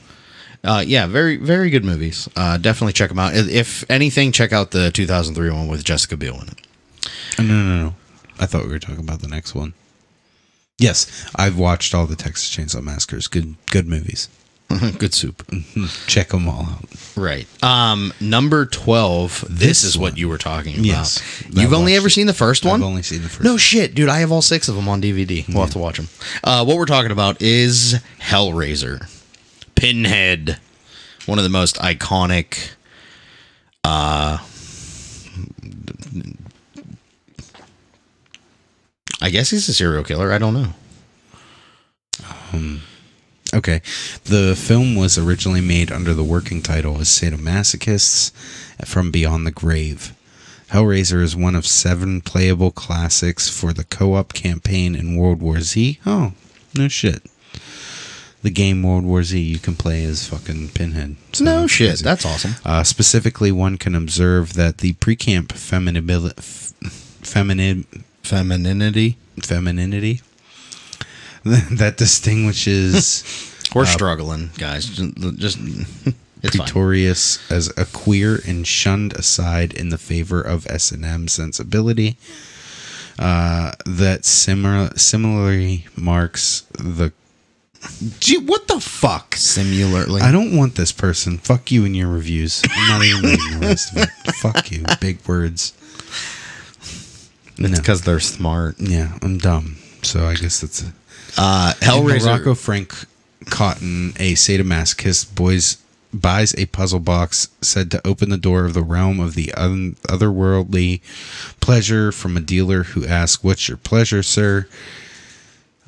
uh, 0.65 0.85
yeah, 0.87 1.07
very 1.07 1.37
very 1.37 1.71
good 1.71 1.85
movies. 1.85 2.29
Uh, 2.37 2.59
definitely 2.59 2.93
check 2.93 3.09
them 3.09 3.19
out. 3.19 3.35
If- 3.35 3.85
anything, 3.91 4.33
check 4.33 4.53
out 4.53 4.71
the 4.71 4.91
2003 4.91 5.51
one 5.51 5.69
with 5.69 5.85
Jessica 5.85 6.17
Biel 6.17 6.41
in 6.43 6.49
it. 6.49 6.59
Uh, 7.39 7.43
No, 7.43 7.55
no, 7.65 7.83
no. 7.85 7.95
I 8.39 8.47
thought 8.47 8.65
we 8.67 8.71
were 8.73 8.79
talking 8.79 9.01
about 9.01 9.21
the 9.21 9.29
next 9.29 9.55
one. 9.55 9.73
Yes, 10.79 11.07
I've 11.35 11.57
watched 11.57 11.95
all 11.95 12.07
the 12.07 12.17
Texas 12.17 12.55
Chainsaw 12.55 12.83
Massacres. 12.83 13.29
Good, 13.29 13.57
good 13.71 13.87
movies. 13.89 14.29
good 14.99 15.15
soup. 15.15 15.43
Check 16.07 16.29
them 16.29 16.49
all 16.49 16.63
out. 16.63 16.85
Right. 17.17 17.47
Um, 17.63 18.13
number 18.21 18.67
12. 18.67 19.45
This, 19.49 19.59
This 19.59 19.85
is 19.85 19.97
what 19.97 20.13
one. 20.13 20.19
you 20.19 20.29
were 20.29 20.39
talking 20.39 20.75
about. 20.75 20.85
Yes. 20.85 21.45
You've 21.51 21.73
I 21.73 21.77
only 21.77 21.93
watched 21.93 21.97
ever 21.99 22.07
it. 22.09 22.11
seen 22.11 22.27
the 22.27 22.35
first 22.35 22.65
one? 22.65 22.81
I've 22.83 22.87
only 22.87 23.03
seen 23.03 23.23
the 23.23 23.29
first. 23.29 23.43
no 23.45 23.51
one. 23.53 23.59
shit, 23.59 23.95
dude. 23.95 24.09
I 24.09 24.19
have 24.19 24.33
all 24.33 24.43
six 24.43 24.69
of 24.69 24.75
them 24.75 24.89
on 24.89 25.01
DVD. 25.01 25.47
We'll 25.49 25.63
have 25.63 25.71
to 25.73 25.79
watch 25.79 25.97
them. 25.99 26.09
Uh, 26.43 26.65
what 26.65 26.77
we're 26.77 26.85
talking 26.87 27.13
about 27.13 27.41
is 27.41 28.01
Hellraiser. 28.21 29.09
Pinhead. 29.77 30.59
One 31.27 31.39
of 31.39 31.45
the 31.45 31.51
most 31.51 31.77
iconic. 31.77 32.71
Uh, 33.85 34.39
I 39.23 39.31
guess 39.31 39.51
he's 39.51 39.69
a 39.69 39.75
serial 39.75 40.03
killer. 40.05 40.33
I 40.33 40.39
don't 40.39 40.55
know. 40.55 40.69
Okay. 43.57 43.81
The 44.25 44.55
film 44.55 44.95
was 44.95 45.17
originally 45.17 45.61
made 45.63 45.91
under 45.91 46.13
the 46.15 46.23
working 46.25 46.61
title 46.63 47.01
as 47.01 47.09
Sadomasochists 47.09 48.31
from 48.85 49.11
Beyond 49.11 49.47
the 49.47 49.51
Grave. 49.51 50.13
Hellraiser 50.71 51.23
is 51.23 51.35
one 51.37 51.55
of 51.55 51.67
seven 51.67 52.21
playable 52.21 52.71
classics 52.71 53.49
for 53.49 53.73
the 53.73 53.85
co 53.85 54.15
op 54.15 54.33
campaign 54.35 54.95
in 54.95 55.17
World 55.17 55.41
War 55.41 55.61
Z. 55.61 55.99
Oh, 56.05 56.33
no 56.77 56.89
shit. 56.89 57.23
The 58.43 58.51
game 58.51 58.83
World 58.83 59.05
War 59.05 59.23
Z 59.23 59.39
you 59.41 59.59
can 59.59 59.75
play 59.75 60.05
as 60.05 60.29
fucking 60.29 60.69
Pinhead. 60.71 61.17
So 61.33 61.45
No 61.45 61.61
that's 61.63 61.73
shit. 61.73 61.89
crazy. 61.91 62.05
That's 62.05 62.27
awesome. 62.27 62.55
Uh, 62.65 62.83
specifically, 62.83 63.51
one 63.53 63.79
can 63.79 63.95
observe 63.95 64.53
that 64.55 64.79
the 64.79 64.93
pre-camp 64.95 65.53
feminibili- 65.55 66.37
f- 66.37 66.73
feminine 67.23 67.87
Femininity. 68.23 69.17
femininity 69.41 70.21
that 71.71 71.97
distinguishes 71.97 73.25
We're 73.75 73.85
struggling, 73.87 74.51
guys. 74.59 74.87
Just, 74.87 75.17
just 75.39 75.59
it's 76.43 76.57
fine. 76.57 77.57
As 77.57 77.73
a 77.77 77.85
queer 77.85 78.41
and 78.47 78.67
shunned 78.67 79.13
aside 79.15 79.75
in 79.75 79.91
the 79.91 79.99
favor 79.99 80.41
of 80.41 80.67
S 80.67 80.93
and 80.93 81.05
M 81.05 81.29
sensibility. 81.29 82.17
Uh, 83.19 83.73
that 83.85 84.25
similar 84.25 84.91
similarly 84.97 85.87
marks 85.97 86.63
the. 86.79 87.13
Gee, 88.21 88.39
what 88.39 88.67
the 88.69 88.81
fuck? 88.81 89.37
Similarly. 89.37 90.21
I 90.23 90.33
don't 90.33 90.57
want 90.57 90.75
this 90.77 90.93
person. 90.93 91.39
Fuck 91.39 91.71
you 91.71 91.85
and 91.85 91.95
your 91.97 92.09
reviews. 92.09 92.63
I'm 92.71 92.89
not 92.89 93.05
even 93.05 93.23
reading 93.23 93.61
the 93.61 93.67
rest 93.67 93.93
of 93.93 94.03
it. 94.03 94.09
Fuck 94.37 94.71
you. 94.71 94.85
Big 95.01 95.19
words. 95.27 95.73
It's 96.79 97.59
No. 97.59 97.69
because 97.71 98.03
they're 98.03 98.21
smart. 98.21 98.77
Yeah, 98.79 99.19
I'm 99.23 99.39
dumb. 99.39 99.77
So 100.03 100.27
I 100.27 100.35
guess 100.35 100.61
that's 100.61 100.83
a. 100.83 100.93
Uh, 101.37 101.73
In 101.83 101.89
Hellraiser. 101.89 102.25
Morocco, 102.27 102.55
Frank 102.55 102.93
Cotton, 103.47 104.11
a 104.19 104.35
sadomasochist, 104.35 105.35
boys 105.35 105.79
buys 106.15 106.55
a 106.57 106.65
puzzle 106.67 107.01
box 107.01 107.49
said 107.61 107.91
to 107.91 108.07
open 108.07 108.31
the 108.31 108.39
door 108.39 108.65
of 108.65 108.73
the 108.73 108.83
realm 108.83 109.21
of 109.21 109.35
the 109.35 109.53
un- 109.53 109.97
otherworldly 110.09 111.03
pleasure 111.61 112.11
from 112.11 112.37
a 112.37 112.41
dealer 112.41 112.85
who 112.85 113.07
asks, 113.07 113.45
"What's 113.45 113.69
your 113.69 113.77
pleasure, 113.77 114.23
sir?" 114.23 114.67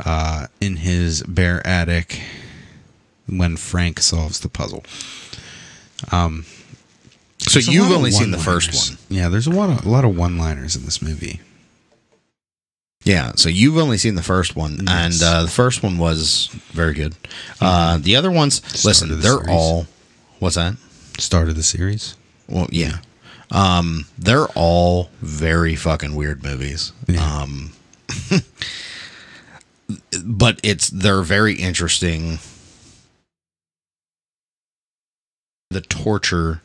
Uh, 0.04 0.48
in 0.60 0.76
his 0.76 1.22
bare 1.22 1.66
attic, 1.66 2.20
when 3.26 3.56
Frank 3.56 4.00
solves 4.00 4.40
the 4.40 4.48
puzzle. 4.48 4.84
Um, 6.12 6.44
So 7.38 7.58
you've 7.60 7.90
only 7.90 8.10
seen 8.10 8.30
the 8.32 8.38
first 8.38 8.74
one. 8.74 8.98
Yeah, 9.08 9.28
there's 9.28 9.46
a 9.46 9.50
lot 9.50 9.70
of 9.70 9.86
a 9.86 9.88
lot 9.88 10.04
of 10.04 10.14
one-liners 10.16 10.76
in 10.76 10.84
this 10.84 11.00
movie. 11.00 11.40
Yeah. 13.08 13.32
So 13.36 13.48
you've 13.48 13.78
only 13.78 13.96
seen 13.96 14.16
the 14.16 14.22
first 14.22 14.54
one, 14.54 14.80
Yes. 14.86 14.88
and 15.22 15.22
uh, 15.22 15.42
the 15.44 15.50
first 15.50 15.82
one 15.82 15.96
was 15.96 16.48
very 16.72 16.92
good. 16.92 17.14
Uh, 17.58 17.96
the 17.96 18.16
other 18.16 18.30
ones, 18.30 18.56
Start 18.56 18.84
listen, 18.84 19.08
the 19.08 19.14
they're 19.16 19.32
series. 19.32 19.48
all. 19.48 19.86
What's 20.40 20.56
that? 20.56 20.76
Start 21.18 21.48
of 21.48 21.56
the 21.56 21.62
series. 21.62 22.16
Well, 22.48 22.68
yeah. 22.70 22.98
Um, 23.50 24.04
they're 24.18 24.46
all 24.48 25.08
very 25.22 25.74
fucking 25.74 26.14
weird 26.14 26.42
movies. 26.42 26.92
Yeah. 27.06 27.24
Um, 27.42 27.72
but 30.22 30.60
it's 30.62 30.90
they're 30.90 31.22
very 31.22 31.54
interesting. 31.54 32.38
The 35.70 35.80
torture 35.80 36.60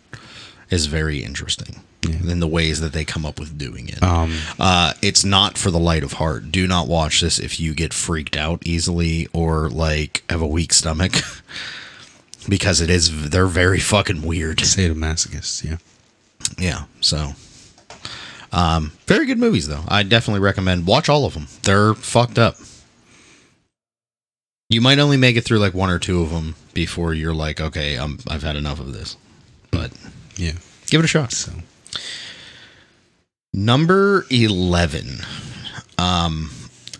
is 0.70 0.88
very 0.88 1.24
interesting 1.24 1.82
Yeah. 2.08 2.32
in 2.32 2.39
the 2.39 2.47
ways 2.47 2.80
that 2.82 2.91
they 2.93 3.06
come 3.06 3.26
up 3.26 3.39
with 3.39 3.58
doing 3.58 3.88
it. 3.89 4.01
Um, 4.04 4.36
Uh, 4.60 4.93
it's 5.01 5.24
not 5.24 5.58
for 5.58 5.72
the 5.72 5.80
light 5.80 6.04
of 6.04 6.14
heart. 6.14 6.51
Do 6.51 6.68
not 6.68 6.88
watch 6.88 7.22
this 7.22 7.39
if 7.39 7.60
you 7.60 7.74
get 7.74 7.93
freaked 7.93 8.36
out 8.38 8.62
easily 8.66 9.28
or 9.34 9.70
like 9.70 10.24
have 10.30 10.41
a 10.41 10.47
weak 10.47 10.74
stomach, 10.74 11.14
because 12.49 12.82
it 12.82 12.89
is. 12.89 13.30
They're 13.30 13.45
very 13.47 13.80
fucking 13.80 14.22
weird. 14.24 14.58
sadomasochists. 14.60 15.64
Yeah. 15.64 15.78
Yeah. 16.58 16.84
So, 17.01 17.34
um, 18.51 18.91
very 19.08 19.26
good 19.26 19.39
movies 19.39 19.68
though. 19.68 19.84
I 19.88 20.04
definitely 20.04 20.41
recommend 20.41 20.86
watch 20.86 21.08
all 21.10 21.26
of 21.26 21.34
them. 21.34 21.47
They're 21.64 21.93
fucked 21.93 22.38
up. 22.38 22.58
You 24.70 24.82
might 24.82 24.99
only 24.99 25.18
make 25.18 25.36
it 25.36 25.41
through 25.45 25.60
like 25.60 25.74
one 25.74 25.89
or 25.89 25.99
two 25.99 26.22
of 26.22 26.32
them 26.32 26.56
before 26.74 27.14
you're 27.14 27.34
like, 27.34 27.62
okay, 27.62 27.95
I'm, 27.95 28.20
I've 28.28 28.43
had 28.43 28.56
enough 28.56 28.80
of 28.80 28.91
this. 28.93 29.18
But 29.72 29.91
Yeah. 30.36 30.54
give 30.88 30.99
it 30.99 31.06
a 31.06 31.08
shot. 31.08 31.32
So. 31.32 31.51
Number 33.54 34.26
11. 34.32 35.20
Um, 35.98 36.50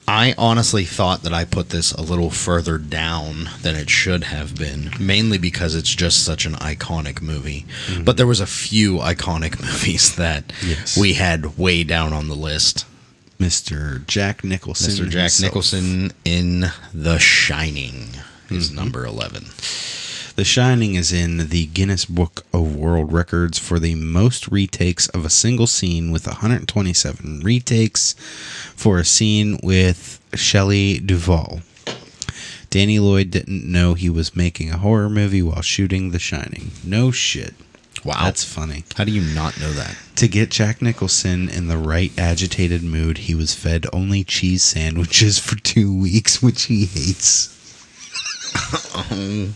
I 0.08 0.36
honestly 0.38 0.84
thought 0.86 1.24
that 1.24 1.34
I 1.34 1.46
put 1.46 1.70
this 1.70 1.92
a 1.94 2.02
little 2.02 2.30
further 2.30 2.78
down 2.78 3.50
than 3.62 3.76
it 3.76 3.90
should 3.90 4.26
have 4.26 4.56
been, 4.56 4.92
mainly 5.00 5.38
because 5.38 5.76
it's 5.76 5.94
just 5.96 6.24
such 6.24 6.46
an 6.46 6.54
iconic 6.56 7.22
movie. 7.22 7.66
But 8.04 8.18
there 8.18 8.28
was 8.28 8.40
a 8.40 8.46
few 8.46 8.98
iconic 8.98 9.60
movies 9.62 10.16
that 10.18 10.52
Yes. 10.64 10.98
we 10.98 11.14
had 11.14 11.58
way 11.58 11.84
down 11.84 12.14
on 12.14 12.28
the 12.28 12.36
list. 12.36 12.86
Mr. 13.40 14.06
Jack 14.06 14.44
Nicholson. 14.44 14.92
Mr. 14.94 15.10
Jack 15.10 15.22
himself. 15.24 15.42
Nicholson 15.42 16.12
in 16.24 16.66
The 16.94 17.18
Shining 17.18 18.10
is 18.50 18.72
number 18.72 19.06
11. 19.06 19.46
The 20.36 20.44
Shining 20.44 20.96
is 20.96 21.14
in 21.14 21.50
the 21.50 21.68
Guinness 21.68 22.06
Book 22.06 22.44
of 22.52 22.76
World 22.76 23.14
Records 23.14 23.60
for 23.60 23.78
the 23.78 23.94
most 23.94 24.48
retakes 24.48 25.08
of 25.10 25.26
a 25.26 25.30
single 25.30 25.68
scene 25.68 26.10
with 26.10 26.26
127 26.26 27.42
retakes 27.44 28.16
for 28.76 28.98
a 28.98 29.06
scene 29.06 29.60
with 29.62 30.20
Shelley 30.34 30.98
Duvall. 30.98 31.62
Danny 32.72 32.98
Lloyd 32.98 33.30
didn't 33.30 33.72
know 33.72 33.94
he 33.94 34.10
was 34.10 34.36
making 34.36 34.72
a 34.72 34.80
horror 34.80 35.08
movie 35.08 35.44
while 35.44 35.62
shooting 35.62 36.10
The 36.10 36.18
Shining. 36.18 36.72
No 36.84 37.12
shit. 37.12 37.54
Wow. 38.04 38.24
That's 38.24 38.44
funny. 38.44 38.86
How 38.96 39.04
do 39.04 39.12
you 39.12 39.36
not 39.36 39.60
know 39.60 39.72
that? 39.74 39.96
To 40.16 40.28
get 40.28 40.50
Jack 40.50 40.82
Nicholson 40.82 41.48
in 41.48 41.68
the 41.68 41.78
right 41.78 42.12
agitated 42.18 42.82
mood, 42.82 43.20
he 43.20 43.36
was 43.36 43.54
fed 43.54 43.86
only 43.94 44.24
cheese 44.24 44.64
sandwiches 44.64 45.38
for 45.38 45.58
two 45.58 45.96
weeks, 45.96 46.42
which 46.42 46.64
he 46.64 46.86
hates. 46.86 47.52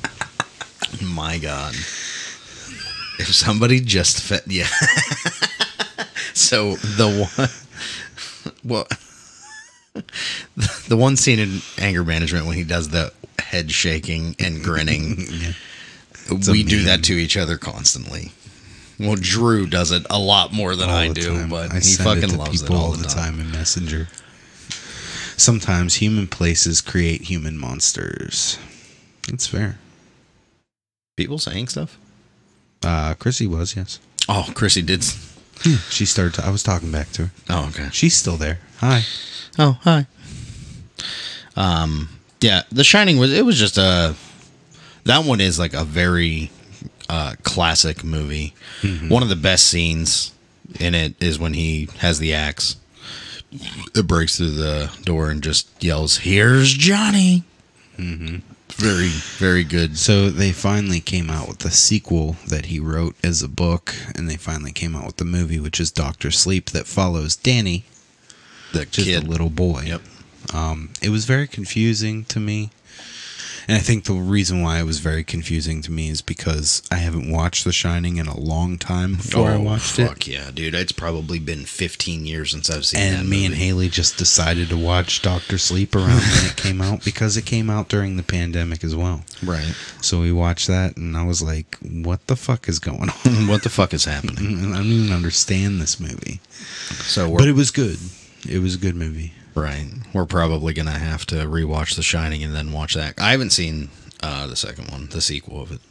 My 1.04 1.38
God. 1.38 1.74
If 3.20 3.34
somebody 3.34 3.80
just 3.80 4.22
fed, 4.22 4.44
yeah. 4.48 4.68
so 6.34 6.76
the 6.76 7.28
one, 7.36 7.50
well, 8.64 8.88
the 10.88 10.96
one 10.98 11.16
scene 11.18 11.40
in 11.40 11.62
anger 11.80 12.04
management 12.04 12.46
when 12.46 12.56
he 12.56 12.64
does 12.64 12.90
the 12.90 13.12
head 13.40 13.72
shaking 13.72 14.36
and 14.40 14.64
grinning. 14.64 15.18
Yeah. 16.30 16.52
we 16.52 16.62
do 16.64 16.84
that 16.84 17.06
to 17.06 17.14
each 17.14 17.38
other 17.38 17.58
constantly. 17.58 18.34
Well, 19.00 19.16
Drew 19.18 19.66
does 19.66 19.94
it 19.94 20.06
a 20.10 20.20
lot 20.20 20.52
more 20.52 20.76
than 20.76 20.90
all 20.90 20.96
I 20.98 21.08
do, 21.08 21.38
time. 21.38 21.50
but 21.50 21.72
I 21.72 21.80
he 21.80 21.94
fucking 21.96 22.24
it 22.24 22.38
loves 22.38 22.62
it 22.62 22.66
people 22.66 22.76
all 22.82 22.92
the 22.92 23.08
time. 23.08 23.40
in 23.40 23.50
Messenger. 23.50 24.10
Sometimes 25.38 25.96
human 25.96 26.28
places 26.28 26.82
create 26.82 27.22
human 27.22 27.58
monsters. 27.58 28.58
It's 29.30 29.48
fair. 29.48 29.78
People 31.18 31.40
saying 31.40 31.68
stuff. 31.68 31.98
Uh, 32.84 33.16
Chrissy 33.16 33.48
was 33.48 33.76
yes. 33.76 34.00
Oh, 34.30 34.50
Chrissy 34.54 34.82
did. 34.84 35.04
She 35.90 36.06
started. 36.06 36.36
To, 36.36 36.46
I 36.46 36.52
was 36.52 36.62
talking 36.62 36.92
back 36.92 37.12
to 37.14 37.26
her. 37.26 37.32
Oh, 37.50 37.68
okay. 37.70 37.90
She's 37.92 38.16
still 38.16 38.38
there. 38.38 38.60
Hi. 38.78 39.02
Oh, 39.58 39.80
hi. 39.82 40.06
Um, 41.56 42.10
yeah, 42.40 42.62
The 42.72 42.84
Shining 42.84 43.18
was. 43.18 43.34
It 43.34 43.44
was 43.44 43.58
just 43.58 43.78
a. 43.80 44.16
That 45.06 45.26
one 45.26 45.42
is 45.42 45.58
like 45.58 45.74
a 45.74 45.84
very 45.84 46.52
uh, 47.10 47.34
classic 47.42 48.04
movie. 48.04 48.54
One 49.10 49.24
of 49.24 49.30
the 49.30 49.36
best 49.36 49.66
scenes 49.66 50.34
in 50.80 50.94
it 50.94 51.22
is 51.22 51.40
when 51.40 51.54
he 51.56 51.90
has 51.98 52.20
the 52.20 52.34
axe. 52.36 52.76
It 53.52 54.06
breaks 54.06 54.38
through 54.38 54.52
the 54.52 54.92
door 55.04 55.32
and 55.32 55.42
just 55.42 55.84
yells, 55.84 56.18
"Here's 56.18 56.72
Johnny!" 56.74 57.44
Mm-hmm. 57.98 58.38
Very, 58.78 59.10
very 59.40 59.64
good. 59.64 59.98
So 59.98 60.30
they 60.30 60.52
finally 60.52 61.00
came 61.00 61.30
out 61.32 61.48
with 61.48 61.60
the 61.60 61.72
sequel 61.72 62.36
that 62.48 62.68
he 62.68 62.80
wrote 62.80 63.16
as 63.24 63.42
a 63.42 63.48
book, 63.48 63.96
and 64.14 64.30
they 64.30 64.36
finally 64.38 64.72
came 64.72 64.96
out 64.96 65.06
with 65.06 65.18
the 65.18 65.26
movie, 65.26 65.60
which 65.60 65.80
is 65.80 65.90
Doctor 65.92 66.30
Sleep, 66.30 66.70
that 66.70 66.86
follows 66.86 67.36
Danny, 67.36 67.86
The 68.74 68.86
just 68.86 69.08
kid. 69.08 69.24
a 69.24 69.28
little 69.28 69.50
boy. 69.50 69.84
Yep. 69.88 70.02
Um, 70.54 70.92
it 71.02 71.10
was 71.10 71.26
very 71.26 71.48
confusing 71.48 72.24
to 72.26 72.40
me. 72.40 72.70
And 73.68 73.76
I 73.76 73.80
think 73.82 74.06
the 74.06 74.14
reason 74.14 74.62
why 74.62 74.80
it 74.80 74.86
was 74.86 75.00
very 75.00 75.26
confusing 75.26 75.82
to 75.82 75.92
me 75.92 76.10
is 76.10 76.22
because 76.22 76.82
I 76.90 76.96
haven't 76.96 77.30
watched 77.30 77.66
The 77.66 77.74
Shining 77.74 78.16
in 78.16 78.28
a 78.28 78.40
long 78.40 78.78
time 78.78 79.16
before 79.16 79.50
I 79.50 79.56
oh, 79.56 79.62
watched 79.62 80.00
it. 80.00 80.04
Oh, 80.04 80.08
fuck 80.08 80.26
yeah, 80.26 80.52
dude! 80.54 80.74
It's 80.74 80.94
probably 80.94 81.40
been 81.40 81.66
15 81.66 82.26
years 82.26 82.52
since 82.52 82.70
I've 82.70 82.86
seen 82.86 83.02
that 83.02 83.20
And 83.20 83.30
me 83.30 83.46
and. 83.46 83.56
Haley 83.56 83.90
just 83.90 84.18
decided 84.18 84.70
to 84.70 84.78
watch 84.78 85.22
Doctor 85.22 85.58
Sleep 85.58 85.96
around 85.96 86.22
when 86.22 86.46
it 86.46 86.56
came 86.56 86.82
out 86.82 87.04
because 87.06 87.36
it 87.36 87.46
came 87.46 87.70
out 87.70 87.90
during 87.90 88.16
the 88.16 88.24
pandemic 88.24 88.84
as 88.84 88.96
well. 88.96 89.24
right. 89.44 89.74
So 90.02 90.22
we 90.22 90.32
watched 90.32 90.68
that, 90.68 90.96
and 90.96 91.18
I 91.18 91.26
was 91.26 91.42
like, 91.42 91.78
"What 91.82 92.26
the 92.28 92.36
fuck 92.36 92.70
is 92.70 92.80
going 92.80 93.10
on?" 93.10 93.48
what 93.48 93.64
the 93.64 93.70
fuck 93.70 93.94
is 93.94 94.06
happening? 94.06 94.38
I 94.74 94.78
don't 94.78 94.86
even 94.86 95.12
understand 95.14 95.82
this 95.82 96.00
movie, 96.00 96.40
So 97.04 97.30
we're 97.30 97.40
but 97.40 97.48
it 97.48 97.56
was 97.56 97.72
good. 97.72 97.98
It 98.48 98.60
was 98.60 98.76
a 98.76 98.78
good 98.78 98.96
movie. 98.96 99.34
Right. 99.58 99.88
We're 100.14 100.26
probably 100.26 100.74
going 100.74 100.86
to 100.86 100.92
have 100.92 101.26
to 101.28 101.36
rewatch 101.36 101.96
The 101.96 102.04
Shining 102.04 102.44
and 102.44 102.54
then 102.54 102.72
watch 102.72 102.94
that. 102.94 103.20
I 103.20 103.32
haven't 103.32 103.50
seen 103.50 103.90
uh, 104.22 104.48
the 104.48 104.56
second 104.56 104.92
one, 104.92 105.08
the 105.10 105.22
sequel 105.22 105.62
of 105.62 105.72
it. 105.72 105.82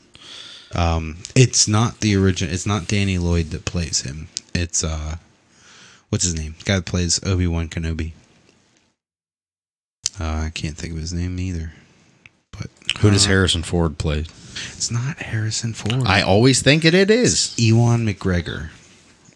Um, 0.74 1.18
it's 1.34 1.66
not 1.66 2.00
the 2.00 2.16
original. 2.16 2.52
It's 2.52 2.66
not 2.66 2.88
Danny 2.88 3.18
Lloyd 3.18 3.50
that 3.50 3.64
plays 3.64 4.02
him. 4.02 4.28
It's 4.54 4.84
uh, 4.84 5.16
what's 6.08 6.24
his 6.24 6.34
name? 6.34 6.54
The 6.58 6.64
guy 6.64 6.76
that 6.76 6.86
plays 6.86 7.20
Obi 7.24 7.46
Wan 7.46 7.68
Kenobi. 7.68 8.12
Uh, 10.18 10.44
I 10.46 10.50
can't 10.54 10.76
think 10.76 10.94
of 10.94 11.00
his 11.00 11.12
name 11.12 11.38
either. 11.38 11.72
But 12.52 12.68
Who 13.00 13.10
does 13.10 13.26
uh, 13.26 13.30
Harrison 13.30 13.62
Ford 13.62 13.98
play? 13.98 14.20
It's 14.74 14.90
not 14.90 15.18
Harrison 15.18 15.72
Ford. 15.74 16.06
I 16.06 16.22
always 16.22 16.62
think 16.62 16.84
it, 16.84 16.94
it 16.94 17.10
is. 17.10 17.54
Ewan 17.58 18.06
McGregor. 18.06 18.70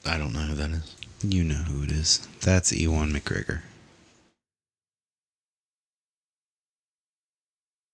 I 0.07 0.17
don't 0.17 0.33
know 0.33 0.41
who 0.41 0.55
that 0.55 0.71
is. 0.71 0.97
You 1.23 1.45
know 1.45 1.55
who 1.55 1.83
it 1.83 1.93
is. 1.93 2.27
That's 2.41 2.73
Ewan 2.73 3.13
McGregor. 3.13 3.61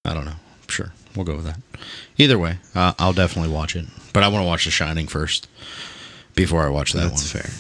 I 0.07 0.15
don't 0.15 0.25
know. 0.25 0.37
Sure. 0.69 0.93
We'll 1.15 1.25
go 1.27 1.37
with 1.37 1.45
that. 1.47 1.59
Either 2.19 2.39
way, 2.39 2.59
uh, 2.75 2.93
I'll 2.99 3.13
definitely 3.13 3.53
watch 3.53 3.77
it. 3.77 3.87
But 4.13 4.23
I 4.23 4.29
want 4.29 4.43
to 4.43 4.47
watch 4.47 4.65
The 4.65 4.71
Shining 4.71 5.07
first 5.07 5.49
before 6.35 6.65
I 6.65 6.69
watch 6.69 6.93
that 6.93 7.11
That's 7.11 7.35
one. 7.35 7.43
fair. 7.43 7.51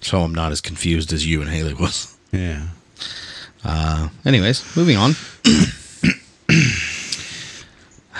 So 0.00 0.22
I'm 0.22 0.34
not 0.34 0.52
as 0.52 0.60
confused 0.60 1.12
as 1.12 1.26
you 1.26 1.40
and 1.40 1.50
Haley 1.50 1.74
was. 1.74 2.16
Yeah. 2.32 2.68
Uh, 3.64 4.08
anyways, 4.24 4.76
moving 4.76 4.96
on. 4.96 5.12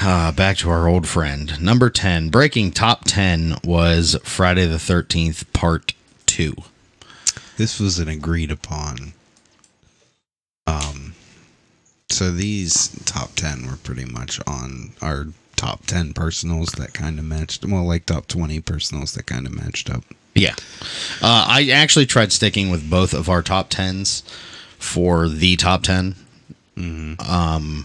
uh, 0.00 0.32
back 0.32 0.56
to 0.58 0.70
our 0.70 0.88
old 0.88 1.06
friend. 1.06 1.60
Number 1.60 1.90
10. 1.90 2.30
Breaking 2.30 2.72
top 2.72 3.04
10 3.04 3.56
was 3.64 4.16
Friday 4.24 4.66
the 4.66 4.76
13th, 4.76 5.52
part 5.52 5.94
2. 6.26 6.54
This 7.56 7.80
was 7.80 7.98
an 7.98 8.08
agreed 8.08 8.50
upon. 8.50 9.12
Um, 10.66 11.07
so 12.10 12.30
these 12.30 12.88
top 13.04 13.34
ten 13.34 13.66
were 13.66 13.76
pretty 13.76 14.04
much 14.04 14.40
on 14.46 14.92
our 15.02 15.26
top 15.56 15.86
ten 15.86 16.12
personals 16.12 16.68
that 16.72 16.94
kind 16.94 17.18
of 17.18 17.24
matched. 17.24 17.64
Well, 17.64 17.84
like 17.84 18.06
top 18.06 18.26
twenty 18.26 18.60
personals 18.60 19.14
that 19.14 19.26
kind 19.26 19.46
of 19.46 19.54
matched 19.54 19.90
up. 19.90 20.04
Yeah. 20.34 20.54
Uh, 21.20 21.46
I 21.48 21.70
actually 21.72 22.06
tried 22.06 22.32
sticking 22.32 22.70
with 22.70 22.88
both 22.88 23.12
of 23.12 23.28
our 23.28 23.42
top 23.42 23.70
10s 23.70 24.22
for 24.78 25.28
the 25.28 25.56
top 25.56 25.82
10. 25.82 26.14
Um, 26.76 27.84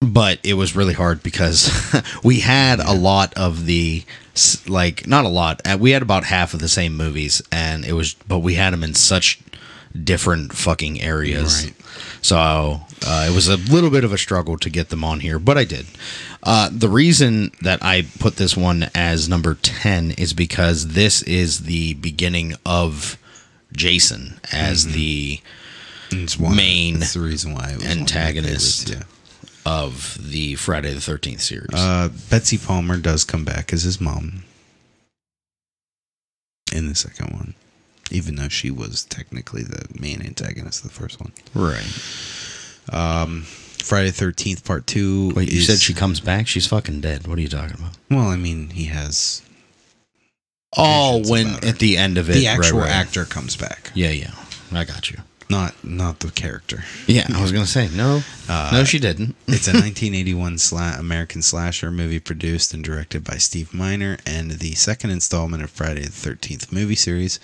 but 0.00 0.38
it 0.42 0.54
was 0.54 0.76
really 0.76 0.92
hard 0.92 1.22
because 1.22 1.70
we 2.24 2.40
had 2.40 2.80
a 2.80 2.92
lot 2.92 3.32
of 3.34 3.64
the 3.64 4.04
like 4.66 5.06
not 5.06 5.24
a 5.24 5.28
lot 5.28 5.60
uh, 5.66 5.76
we 5.78 5.90
had 5.90 6.00
about 6.02 6.24
half 6.24 6.54
of 6.54 6.60
the 6.60 6.68
same 6.68 6.96
movies 6.96 7.42
and 7.52 7.84
it 7.84 7.92
was 7.92 8.14
but 8.26 8.38
we 8.38 8.54
had 8.54 8.72
them 8.72 8.82
in 8.82 8.94
such 8.94 9.38
different 10.04 10.52
fucking 10.52 11.00
areas. 11.00 11.64
Right. 11.64 11.74
so 12.22 12.80
uh, 13.06 13.26
it 13.30 13.34
was 13.34 13.48
a 13.48 13.56
little 13.56 13.90
bit 13.90 14.04
of 14.04 14.12
a 14.12 14.18
struggle 14.18 14.56
to 14.58 14.70
get 14.70 14.88
them 14.88 15.04
on 15.04 15.20
here 15.20 15.38
but 15.38 15.58
i 15.58 15.64
did. 15.64 15.86
Uh, 16.42 16.68
the 16.72 16.88
reason 16.88 17.50
that 17.60 17.82
i 17.82 18.02
put 18.18 18.36
this 18.36 18.56
one 18.56 18.88
as 18.94 19.28
number 19.28 19.54
10 19.54 20.12
is 20.12 20.32
because 20.32 20.88
this 20.94 21.22
is 21.22 21.60
the 21.60 21.94
beginning 21.94 22.54
of 22.64 23.18
jason 23.72 24.40
as 24.52 24.92
the 24.92 25.40
And 26.10 26.20
It's 26.22 26.38
why, 26.38 26.54
Main 26.54 27.00
the 27.00 27.20
reason 27.20 27.52
why 27.54 27.72
one 27.72 27.76
of 27.76 27.84
antagonist. 27.84 28.94
of 29.66 30.16
the 30.20 30.54
friday 30.56 30.92
the 30.94 31.00
13th 31.00 31.40
series. 31.40 31.68
Uh, 31.74 32.08
Betsy 32.30 32.56
Palmer 32.58 32.96
does 32.98 33.24
come 33.24 33.44
back 33.44 33.72
as 33.72 33.82
his 33.82 34.00
mom 34.00 34.44
in 36.72 36.88
the 36.88 36.94
second 36.94 37.32
one, 37.34 37.54
even 38.10 38.36
though 38.36 38.48
she 38.48 38.70
was 38.70 39.04
technically 39.04 39.62
the 39.62 39.86
main 39.98 40.20
antagonist 40.22 40.84
of 40.84 40.90
the 40.90 40.94
first 40.98 41.20
one. 41.20 41.32
right 41.54 41.86
Um, 42.92 43.42
Friday 43.42 44.10
Thirteenth 44.10 44.64
Part 44.64 44.86
Two. 44.86 45.30
Wait, 45.34 45.50
you 45.52 45.58
is- 45.60 45.66
said 45.66 45.78
she 45.80 45.94
comes 45.94 46.20
back? 46.20 46.46
She's 46.48 46.66
fucking 46.66 47.00
dead. 47.00 47.26
What 47.26 47.38
are 47.38 47.42
you 47.42 47.48
talking 47.48 47.76
about? 47.78 47.96
Well, 48.10 48.28
I 48.28 48.36
mean, 48.36 48.70
he 48.70 48.84
has 48.86 49.42
Oh, 50.76 51.12
Visions 51.18 51.30
when 51.30 51.46
about 51.48 51.64
her. 51.64 51.68
at 51.70 51.78
the 51.80 51.96
end 51.98 52.16
of 52.18 52.30
it, 52.30 52.34
the 52.34 52.46
right, 52.46 52.58
actual 52.58 52.78
right. 52.80 52.88
actor 52.90 53.24
comes 53.24 53.56
back, 53.56 53.90
Yeah, 53.94 54.10
yeah. 54.10 54.30
I 54.72 54.84
got 54.84 55.10
you. 55.10 55.18
Not 55.52 55.84
not 55.84 56.20
the 56.20 56.30
character. 56.30 56.82
Yeah, 57.06 57.26
I 57.32 57.40
was 57.42 57.52
gonna 57.52 57.66
say 57.66 57.88
no, 57.94 58.22
Uh, 58.48 58.70
no, 58.72 58.84
she 58.84 58.98
didn't. 58.98 59.36
it's 59.46 59.68
a 59.68 59.72
1981 59.72 60.56
sla- 60.56 60.98
American 60.98 61.42
slasher 61.42 61.90
movie 61.90 62.18
produced 62.18 62.72
and 62.74 62.82
directed 62.82 63.22
by 63.22 63.36
Steve 63.36 63.72
Miner, 63.72 64.16
and 64.26 64.52
the 64.52 64.74
second 64.74 65.10
installment 65.10 65.62
of 65.62 65.70
Friday 65.70 66.02
the 66.02 66.08
13th 66.10 66.72
movie 66.72 66.96
series, 66.96 67.38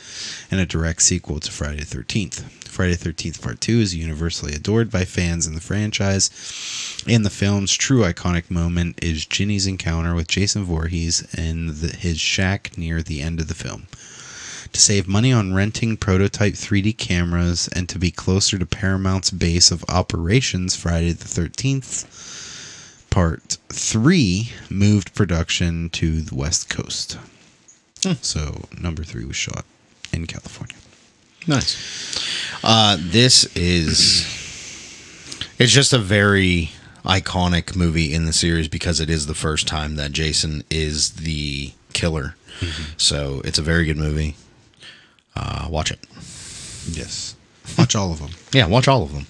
and 0.51 0.59
a 0.61 0.67
direct 0.67 1.03
sequel 1.03 1.39
to 1.41 1.53
Friday 1.53 1.85
the 1.85 1.97
13th. 1.97 2.41
Friday 2.69 2.95
the 2.95 3.11
13th 3.13 3.43
Part 3.43 3.61
2 3.61 3.81
is 3.81 3.95
universally 3.95 4.55
adored 4.55 4.91
by 4.91 5.05
fans 5.05 5.47
in 5.47 5.55
the 5.55 5.61
franchise, 5.61 6.31
and 7.07 7.25
the 7.27 7.31
film's 7.31 7.75
true 7.77 8.03
iconic 8.03 8.51
moment 8.51 8.99
is 9.03 9.27
Ginny's 9.27 9.67
encounter 9.67 10.15
with 10.15 10.29
Jason 10.29 10.65
Voorhees 10.65 11.23
in 11.35 11.81
the, 11.81 11.89
his 11.89 12.19
shack 12.21 12.77
near 12.79 13.03
the 13.03 13.21
end 13.21 13.41
of 13.41 13.49
the 13.49 13.55
film. 13.55 13.87
To 14.73 14.81
save 14.81 15.09
money 15.09 15.33
on 15.33 15.55
renting 15.55 15.97
prototype 15.97 16.55
3D 16.55 16.97
cameras 16.99 17.69
and 17.75 17.89
to 17.89 17.99
be 17.99 18.11
closer 18.11 18.59
to 18.59 18.66
Paramount's 18.66 19.31
base 19.31 19.71
of 19.71 19.85
operations, 19.89 20.77
Friday 20.77 21.12
the 21.12 21.25
13th, 21.25 22.07
Part 23.11 23.57
3 23.71 24.53
moved 24.71 25.14
production 25.14 25.89
to 25.91 26.21
the 26.21 26.35
West 26.35 26.69
Coast. 26.69 27.19
So, 28.23 28.66
number 28.79 29.03
3 29.03 29.25
was 29.25 29.37
shot 29.37 29.64
in 30.12 30.27
California. 30.27 30.77
Nice. 31.47 32.61
Uh, 32.62 32.97
this 33.01 33.45
is. 33.57 34.27
It's 35.59 35.73
just 35.73 35.93
a 35.93 35.99
very 35.99 36.71
iconic 37.05 37.75
movie 37.75 38.12
in 38.12 38.27
the 38.27 38.33
series 38.33 38.69
because 38.69 39.01
it 39.01 39.09
is 39.11 39.27
the 39.27 39.35
first 39.35 39.66
time 39.66 39.97
that 39.97 40.12
Jason 40.12 40.62
is 40.71 41.12
the 41.12 41.73
killer. 41.95 42.37
So 42.97 43.41
it's 43.45 43.59
a 43.59 43.62
very 43.62 43.85
good 43.85 43.97
movie. 43.97 44.37
Uh, 45.39 45.68
watch 45.70 45.91
it. 45.93 46.01
Yes. 46.91 47.36
Watch 47.78 47.95
all 47.95 48.11
of 48.12 48.18
them. 48.18 48.30
Yeah, 48.53 48.66
watch 48.66 48.89
all 48.89 49.03
of 49.03 49.12
them. 49.12 49.26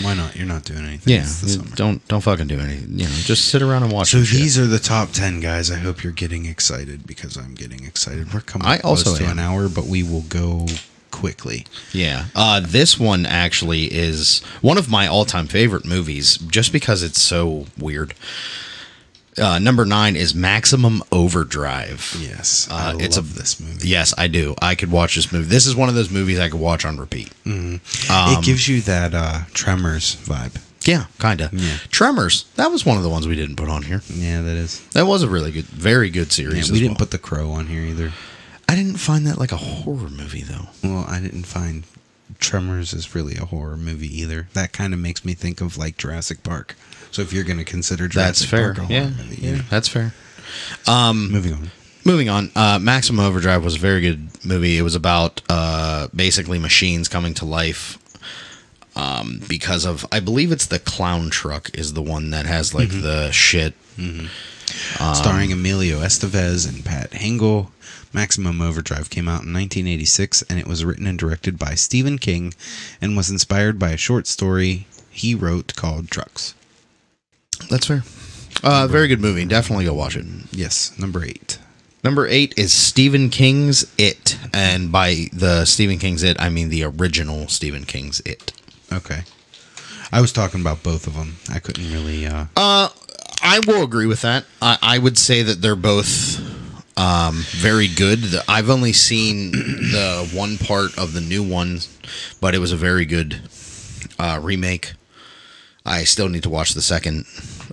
Why 0.00 0.14
not? 0.14 0.34
You're 0.34 0.46
not 0.46 0.64
doing 0.64 0.86
anything. 0.86 1.12
Yeah, 1.14 1.20
It's 1.20 1.42
the 1.42 1.46
you 1.48 1.52
summer. 1.58 1.76
don't 1.76 2.08
don't 2.08 2.22
fucking 2.22 2.46
do 2.46 2.58
anything. 2.58 2.98
You 2.98 3.04
know, 3.04 3.10
just 3.10 3.48
sit 3.48 3.60
around 3.60 3.82
and 3.82 3.92
watch. 3.92 4.08
So 4.10 4.16
some 4.18 4.24
shit. 4.24 4.38
these 4.40 4.58
are 4.58 4.66
the 4.66 4.78
top 4.78 5.10
10 5.10 5.40
guys. 5.40 5.70
I 5.70 5.76
hope 5.76 6.02
you're 6.02 6.14
getting 6.14 6.46
excited 6.46 7.06
because 7.06 7.36
I'm 7.36 7.54
getting 7.54 7.84
excited. 7.84 8.32
We're 8.32 8.40
coming 8.40 8.66
I 8.66 8.78
also 8.80 9.14
to 9.16 9.24
am. 9.24 9.32
an 9.32 9.38
hour, 9.38 9.68
but 9.68 9.84
we 9.84 10.02
will 10.02 10.22
go 10.22 10.66
quickly. 11.10 11.66
Yeah. 11.92 12.26
Uh, 12.34 12.60
this 12.60 12.98
one 12.98 13.26
actually 13.26 13.92
is 13.92 14.38
one 14.62 14.78
of 14.78 14.88
my 14.88 15.06
all 15.06 15.26
time 15.26 15.46
favorite 15.46 15.84
movies 15.84 16.38
just 16.38 16.72
because 16.72 17.02
it's 17.02 17.20
so 17.20 17.66
weird. 17.78 18.14
Uh, 19.38 19.58
number 19.58 19.84
nine 19.84 20.16
is 20.16 20.34
Maximum 20.34 21.02
Overdrive. 21.12 22.16
Yes, 22.20 22.66
Uh, 22.70 22.94
I 22.98 23.02
it's 23.02 23.16
love 23.16 23.30
a- 23.34 23.38
this 23.38 23.60
movie. 23.60 23.88
Yes, 23.88 24.12
I 24.18 24.26
do. 24.26 24.54
I 24.60 24.74
could 24.74 24.90
watch 24.90 25.14
this 25.14 25.30
movie. 25.32 25.46
This 25.48 25.66
is 25.66 25.74
one 25.76 25.88
of 25.88 25.94
those 25.94 26.10
movies 26.10 26.38
I 26.38 26.48
could 26.48 26.60
watch 26.60 26.84
on 26.84 26.98
repeat. 26.98 27.30
Um, 27.46 27.80
it 28.10 28.42
gives 28.44 28.66
you 28.68 28.80
that 28.82 29.14
uh, 29.14 29.40
Tremors 29.54 30.16
vibe. 30.24 30.56
Yeah, 30.84 31.04
kind 31.18 31.40
of. 31.42 31.52
Yeah. 31.52 31.76
Tremors. 31.90 32.46
That 32.56 32.70
was 32.72 32.84
one 32.86 32.96
of 32.96 33.02
the 33.02 33.08
ones 33.10 33.28
we 33.28 33.36
didn't 33.36 33.56
put 33.56 33.68
on 33.68 33.82
here. 33.82 34.02
Yeah, 34.12 34.40
that 34.42 34.56
is. 34.56 34.80
That 34.92 35.06
was 35.06 35.22
a 35.22 35.28
really 35.28 35.52
good, 35.52 35.66
very 35.66 36.10
good 36.10 36.28
Yeah, 36.28 36.32
series. 36.34 36.54
we 36.70 36.78
as 36.78 36.80
didn't 36.80 36.88
well. 36.92 36.96
put 36.96 37.10
the 37.10 37.18
Crow 37.18 37.50
on 37.52 37.66
here 37.68 37.82
either. 37.82 38.12
I 38.68 38.74
didn't 38.76 38.96
find 38.96 39.26
that 39.26 39.38
like 39.38 39.52
a 39.52 39.56
horror 39.58 40.08
movie 40.08 40.42
though. 40.42 40.68
Well, 40.82 41.04
I 41.08 41.20
didn't 41.20 41.44
find 41.44 41.84
Tremors 42.38 42.92
is 42.94 43.14
really 43.14 43.36
a 43.36 43.44
horror 43.44 43.76
movie 43.76 44.20
either. 44.20 44.48
That 44.54 44.72
kind 44.72 44.94
of 44.94 45.00
makes 45.00 45.24
me 45.24 45.34
think 45.34 45.60
of 45.60 45.76
like 45.76 45.96
Jurassic 45.98 46.42
Park. 46.42 46.76
So 47.10 47.22
if 47.22 47.32
you're 47.32 47.44
going 47.44 47.58
to 47.58 47.64
consider 47.64 48.08
That's 48.08 48.44
fair. 48.44 48.74
Park 48.74 48.90
Yeah, 48.90 49.10
yeah, 49.30 49.54
yeah. 49.56 49.62
that's 49.68 49.88
fair. 49.88 50.14
Moving 51.30 51.54
on. 51.54 51.70
Moving 52.04 52.28
on, 52.30 52.50
uh, 52.56 52.78
Maximum 52.80 53.24
Overdrive 53.24 53.62
was 53.62 53.74
a 53.74 53.78
very 53.78 54.00
good 54.00 54.44
movie. 54.44 54.78
It 54.78 54.82
was 54.82 54.94
about 54.94 55.42
uh, 55.50 56.08
basically 56.14 56.58
machines 56.58 57.08
coming 57.08 57.34
to 57.34 57.44
life 57.44 57.98
um, 58.96 59.40
because 59.48 59.84
of, 59.84 60.06
I 60.10 60.20
believe 60.20 60.50
it's 60.50 60.66
the 60.66 60.78
clown 60.78 61.28
truck 61.28 61.70
is 61.74 61.92
the 61.92 62.02
one 62.02 62.30
that 62.30 62.46
has 62.46 62.72
like 62.74 62.88
the 62.88 63.30
shit. 63.32 63.74
Starring 65.14 65.52
Emilio 65.52 65.98
Estevez 66.00 66.66
and 66.68 66.84
Pat 66.84 67.10
Hingle, 67.10 67.70
Maximum 68.12 68.60
Overdrive 68.62 69.10
came 69.10 69.28
out 69.28 69.44
in 69.44 69.52
1986 69.52 70.42
and 70.42 70.58
it 70.58 70.66
was 70.66 70.84
written 70.84 71.06
and 71.06 71.18
directed 71.18 71.58
by 71.58 71.74
Stephen 71.74 72.18
King 72.18 72.54
and 73.00 73.16
was 73.16 73.30
inspired 73.30 73.78
by 73.78 73.90
a 73.90 73.96
short 73.96 74.26
story 74.26 74.86
he 75.10 75.34
wrote 75.34 75.74
called 75.76 76.10
Trucks. 76.10 76.54
That's 77.68 77.86
fair. 77.86 78.02
Uh, 78.62 78.86
very 78.88 79.08
good 79.08 79.20
movie. 79.20 79.44
Definitely 79.44 79.84
go 79.86 79.94
watch 79.94 80.16
it. 80.16 80.26
Yes, 80.52 80.98
number 80.98 81.24
eight. 81.24 81.58
Number 82.02 82.26
eight 82.26 82.54
is 82.56 82.72
Stephen 82.72 83.28
King's 83.30 83.90
It, 83.98 84.38
and 84.54 84.90
by 84.90 85.26
the 85.32 85.64
Stephen 85.66 85.98
King's 85.98 86.22
It, 86.22 86.40
I 86.40 86.48
mean 86.48 86.68
the 86.70 86.84
original 86.84 87.48
Stephen 87.48 87.84
King's 87.84 88.20
It. 88.20 88.52
Okay. 88.92 89.20
I 90.12 90.20
was 90.20 90.32
talking 90.32 90.60
about 90.60 90.82
both 90.82 91.06
of 91.06 91.14
them. 91.14 91.36
I 91.52 91.58
couldn't 91.58 91.92
really. 91.92 92.26
Uh, 92.26 92.46
I 92.56 93.60
will 93.66 93.82
agree 93.84 94.06
with 94.06 94.22
that. 94.22 94.44
I, 94.60 94.78
I 94.82 94.98
would 94.98 95.16
say 95.18 95.42
that 95.42 95.62
they're 95.62 95.76
both 95.76 96.40
um, 96.98 97.36
very 97.50 97.86
good. 97.86 98.18
The- 98.22 98.44
I've 98.48 98.70
only 98.70 98.92
seen 98.92 99.52
the 99.52 100.28
one 100.34 100.58
part 100.58 100.98
of 100.98 101.12
the 101.12 101.20
new 101.20 101.42
one, 101.42 101.80
but 102.40 102.54
it 102.54 102.58
was 102.58 102.72
a 102.72 102.76
very 102.76 103.04
good 103.04 103.40
uh, 104.18 104.40
remake. 104.42 104.92
I 105.84 106.04
still 106.04 106.28
need 106.28 106.42
to 106.42 106.50
watch 106.50 106.74
the 106.74 106.82
second. 106.82 107.24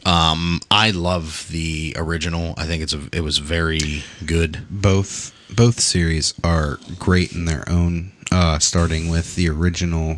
Um, 0.05 0.61
I 0.71 0.91
love 0.91 1.47
the 1.51 1.93
original. 1.97 2.53
I 2.57 2.65
think 2.65 2.83
it's 2.83 2.93
a, 2.93 3.01
it 3.11 3.21
was 3.21 3.37
very 3.39 4.03
good. 4.25 4.65
both 4.69 5.33
both 5.53 5.79
series 5.79 6.33
are 6.43 6.79
great 6.99 7.31
in 7.33 7.45
their 7.45 7.67
own. 7.69 8.11
Uh, 8.31 8.59
starting 8.59 9.09
with 9.09 9.35
the 9.35 9.49
original, 9.49 10.17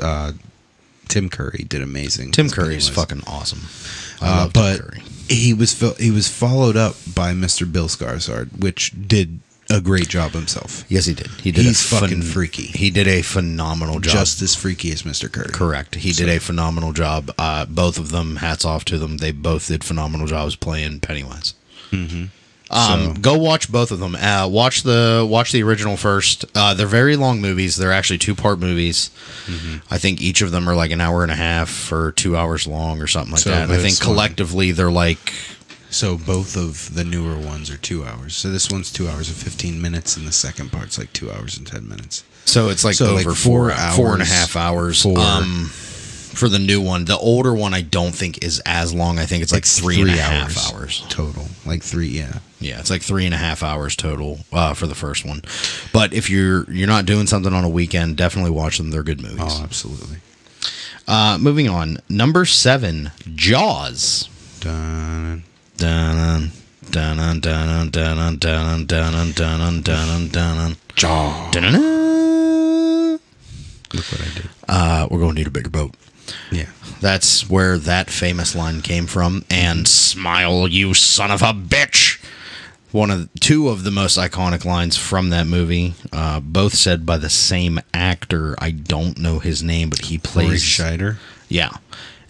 uh, 0.00 0.32
Tim 1.08 1.28
Curry 1.28 1.64
did 1.68 1.82
amazing. 1.82 2.30
Tim 2.30 2.48
Curry 2.48 2.76
is 2.76 2.88
fucking 2.88 3.22
awesome. 3.26 3.62
Uh, 4.20 4.48
but 4.52 4.80
he 5.28 5.52
was 5.52 5.78
he 5.98 6.10
was 6.10 6.28
followed 6.28 6.76
up 6.76 6.94
by 7.14 7.32
Mr. 7.32 7.70
Bill 7.70 7.88
Skarsgård, 7.88 8.60
which 8.60 8.92
did 9.08 9.40
a 9.72 9.80
great 9.80 10.08
job 10.08 10.32
himself. 10.32 10.84
Yes, 10.88 11.06
he 11.06 11.14
did. 11.14 11.28
He 11.42 11.50
did. 11.52 11.64
He's 11.64 11.92
a 11.92 11.96
fucking 11.96 12.22
freaky. 12.22 12.64
He 12.66 12.90
did 12.90 13.08
a 13.08 13.22
phenomenal 13.22 14.00
job. 14.00 14.12
Just 14.12 14.42
as 14.42 14.54
freaky 14.54 14.92
as 14.92 15.02
Mr. 15.02 15.30
Curry. 15.30 15.48
Correct. 15.52 15.94
He 15.96 16.12
did 16.12 16.28
a 16.28 16.38
phenomenal 16.38 16.92
job. 16.92 17.30
Uh, 17.38 17.64
both 17.66 17.98
of 17.98 18.10
them, 18.10 18.36
hats 18.36 18.64
off 18.64 18.84
to 18.86 18.98
them. 18.98 19.16
They 19.18 19.32
both 19.32 19.68
did 19.68 19.82
phenomenal 19.84 20.26
jobs 20.26 20.56
playing 20.56 21.00
Pennywise. 21.00 21.54
Mm-hmm. 21.90 22.24
Um, 22.70 23.14
So- 23.16 23.20
go 23.20 23.36
watch 23.36 23.70
both 23.70 23.90
of 23.90 23.98
them. 23.98 24.14
Uh, 24.16 24.48
watch 24.48 24.82
the 24.82 25.26
watch 25.28 25.52
the 25.52 25.62
original 25.62 25.96
first. 25.98 26.46
Uh, 26.54 26.72
they're 26.72 26.86
very 26.86 27.16
long 27.16 27.40
movies. 27.40 27.76
They're 27.76 27.92
actually 27.92 28.16
two 28.18 28.34
part 28.34 28.58
movies. 28.58 29.10
Mm-hmm. 29.46 29.78
I 29.90 29.98
think 29.98 30.22
each 30.22 30.40
of 30.40 30.52
them 30.52 30.66
are 30.68 30.74
like 30.74 30.90
an 30.90 31.00
hour 31.00 31.22
and 31.22 31.30
a 31.30 31.36
half 31.36 31.92
or 31.92 32.12
two 32.12 32.34
hours 32.34 32.66
long 32.66 33.02
or 33.02 33.06
something 33.06 33.32
like 33.32 33.42
So 33.42 33.50
that. 33.50 33.70
I 33.70 33.76
think 33.78 33.98
one- 34.00 34.06
collectively 34.14 34.72
they're 34.72 34.90
like 34.90 35.34
So 35.92 36.16
both 36.16 36.56
of 36.56 36.94
the 36.94 37.04
newer 37.04 37.36
ones 37.36 37.70
are 37.70 37.76
two 37.76 38.04
hours. 38.04 38.34
So 38.34 38.50
this 38.50 38.70
one's 38.70 38.90
two 38.90 39.08
hours 39.08 39.28
and 39.28 39.36
fifteen 39.36 39.80
minutes, 39.80 40.16
and 40.16 40.26
the 40.26 40.32
second 40.32 40.72
part's 40.72 40.98
like 40.98 41.12
two 41.12 41.30
hours 41.30 41.56
and 41.58 41.66
ten 41.66 41.86
minutes. 41.88 42.24
So 42.46 42.70
it's 42.70 42.82
like 42.84 42.94
So, 42.96 43.14
over 43.16 43.34
four 43.34 43.70
four, 43.70 43.90
four 43.94 44.12
and 44.14 44.22
a 44.22 44.24
hours 44.24 44.32
half 44.32 44.56
hours. 44.56 45.02
for- 45.02 45.18
um, 45.18 45.70
for 46.32 46.48
the 46.48 46.58
new 46.58 46.80
one, 46.80 47.04
the 47.04 47.18
older 47.18 47.52
one, 47.52 47.74
I 47.74 47.82
don't 47.82 48.14
think 48.14 48.42
is 48.42 48.58
as 48.64 48.94
long. 48.94 49.18
I 49.18 49.26
think 49.26 49.42
it's 49.42 49.52
like 49.52 49.66
three 49.66 50.00
and 50.00 50.08
a 50.08 50.14
half 50.14 50.72
hours. 50.72 51.04
total. 51.10 51.46
Like 51.66 51.82
three, 51.82 52.06
yeah. 52.08 52.38
Yeah, 52.58 52.80
it's 52.80 52.88
like 52.88 53.02
three 53.02 53.26
and 53.26 53.34
a 53.34 53.36
half 53.36 53.62
hours 53.62 53.94
total 53.96 54.38
uh, 54.50 54.72
for 54.72 54.86
the 54.86 54.94
first 54.94 55.26
one. 55.26 55.42
But 55.92 56.14
if 56.14 56.30
you're 56.30 56.64
you're 56.72 56.86
not 56.88 57.04
doing 57.04 57.26
something 57.26 57.52
on 57.52 57.64
a 57.64 57.68
weekend, 57.68 58.16
definitely 58.16 58.50
watch 58.50 58.78
them. 58.78 58.90
They're 58.90 59.02
good 59.02 59.20
movies. 59.20 59.40
Oh, 59.42 59.60
absolutely. 59.62 60.16
Uh, 61.06 61.36
moving 61.38 61.68
on, 61.68 61.98
number 62.08 62.46
seven, 62.46 63.10
Jaws. 63.34 64.28
Dun, 64.60 65.42
Dun 65.82 66.52
dun 66.92 67.16
dun 67.16 67.40
dun 67.40 67.90
dun 67.90 68.36
dun 68.38 68.86
dun 68.86 68.86
dun 68.86 69.32
dun 69.32 69.82
dun 69.82 70.28
dun 70.28 70.76
Jaws. 70.94 71.50
dun 71.50 71.72
Look 73.92 74.04
what 74.06 74.20
I 74.20 74.34
did. 74.34 74.48
Uh, 74.68 75.08
we're 75.10 75.18
going 75.18 75.34
to 75.34 75.40
need 75.40 75.48
a 75.48 75.50
bigger 75.50 75.70
boat. 75.70 75.96
Yeah. 76.52 76.68
That's 77.00 77.50
where 77.50 77.78
that 77.78 78.10
famous 78.10 78.54
line 78.54 78.80
came 78.80 79.08
from. 79.08 79.44
And 79.50 79.88
smile, 79.88 80.68
you 80.68 80.94
son 80.94 81.32
of 81.32 81.42
a 81.42 81.52
bitch. 81.52 82.24
One 82.92 83.10
of 83.10 83.28
two 83.40 83.68
of 83.68 83.82
the 83.82 83.90
most 83.90 84.16
iconic 84.16 84.64
lines 84.64 84.96
from 84.96 85.30
that 85.30 85.48
movie, 85.48 85.94
uh, 86.12 86.38
both 86.38 86.74
said 86.74 87.04
by 87.04 87.16
the 87.16 87.28
same 87.28 87.80
actor. 87.92 88.54
I 88.60 88.70
don't 88.70 89.18
know 89.18 89.40
his 89.40 89.64
name, 89.64 89.90
but 89.90 90.04
he 90.04 90.18
plays 90.18 90.62
Scheider. 90.62 91.16
yeah, 91.48 91.72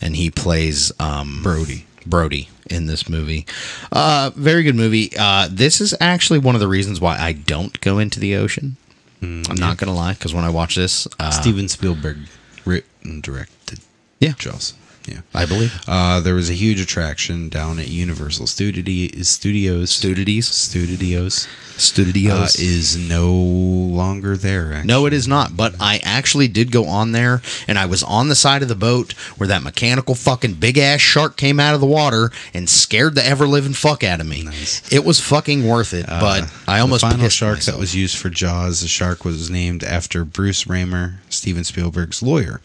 and 0.01 0.17
he 0.17 0.31
plays 0.31 0.91
um, 0.99 1.41
Brody. 1.43 1.85
Brody 2.07 2.49
in 2.71 2.87
this 2.87 3.09
movie. 3.09 3.47
Uh, 3.91 4.31
very 4.35 4.63
good 4.63 4.77
movie. 4.77 5.13
Uh, 5.19 5.49
this 5.51 5.81
is 5.81 5.95
actually 6.01 6.39
one 6.39 6.55
of 6.55 6.61
the 6.61 6.69
reasons 6.69 7.01
why 7.01 7.19
I 7.19 7.33
don't 7.33 7.81
go 7.81 7.99
into 7.99 8.21
the 8.21 8.37
ocean. 8.37 8.77
I'm 9.23 9.43
not 9.55 9.77
gonna 9.77 9.95
lie, 9.95 10.15
because 10.15 10.35
when 10.35 10.43
I 10.43 10.51
watch 10.51 10.75
this, 10.75 11.07
uh, 11.21 11.31
Steven 11.31 11.69
Spielberg 11.69 12.19
written, 12.65 13.21
directed 13.21 13.79
yeah, 14.23 14.35
Jaws. 14.39 14.75
Yeah. 15.07 15.21
I 15.35 15.47
believe 15.47 15.73
Uh, 15.89 16.21
there 16.21 16.35
was 16.35 16.49
a 16.49 16.55
huge 16.55 16.81
attraction 16.81 17.49
down 17.49 17.79
at 17.79 17.89
Universal 17.89 18.47
Studi- 18.47 19.25
Studios. 19.25 19.91
Studios, 19.91 20.47
Studios 20.49 21.47
uh, 21.47 21.79
Studios 21.79 22.55
is 22.57 22.97
no 22.97 23.33
longer 23.33 24.37
there. 24.37 24.73
Actually. 24.75 24.87
No, 24.87 25.07
it 25.07 25.13
is 25.13 25.27
not. 25.27 25.57
But 25.57 25.75
I 25.81 26.01
actually 26.05 26.47
did 26.49 26.71
go 26.71 26.87
on 26.87 27.13
there, 27.13 27.43
and 27.67 27.79
I 27.79 27.87
was 27.87 28.03
on 28.03 28.29
the 28.29 28.35
side 28.37 28.63
of 28.63 28.69
the 28.69 28.75
boat 28.77 29.13
where 29.39 29.49
that 29.49 29.63
mechanical 29.63 30.15
fucking 30.15 30.55
big 30.55 30.79
ass 30.79 31.01
shark 31.01 31.37
came 31.37 31.59
out 31.59 31.75
of 31.75 31.81
the 31.81 31.87
water 31.87 32.31
and 32.55 32.69
scared 32.71 33.15
the 33.15 33.27
ever 33.27 33.47
living 33.49 33.73
fuck 33.73 34.05
out 34.05 34.21
of 34.21 34.27
me. 34.27 34.43
Nice. 34.43 34.83
It 34.93 35.05
was 35.05 35.19
fucking 35.19 35.67
worth 35.67 35.95
it, 35.95 36.07
but 36.07 36.49
I 36.69 36.79
almost 36.79 37.03
the 37.03 37.11
final 37.11 37.29
shark 37.29 37.57
myself. 37.59 37.77
that 37.77 37.81
was 37.81 37.97
used 37.97 38.17
for 38.17 38.31
Jaws. 38.31 38.81
The 38.83 38.89
shark 38.89 39.25
was 39.25 39.51
named 39.51 39.83
after 39.83 40.25
Bruce 40.25 40.65
Ramer, 40.69 41.15
Steven 41.29 41.65
Spielberg's 41.65 42.23
lawyer. 42.23 42.61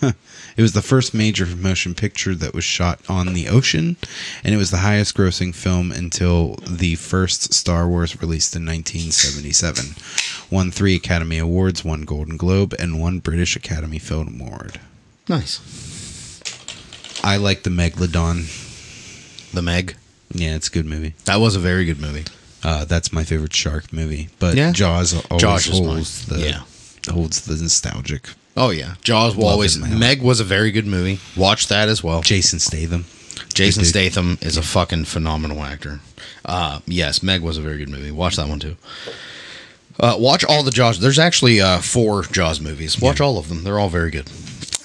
Huh. 0.00 0.12
It 0.56 0.62
was 0.62 0.72
the 0.72 0.82
first 0.82 1.14
major 1.14 1.46
motion 1.46 1.94
picture 1.94 2.34
that 2.36 2.54
was 2.54 2.64
shot 2.64 3.00
on 3.08 3.34
the 3.34 3.48
ocean, 3.48 3.96
and 4.44 4.54
it 4.54 4.56
was 4.58 4.70
the 4.70 4.78
highest 4.78 5.16
grossing 5.16 5.54
film 5.54 5.90
until 5.90 6.54
the 6.68 6.94
first 6.94 7.52
Star 7.52 7.88
Wars 7.88 8.20
released 8.20 8.54
in 8.54 8.64
1977. 8.64 9.96
Won 10.50 10.70
three 10.70 10.94
Academy 10.94 11.38
Awards, 11.38 11.84
one 11.84 12.02
Golden 12.02 12.36
Globe, 12.36 12.72
and 12.78 13.00
one 13.00 13.18
British 13.18 13.56
Academy 13.56 13.98
Film 13.98 14.40
Award. 14.40 14.78
nice. 15.28 15.60
I 17.24 17.36
like 17.38 17.62
the 17.62 17.70
Megalodon. 17.70 18.44
The 19.52 19.62
Meg. 19.62 19.96
Yeah, 20.32 20.54
it's 20.56 20.68
a 20.68 20.70
good 20.70 20.84
movie. 20.86 21.14
That 21.24 21.36
was 21.40 21.56
a 21.56 21.60
very 21.60 21.84
good 21.84 22.00
movie. 22.00 22.24
Uh, 22.62 22.84
that's 22.84 23.12
my 23.12 23.24
favorite 23.24 23.54
shark 23.54 23.92
movie. 23.92 24.28
But 24.38 24.56
Yeah. 24.56 24.72
Jaws 24.72 25.14
always 25.30 25.40
Jaws 25.40 25.66
holds 25.66 26.26
the 26.26 26.40
Yeah. 26.40 26.62
holds 27.12 27.40
the 27.42 27.56
nostalgic. 27.56 28.28
Oh 28.56 28.70
yeah, 28.70 28.94
Jaws 29.02 29.34
will 29.36 29.44
Love 29.44 29.52
always. 29.54 29.78
Meg 29.78 30.22
was 30.22 30.40
a 30.40 30.44
very 30.44 30.70
good 30.70 30.86
movie. 30.86 31.18
Watch 31.36 31.68
that 31.68 31.88
as 31.88 32.04
well. 32.04 32.22
Jason 32.22 32.58
Statham. 32.60 33.04
Jason 33.52 33.80
Good 33.82 33.92
dude. 33.92 34.12
Statham 34.12 34.38
is 34.40 34.56
a 34.56 34.62
fucking 34.62 35.04
phenomenal 35.06 35.62
actor. 35.62 36.00
Uh, 36.44 36.80
yes, 36.86 37.22
Meg 37.22 37.40
was 37.40 37.56
a 37.56 37.62
very 37.62 37.78
good 37.78 37.88
movie. 37.88 38.10
Watch 38.10 38.36
that 38.36 38.48
one 38.48 38.60
too. 38.60 38.76
Uh, 39.98 40.16
watch 40.18 40.44
all 40.44 40.62
the 40.62 40.70
Jaws. 40.70 40.98
There's 41.00 41.18
actually 41.18 41.60
uh, 41.60 41.78
four 41.78 42.22
Jaws 42.22 42.60
movies. 42.60 43.00
Watch 43.00 43.20
all 43.20 43.38
of 43.38 43.48
them. 43.48 43.62
They're 43.64 43.78
all 43.78 43.88
very 43.88 44.10
good. 44.10 44.26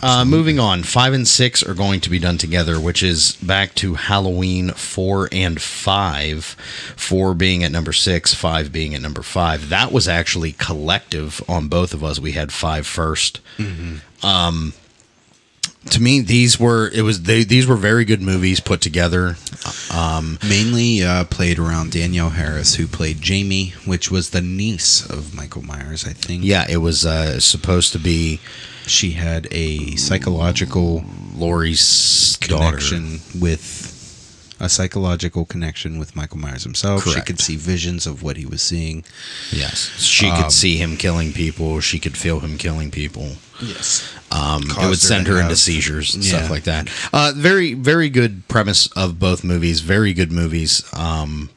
Uh, 0.01 0.23
moving 0.23 0.59
on, 0.59 0.83
five 0.83 1.13
and 1.13 1.27
six 1.27 1.61
are 1.61 1.73
going 1.73 1.99
to 1.99 2.09
be 2.09 2.19
done 2.19 2.37
together, 2.37 2.79
which 2.79 3.03
is 3.03 3.33
back 3.37 3.75
to 3.75 3.95
Halloween 3.95 4.69
four 4.71 5.27
and 5.31 5.61
five. 5.61 6.55
Four 6.95 7.33
being 7.33 7.63
at 7.63 7.71
number 7.71 7.91
six, 7.91 8.33
five 8.33 8.71
being 8.71 8.95
at 8.95 9.01
number 9.01 9.21
five. 9.21 9.69
That 9.69 9.91
was 9.91 10.07
actually 10.07 10.53
collective 10.53 11.41
on 11.49 11.67
both 11.67 11.93
of 11.93 12.03
us. 12.03 12.19
We 12.19 12.31
had 12.31 12.53
five 12.53 12.87
first. 12.87 13.41
Um, 14.23 14.73
to 15.89 16.01
me, 16.01 16.21
these 16.21 16.59
were 16.59 16.89
it 16.93 17.01
was 17.01 17.23
they 17.23 17.43
these 17.43 17.65
were 17.67 17.75
very 17.75 18.05
good 18.05 18.21
movies 18.21 18.59
put 18.59 18.81
together. 18.81 19.35
Mainly 20.47 21.03
uh, 21.03 21.23
played 21.25 21.57
around 21.59 21.91
Danielle 21.91 22.29
Harris, 22.31 22.75
who 22.75 22.87
played 22.87 23.21
Jamie, 23.21 23.73
which 23.85 24.11
was 24.11 24.29
the 24.29 24.41
niece 24.41 25.05
of 25.09 25.33
Michael 25.33 25.61
Myers, 25.63 26.05
I 26.05 26.13
think. 26.13 26.43
Yeah, 26.43 26.65
it 26.69 26.77
was 26.77 27.05
uh, 27.05 27.39
supposed 27.39 27.91
to 27.93 27.99
be 27.99 28.39
She 28.89 29.11
had 29.11 29.47
a 29.51 29.95
psychological 29.95 31.03
daughter. 31.39 32.77
connection 32.77 33.21
with 33.39 33.95
a 34.61 34.67
psychological 34.67 35.45
connection 35.45 35.99
with 35.99 36.15
Michael 36.17 36.37
Myers 36.37 36.63
himself. 36.63 37.05
She 37.07 37.21
could 37.21 37.39
see 37.39 37.55
visions 37.55 38.05
of 38.05 38.23
what 38.23 38.35
he 38.35 38.45
was 38.45 38.61
seeing. 38.61 39.05
Yes, 39.51 39.89
she 39.99 40.27
Um, 40.27 40.41
could 40.43 40.51
see 40.51 40.75
him 40.77 40.97
killing 40.97 41.31
people. 41.31 41.79
She 41.79 41.97
could 41.97 42.17
feel 42.17 42.41
him 42.41 42.57
killing 42.57 42.91
people. 42.91 43.37
Yes. 43.61 44.03
Um, 44.31 44.63
it 44.69 44.87
would 44.87 44.99
send 44.99 45.25
to 45.27 45.33
her 45.35 45.41
into 45.41 45.55
seizures 45.55 46.13
and 46.13 46.23
Yeah. 46.23 46.37
stuff 46.39 46.49
like 46.49 46.65
that. 46.65 46.89
Uh, 47.13 47.31
very, 47.35 47.73
very 47.73 48.09
good 48.09 48.47
premise 48.49 48.87
of 48.97 49.17
both 49.17 49.43
movies. 49.45 49.79
Very 49.79 50.13
good 50.13 50.31
movies. 50.31 50.83
Um, 50.93 51.49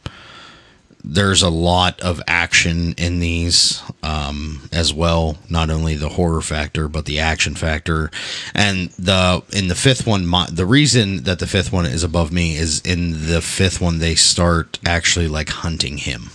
there's 1.05 1.43
a 1.43 1.49
lot 1.51 2.01
of 2.01 2.23
action 2.29 2.95
in 2.97 3.19
these 3.21 3.83
um, 4.03 4.69
as 4.73 4.95
well. 4.95 5.37
Not 5.51 5.69
only 5.71 5.97
the 5.97 6.11
horror 6.11 6.41
factor, 6.43 6.89
but 6.89 7.07
the 7.07 7.19
action 7.19 7.55
factor. 7.55 8.11
And 8.55 8.91
the 8.91 9.43
in 9.53 9.69
the 9.69 9.75
fifth 9.75 10.07
one, 10.07 10.27
my, 10.27 10.47
the 10.51 10.67
reason 10.67 11.25
that 11.25 11.39
the 11.41 11.47
fifth 11.47 11.73
one 11.73 11.87
is 11.87 12.05
above 12.05 12.31
me 12.33 12.57
is 12.57 12.81
in 12.83 13.27
the 13.27 13.43
fifth 13.43 13.81
one 13.81 13.99
they 13.99 14.15
start 14.15 14.79
actually 14.87 15.27
like 15.29 15.49
hunting 15.49 15.99
him 15.99 16.31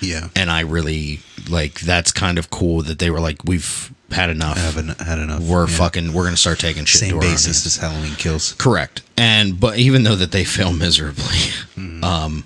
Yeah. 0.00 0.28
and 0.36 0.50
I 0.50 0.60
really 0.60 1.20
like 1.48 1.80
that's 1.80 2.12
kind 2.12 2.38
of 2.38 2.50
cool 2.50 2.82
that 2.82 2.98
they 2.98 3.10
were 3.10 3.20
like 3.20 3.42
we've 3.44 3.90
had 4.10 4.28
enough. 4.28 4.58
Haven't 4.58 5.00
had 5.00 5.18
enough. 5.18 5.40
we're 5.40 5.66
yeah. 5.66 5.74
fucking 5.76 6.12
we're 6.12 6.24
gonna 6.24 6.36
start 6.36 6.58
taking 6.58 6.84
shit 6.84 7.00
to 7.00 7.06
same 7.08 7.20
basis 7.20 7.64
as 7.64 7.76
Halloween 7.78 8.14
Kills. 8.16 8.52
Correct. 8.58 9.00
And 9.16 9.58
but 9.58 9.78
even 9.78 10.02
though 10.02 10.16
that 10.16 10.30
they 10.32 10.44
fail 10.44 10.72
miserably, 10.74 11.24
Mm-hmm. 11.76 12.04
um, 12.04 12.44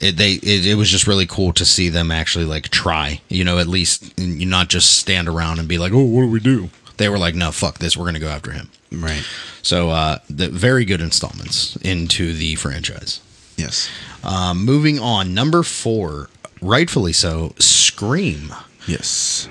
it, 0.00 0.16
they 0.16 0.32
it, 0.32 0.66
it 0.66 0.74
was 0.74 0.90
just 0.90 1.06
really 1.06 1.26
cool 1.26 1.52
to 1.54 1.64
see 1.64 1.88
them 1.88 2.10
actually 2.10 2.44
like 2.44 2.68
try. 2.70 3.20
You 3.28 3.44
know, 3.44 3.58
at 3.58 3.66
least 3.66 4.18
you 4.18 4.46
not 4.46 4.68
just 4.68 4.98
stand 4.98 5.28
around 5.28 5.58
and 5.58 5.68
be 5.68 5.78
like, 5.78 5.92
oh, 5.92 6.04
what 6.04 6.22
do 6.22 6.30
we 6.30 6.40
do? 6.40 6.70
They 6.96 7.08
were 7.08 7.18
like, 7.18 7.34
no, 7.34 7.50
fuck 7.50 7.78
this, 7.78 7.96
we're 7.96 8.04
gonna 8.06 8.18
go 8.18 8.28
after 8.28 8.52
him. 8.52 8.70
Right. 8.92 9.24
So, 9.62 9.90
uh, 9.90 10.18
the 10.28 10.48
very 10.48 10.84
good 10.84 11.00
installments 11.00 11.76
into 11.76 12.32
the 12.34 12.56
franchise. 12.56 13.20
Yes. 13.56 13.88
Um, 14.24 14.64
moving 14.64 14.98
on, 14.98 15.32
number 15.32 15.62
four, 15.62 16.28
rightfully 16.60 17.12
so, 17.12 17.54
Scream. 17.58 18.54
Yes. 18.86 19.48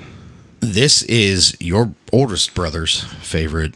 This 0.59 1.03
is 1.03 1.55
your 1.59 1.93
oldest 2.11 2.53
brother's 2.53 3.03
favorite, 3.21 3.73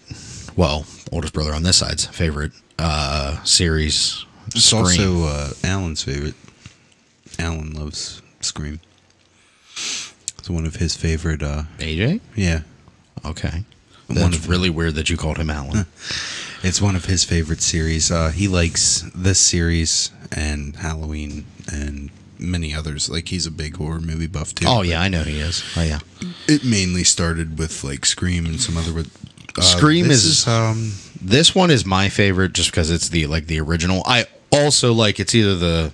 well, 0.56 0.86
oldest 1.12 1.34
brother 1.34 1.54
on 1.54 1.64
this 1.64 1.78
side's 1.78 2.06
favorite 2.08 2.52
uh, 2.78 3.42
series. 3.44 4.26
It's 4.48 4.66
Scream. 4.66 4.84
also 4.84 5.24
uh, 5.26 5.50
Alan's 5.64 6.04
favorite. 6.04 6.36
Alan 7.40 7.74
loves 7.74 8.22
Scream. 8.42 8.80
It's 9.76 10.50
one 10.50 10.66
of 10.66 10.76
his 10.76 10.96
favorite. 10.96 11.42
uh 11.42 11.64
AJ. 11.80 12.20
Yeah, 12.36 12.62
Okay, 13.26 13.64
One 14.08 14.18
that's 14.32 14.38
of- 14.38 14.50
really 14.50 14.70
weird 14.70 14.96
that 14.96 15.10
you 15.10 15.18
called 15.18 15.38
him 15.38 15.50
Alan. 15.50 15.86
it's 16.64 16.82
one 16.82 16.96
of 16.96 17.06
his 17.06 17.24
favorite 17.24 17.62
series. 17.62 18.12
Uh 18.12 18.30
He 18.32 18.48
likes 18.48 19.04
this 19.16 19.40
series 19.40 20.12
and 20.32 20.76
Halloween 20.76 21.46
and 21.72 22.10
many 22.38 22.74
others. 22.74 23.10
Like 23.10 23.30
he's 23.30 23.46
a 23.46 23.52
big 23.52 23.78
horror 23.78 24.02
movie 24.02 24.28
buff 24.28 24.54
too. 24.54 24.66
oh 24.68 24.82
yeah, 24.82 25.02
I 25.02 25.08
know 25.08 25.24
he 25.24 25.40
is. 25.40 25.64
Oh 25.78 25.84
yeah, 25.84 26.00
It 26.48 26.64
mainly 26.66 27.04
started 27.04 27.58
with 27.58 27.84
like 27.84 28.06
Scream 28.06 28.46
and 28.46 28.60
some 28.62 28.78
other. 28.78 29.04
Uh, 29.58 29.62
Scream 29.62 30.08
this 30.08 30.26
is- 30.26 30.48
um 30.48 30.94
this 31.22 31.56
one 31.56 31.72
is 31.72 31.86
my 31.86 32.10
favorite 32.10 32.52
just 32.52 32.70
because 32.72 32.92
it's 32.92 33.08
the 33.10 33.28
like 33.28 33.48
the 33.48 33.60
original. 33.62 34.04
I 34.06 34.26
also 34.52 34.92
like 34.94 35.22
it's 35.22 35.34
either 35.34 35.56
the 35.56 35.94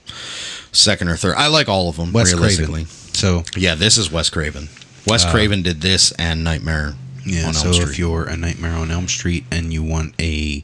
second 0.72 1.08
or 1.10 1.16
third. 1.18 1.36
I 1.36 1.48
like 1.48 1.68
all 1.70 1.90
of 1.90 1.98
them 1.98 2.12
Wes 2.14 2.34
realistically. 2.34 2.84
Craven. 2.86 3.14
So 3.14 3.44
Yeah, 3.56 3.76
this 3.76 3.98
is 3.98 4.12
Wes 4.12 4.30
Craven. 4.30 4.70
Wes 5.08 5.26
Craven 5.30 5.62
did 5.64 5.82
this 5.82 6.12
and 6.14 6.44
Nightmare 6.44 6.94
Yeah, 7.26 7.48
on 7.48 7.54
so 7.54 7.66
Elm 7.68 7.74
Street. 7.74 7.90
if 7.90 8.00
you're 8.00 8.26
a 8.26 8.38
Nightmare 8.38 8.74
on 8.74 8.92
Elm 8.92 9.08
Street 9.08 9.46
and 9.52 9.74
you 9.74 9.82
want 9.84 10.14
a 10.22 10.64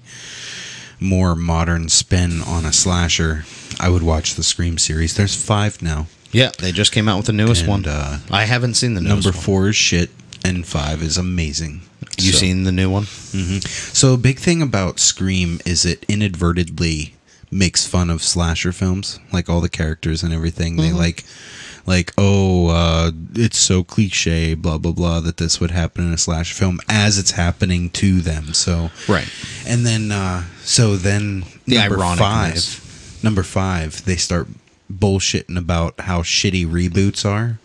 more 1.00 1.36
modern 1.36 1.90
spin 1.90 2.42
on 2.42 2.66
a 2.66 2.72
slasher, 2.74 3.46
I 3.80 3.90
would 3.90 4.04
watch 4.04 4.36
the 4.36 4.44
Scream 4.44 4.78
series. 4.78 5.16
There's 5.16 5.36
five 5.36 5.82
now. 5.82 6.08
yeah, 6.32 6.52
they 6.60 6.72
just 6.72 6.92
came 6.92 7.08
out 7.10 7.18
with 7.18 7.26
the 7.26 7.34
newest 7.34 7.62
And, 7.62 7.70
one. 7.70 7.86
uh, 7.86 8.20
I 8.30 8.44
haven't 8.46 8.76
seen 8.76 8.94
the 8.94 9.02
newest 9.02 9.26
Number 9.26 9.36
one. 9.38 9.44
four 9.46 9.70
is 9.70 9.76
shit, 9.76 10.10
and 10.44 10.66
five 10.66 11.02
is 11.02 11.18
amazing. 11.18 11.82
You 12.18 12.32
So- 12.32 12.38
seen 12.40 12.64
the 12.64 12.72
new 12.72 12.90
one? 12.90 13.08
So 13.66 14.14
a 14.14 14.18
big 14.18 14.40
thing 14.40 14.62
about 14.62 15.00
Scream 15.00 15.60
is 15.66 15.86
it 15.86 16.06
inadvertently 16.08 17.15
makes 17.52 17.86
fun 17.86 18.10
of 18.10 18.22
slasher 18.24 18.72
films, 18.72 19.20
like 19.32 19.50
all 19.50 19.62
the 19.62 19.70
characters 19.70 20.24
and 20.24 20.34
everything. 20.34 20.76
They 20.78 20.92
like, 20.92 21.24
like, 21.86 22.12
oh, 22.18 22.68
uh, 22.70 23.12
it's 23.36 23.58
so 23.58 23.84
cliche, 23.84 24.54
blah 24.56 24.78
blah 24.78 24.92
blah, 24.92 25.20
that 25.22 25.38
this 25.38 25.60
would 25.60 25.72
happen 25.72 26.06
in 26.08 26.14
a 26.14 26.18
slasher 26.18 26.56
film 26.56 26.80
as 26.90 27.18
it's 27.18 27.32
happening 27.32 27.90
to 27.92 28.22
them. 28.22 28.54
So 28.54 28.90
Right. 29.08 29.30
and 29.68 29.86
then 29.86 30.12
uh, 30.12 30.44
so 30.64 30.96
then 30.96 31.44
The 31.68 31.78
number 31.78 31.98
five, 32.18 33.20
number 33.24 33.44
five, 33.44 34.04
they 34.06 34.16
start 34.16 34.48
bullshitting 34.92 35.58
about 35.58 36.00
how 36.02 36.22
shitty 36.22 36.66
reboots 36.68 37.26
are. 37.26 37.60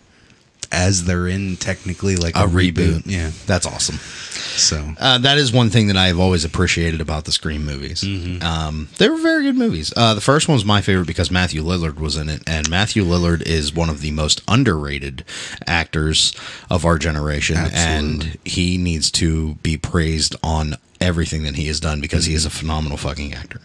As 0.72 1.04
they're 1.04 1.26
in 1.26 1.56
technically 1.56 2.14
like 2.16 2.36
A 2.36 2.40
reboot. 2.46 3.02
yeah. 3.04 3.30
That's 3.46 3.66
awesome. 3.66 3.96
So 3.96 4.94
Uh, 4.98 5.18
that 5.18 5.36
is 5.38 5.52
one 5.52 5.70
thing 5.70 5.88
that 5.88 5.96
I've 5.96 6.18
always 6.20 6.44
appreciated 6.44 7.00
about 7.00 7.24
the 7.24 7.32
Scream 7.32 7.64
movies. 7.64 8.04
Um, 8.42 8.88
they 8.98 9.08
were 9.08 9.16
very 9.18 9.42
good 9.44 9.56
movies. 9.56 9.92
Uh, 9.96 10.14
the 10.14 10.20
first 10.20 10.46
one 10.48 10.54
was 10.54 10.64
my 10.64 10.80
favorite 10.80 11.06
because 11.06 11.30
Matthew 11.30 11.62
Lillard 11.64 11.98
was 11.98 12.16
in 12.16 12.28
it, 12.28 12.42
and 12.46 12.68
Matthew 12.70 13.04
Lillard 13.04 13.42
is 13.42 13.72
one 13.74 13.88
of 13.88 14.00
the 14.00 14.10
most 14.12 14.42
underrated 14.46 15.24
actors 15.66 16.32
of 16.70 16.84
our 16.84 16.98
generation, 16.98 17.56
and 17.72 18.38
he 18.44 18.76
needs 18.78 19.10
to 19.12 19.54
be 19.56 19.76
praised 19.76 20.36
on 20.42 20.76
everything 21.00 21.42
that 21.44 21.56
he 21.56 21.66
has 21.66 21.80
done 21.80 22.00
because 22.00 22.26
he 22.26 22.34
is 22.34 22.44
a 22.44 22.50
phenomenal 22.50 22.96
fucking 22.98 23.32
actor. 23.34 23.60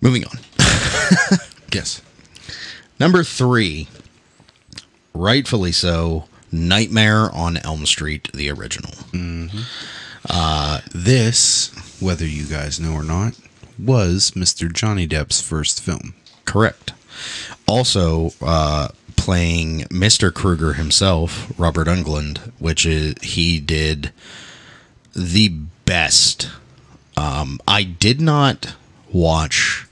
Moving 0.00 0.24
on. 0.26 0.38
yes, 1.72 2.02
Number 2.98 3.22
three, 3.24 3.88
rightfully 5.16 5.72
so, 5.72 6.24
Nightmare 6.52 7.30
on 7.32 7.56
Elm 7.58 7.86
Street, 7.86 8.30
the 8.32 8.50
original. 8.50 8.92
this, 10.92 11.72
whether 12.00 12.26
you 12.26 12.44
guys 12.44 12.80
know 12.80 12.92
or 12.92 13.02
not, 13.02 13.38
was 13.78 14.32
Mr. 14.32 14.72
Johnny 14.72 15.06
Depp's 15.06 15.40
first 15.40 15.82
film. 15.82 16.14
Correct. 16.44 16.92
Also, 17.66 18.30
uh, 18.42 18.88
playing 19.16 19.80
Mr. 19.84 20.32
Krueger 20.32 20.74
himself, 20.74 21.52
Robert 21.58 21.86
Englund, 21.88 22.38
which 22.58 22.86
is 22.86 23.14
he 23.22 23.58
did 23.58 24.12
the 25.14 25.48
best. 25.84 26.50
Um, 27.16 27.58
I 27.66 27.82
did 27.82 28.20
not 28.20 28.74
watch 29.12 29.85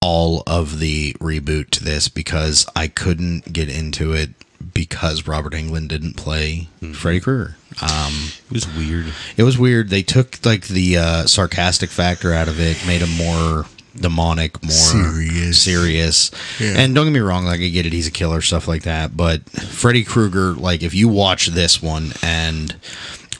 all 0.00 0.42
of 0.46 0.78
the 0.78 1.12
reboot 1.14 1.70
to 1.70 1.84
this 1.84 2.08
because 2.08 2.66
I 2.76 2.88
couldn't 2.88 3.52
get 3.52 3.68
into 3.68 4.12
it 4.12 4.30
because 4.74 5.26
Robert 5.26 5.52
Englund 5.54 5.88
didn't 5.88 6.16
play 6.16 6.68
Freddy 6.94 7.20
Krueger. 7.20 7.56
Um, 7.82 8.30
It 8.46 8.52
was 8.52 8.68
weird. 8.76 9.06
it 9.36 9.42
was 9.42 9.58
weird. 9.58 9.88
They 9.88 10.02
took 10.02 10.44
like 10.44 10.68
the 10.68 10.96
uh, 10.98 11.26
sarcastic 11.26 11.90
factor 11.90 12.32
out 12.32 12.48
of 12.48 12.60
it, 12.60 12.84
made 12.86 13.02
him 13.02 13.10
more 13.16 13.66
demonic, 13.96 14.62
more 14.62 14.70
Serious. 14.70 15.60
serious. 15.60 16.30
Yeah. 16.60 16.74
And 16.78 16.94
don't 16.94 17.06
get 17.06 17.12
me 17.12 17.18
wrong, 17.20 17.44
like 17.44 17.60
I 17.60 17.68
get 17.68 17.86
it, 17.86 17.92
he's 17.92 18.06
a 18.06 18.12
killer, 18.12 18.40
stuff 18.40 18.68
like 18.68 18.82
that. 18.84 19.16
But 19.16 19.48
Freddy 19.50 20.04
Krueger, 20.04 20.52
like 20.54 20.82
if 20.82 20.94
you 20.94 21.08
watch 21.08 21.48
this 21.48 21.82
one 21.82 22.12
and 22.22 22.76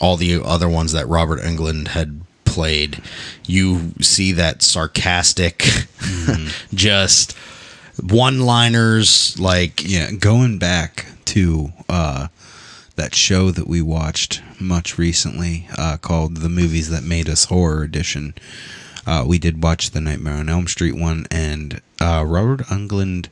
all 0.00 0.16
the 0.16 0.42
other 0.42 0.68
ones 0.68 0.92
that 0.92 1.06
Robert 1.08 1.40
Englund 1.40 1.88
had 1.88 2.20
played, 2.48 3.00
you 3.46 3.92
see 4.00 4.32
that 4.32 4.62
sarcastic, 4.62 5.64
just 6.74 7.36
one-liners, 8.02 9.38
like 9.38 9.88
Yeah, 9.88 10.10
going 10.12 10.58
back 10.58 11.06
to 11.26 11.72
uh, 11.88 12.28
that 12.96 13.14
show 13.14 13.50
that 13.50 13.66
we 13.68 13.82
watched 13.82 14.42
much 14.60 14.98
recently 14.98 15.68
uh, 15.76 15.96
called 15.98 16.38
The 16.38 16.48
Movies 16.48 16.90
That 16.90 17.04
Made 17.04 17.28
Us 17.28 17.44
Horror 17.44 17.82
Edition. 17.82 18.34
Uh, 19.06 19.24
we 19.26 19.38
did 19.38 19.62
watch 19.62 19.90
the 19.90 20.00
Nightmare 20.00 20.34
on 20.34 20.48
Elm 20.48 20.66
Street 20.66 20.96
one, 20.96 21.26
and 21.30 21.80
uh, 22.00 22.24
Robert 22.26 22.60
Englund 22.66 23.28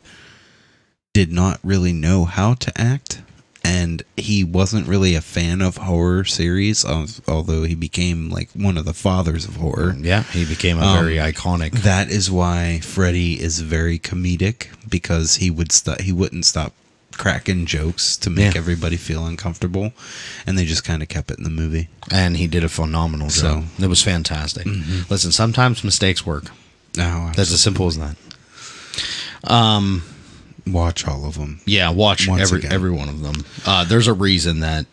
did 1.12 1.32
not 1.32 1.60
really 1.62 1.92
know 1.92 2.24
how 2.24 2.54
to 2.54 2.72
act. 2.80 3.22
And 3.66 4.02
he 4.16 4.44
wasn't 4.44 4.86
really 4.86 5.14
a 5.16 5.20
fan 5.20 5.60
of 5.60 5.76
horror 5.76 6.24
series, 6.24 6.84
al- 6.84 7.08
although 7.26 7.64
he 7.64 7.74
became 7.74 8.30
like 8.30 8.48
one 8.54 8.76
of 8.78 8.84
the 8.84 8.94
fathers 8.94 9.44
of 9.48 9.56
horror. 9.56 9.96
Yeah, 10.00 10.22
he 10.32 10.44
became 10.44 10.78
a 10.78 10.86
Um, 10.86 10.98
very 11.04 11.16
iconic. 11.16 11.72
That 11.82 12.10
is 12.10 12.30
why 12.30 12.80
Freddy 12.82 13.40
is 13.40 13.60
very 13.60 13.98
comedic 13.98 14.68
because 14.88 15.36
he 15.36 15.50
would 15.50 15.72
st- 15.72 16.02
he 16.02 16.12
wouldn't 16.12 16.44
stop 16.46 16.72
cracking 17.16 17.64
jokes 17.66 18.16
to 18.18 18.28
make 18.28 18.52
Yeah. 18.54 18.58
everybody 18.60 18.96
feel 18.98 19.26
uncomfortable, 19.26 19.92
and 20.46 20.58
they 20.58 20.66
just 20.66 20.84
kind 20.84 21.02
of 21.02 21.08
kept 21.08 21.30
it 21.30 21.38
in 21.38 21.44
the 21.44 21.50
movie. 21.62 21.88
and 22.10 22.36
he 22.36 22.46
did 22.46 22.62
a 22.62 22.68
phenomenal 22.68 23.30
So- 23.30 23.42
job. 23.42 23.64
it 23.80 23.88
was 23.88 24.00
fantastic. 24.02 24.64
Listen, 25.10 25.32
sometimes 25.32 25.82
mistakes 25.82 26.24
work. 26.24 26.44
Now 26.96 27.32
That's 27.34 27.52
as 27.52 27.60
simple 27.60 27.86
as 27.88 27.96
that. 27.98 28.16
Watch 30.66 31.06
all 31.06 31.24
of 31.24 31.38
them. 31.38 31.60
Yeah, 31.64 31.90
watch 31.90 32.28
every 32.28 32.58
again. 32.60 32.72
every 32.72 32.90
one 32.90 33.08
of 33.08 33.22
them. 33.22 33.44
Uh, 33.64 33.84
there's 33.84 34.06
a 34.08 34.14
reason 34.14 34.60
that 34.60 34.86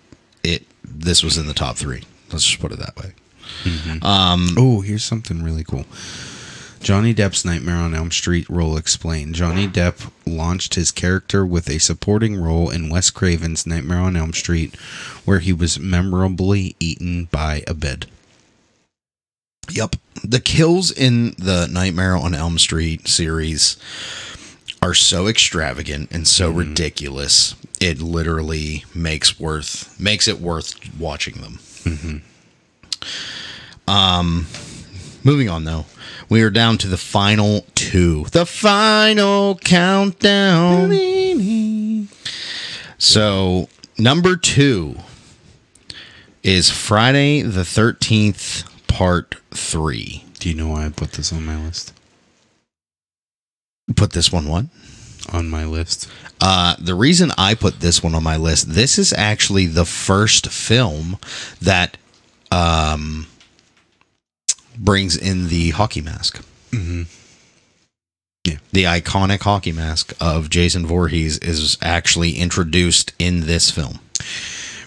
it 0.43 0.65
this 0.83 1.23
was 1.23 1.37
in 1.37 1.47
the 1.47 1.53
top 1.53 1.77
three. 1.77 2.03
Let's 2.31 2.45
just 2.45 2.59
put 2.59 2.71
it 2.71 2.79
that 2.79 2.95
way. 2.97 3.13
Oh, 4.57 4.81
here's 4.81 5.03
something 5.03 5.43
really 5.43 5.63
cool. 5.63 5.85
Johnny 6.79 7.13
Depp's 7.13 7.45
Nightmare 7.45 7.77
on 7.77 7.93
Elm 7.93 8.11
Street 8.11 8.49
role 8.49 8.75
explained. 8.75 9.35
Johnny 9.35 9.69
Depp 9.69 10.11
launched 10.25 10.75
his 10.75 10.91
character 10.91 11.45
with 11.45 11.69
a 11.69 11.79
supporting 11.79 12.35
role 12.35 12.69
in 12.69 12.89
Wes 12.89 13.09
Craven's 13.09 13.65
Nightmare 13.65 13.99
on 13.99 14.17
Elm 14.17 14.33
Street, 14.33 14.75
where 15.23 15.39
he 15.39 15.53
was 15.53 15.79
memorably 15.79 16.75
eaten 16.81 17.25
by 17.25 17.63
a 17.67 17.73
bed. 17.73 18.07
Yep. 19.71 19.95
The 20.25 20.41
kills 20.41 20.91
in 20.91 21.35
the 21.37 21.67
Nightmare 21.71 22.17
on 22.17 22.33
Elm 22.33 22.57
Street 22.59 23.07
series 23.07 23.77
are 24.83 24.93
so 24.93 25.27
extravagant 25.27 26.11
and 26.11 26.27
so 26.27 26.49
ridiculous. 26.51 27.55
It 27.79 28.01
literally 28.01 28.83
makes 28.93 29.39
worth 29.39 29.97
makes 29.99 30.27
it 30.27 30.41
worth 30.41 30.73
watching 30.99 31.35
them. 31.41 31.59
Um 33.87 34.45
moving 35.23 35.49
on 35.49 35.63
though. 35.63 35.85
We 36.27 36.41
are 36.41 36.49
down 36.49 36.77
to 36.79 36.87
the 36.87 36.97
final 36.97 37.65
two. 37.75 38.25
The 38.31 38.45
final 38.45 39.55
countdown. 39.57 40.89
So, 42.97 43.67
number 43.97 44.37
2 44.37 44.95
is 46.41 46.69
Friday 46.69 47.41
the 47.41 47.61
13th 47.61 48.65
part 48.87 49.35
3. 49.51 50.23
Do 50.39 50.49
you 50.49 50.55
know 50.55 50.69
why 50.69 50.85
I 50.85 50.89
put 50.89 51.11
this 51.13 51.33
on 51.33 51.45
my 51.45 51.57
list? 51.63 51.92
Put 53.95 54.13
this 54.13 54.31
one 54.31 54.47
what? 54.47 54.65
On 55.31 55.49
my 55.49 55.65
list. 55.65 56.09
Uh, 56.41 56.75
the 56.79 56.95
reason 56.95 57.31
I 57.37 57.55
put 57.55 57.79
this 57.79 58.03
one 58.03 58.13
on 58.15 58.23
my 58.23 58.35
list, 58.37 58.69
this 58.69 58.97
is 58.99 59.13
actually 59.13 59.65
the 59.65 59.85
first 59.85 60.47
film 60.51 61.17
that 61.61 61.97
um, 62.51 63.27
brings 64.77 65.15
in 65.15 65.47
the 65.47 65.69
hockey 65.71 66.01
mask. 66.01 66.43
Mm-hmm. 66.71 67.03
Yeah. 68.45 68.57
The 68.73 68.83
iconic 68.83 69.41
hockey 69.43 69.71
mask 69.71 70.13
of 70.19 70.49
Jason 70.49 70.85
Voorhees 70.85 71.37
is 71.39 71.77
actually 71.81 72.33
introduced 72.37 73.13
in 73.17 73.41
this 73.41 73.71
film. 73.71 73.99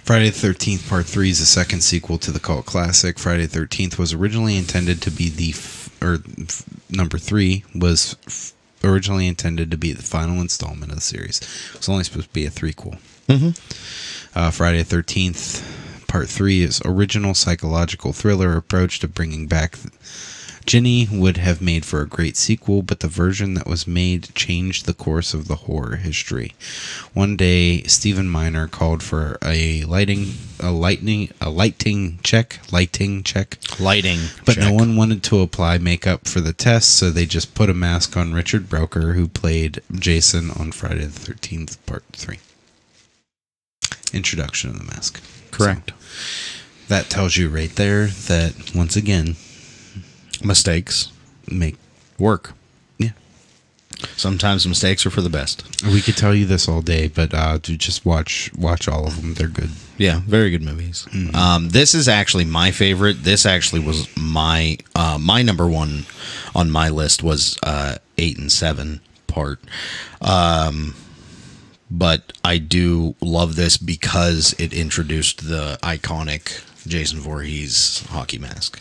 Friday 0.03 0.29
the 0.29 0.49
13th 0.49 0.89
Part 0.89 1.07
3 1.07 1.31
is 1.31 1.41
the 1.41 1.47
second 1.47 1.81
sequel 1.81 2.19
to 2.19 2.31
the 2.31 2.39
cult 2.39 2.67
classic. 2.67 3.19
Friday 3.19 3.47
the 3.47 3.59
13th 3.61 3.99
was 3.99 4.13
originally 4.13 4.57
intended 4.57 5.01
to 5.03 5.11
be 5.11 5.31
the, 5.31 5.51
f- 5.51 5.91
or 6.03 6.19
f- 6.39 6.63
number 6.91 7.19
3 7.19 7.65
was 7.75 8.15
f- 8.27 8.53
originally 8.87 9.27
intended 9.27 9.71
to 9.71 9.77
be 9.77 9.93
the 9.93 10.03
final 10.03 10.41
installment 10.41 10.91
of 10.93 10.97
the 10.97 11.03
series. 11.03 11.41
It 11.73 11.79
was 11.79 11.89
only 11.89 12.05
supposed 12.05 12.29
to 12.29 12.33
be 12.33 12.47
a 12.47 12.51
threequel. 12.51 12.99
Mm-hmm. 13.29 14.39
Uh, 14.39 14.51
Friday 14.51 14.83
the 14.83 14.97
13th 14.97 15.65
Part 16.07 16.29
3 16.29 16.63
is 16.63 16.81
original 16.85 17.35
psychological 17.35 18.13
thriller 18.13 18.57
approach 18.57 19.01
to 19.01 19.09
bringing 19.09 19.47
back 19.49 19.77
Ginny 20.67 21.07
would 21.13 21.37
have 21.37 21.63
made 21.63 21.85
for 21.85 22.01
a 22.01 22.09
great 22.09 22.37
sequel, 22.37 22.83
but 22.83 22.99
the 22.99 23.07
version 23.07 23.55
that 23.55 23.69
was 23.69 23.87
made 23.87 24.35
changed 24.35 24.85
the 24.85 24.95
course 24.95 25.33
of 25.33 25.47
the 25.47 25.55
horror 25.55 25.95
history. 25.97 26.55
One 27.15 27.37
day, 27.37 27.85
Stephen 27.85 28.29
Miner 28.29 28.67
called 28.67 29.01
for 29.01 29.39
a 29.45 29.85
lighting, 29.85 30.33
a 30.59 30.73
lightning, 30.73 31.31
a 31.41 31.51
lighting 31.51 32.19
check, 32.25 32.59
lighting 32.73 33.23
check, 33.23 33.59
Lighting. 33.79 34.19
but 34.45 34.59
no 34.59 34.73
one 34.73 34.97
wanted 34.97 35.23
to 35.25 35.41
apply 35.41 35.79
makeup 35.79 36.27
for 36.27 36.41
the 36.41 36.53
test, 36.53 36.91
so 36.97 37.11
they 37.11 37.27
just 37.27 37.55
put 37.55 37.71
a 37.71 37.75
mask 37.75 38.17
on 38.17 38.35
Richard 38.35 38.69
Brooker, 38.69 39.13
who 39.13 39.29
played 39.29 39.81
Jason 39.93 40.51
on 40.51 40.73
Friday 40.73 41.05
the 41.05 41.11
Thirteenth 41.21 41.85
Part 41.87 42.03
Three. 42.13 42.41
Introduction 44.13 44.71
of 44.71 44.79
the 44.79 44.85
mask. 44.85 45.23
Correct. 45.53 45.91
So, 45.91 45.95
that 46.89 47.09
tells 47.11 47.37
you 47.37 47.49
right 47.49 47.75
there 47.75 48.07
that 48.07 48.73
once 48.75 48.97
again, 48.97 49.37
Mistakes 50.45 51.13
make 51.51 51.77
work. 52.19 52.53
yeah. 52.99 53.11
Sometimes 54.17 54.67
mistakes 54.67 55.07
are 55.07 55.11
for 55.11 55.21
the 55.23 55.31
best. 55.31 55.65
We 55.85 56.01
could 56.03 56.17
tell 56.17 56.35
you 56.35 56.45
this 56.47 56.69
all 56.69 56.83
day, 56.83 57.09
but 57.09 57.33
uh, 57.33 57.59
to 57.63 57.77
just 57.77 58.05
watch 58.05 58.51
watch 58.59 58.89
all 58.89 59.07
of 59.07 59.21
them. 59.21 59.35
They're 59.35 59.49
good. 59.49 59.71
Yeah, 59.99 60.21
very 60.27 60.51
good 60.51 60.63
movies. 60.63 61.07
Um, 61.35 61.71
this 61.71 61.95
is 61.95 62.07
actually 62.09 62.45
my 62.45 62.71
favorite. 62.71 63.25
This 63.25 63.47
actually 63.47 63.81
was 63.81 64.09
my 64.17 64.77
uh, 64.95 65.19
my 65.21 65.43
number 65.43 65.67
one 65.67 66.05
on 66.55 66.71
my 66.71 66.89
list 66.91 67.23
was 67.23 67.59
uh, 67.63 67.97
eight 68.19 68.37
and 68.39 68.53
seven 68.53 69.01
part. 69.27 69.61
Um, 70.21 70.95
but 71.91 72.33
I 72.45 72.59
do 72.59 73.15
love 73.21 73.57
this 73.57 73.77
because 73.79 74.55
it 74.59 74.73
introduced 74.75 75.49
the 75.49 75.79
iconic 75.83 76.63
Jason 76.87 77.21
Voorhees 77.21 78.05
hockey 78.11 78.39
mask. 78.39 78.81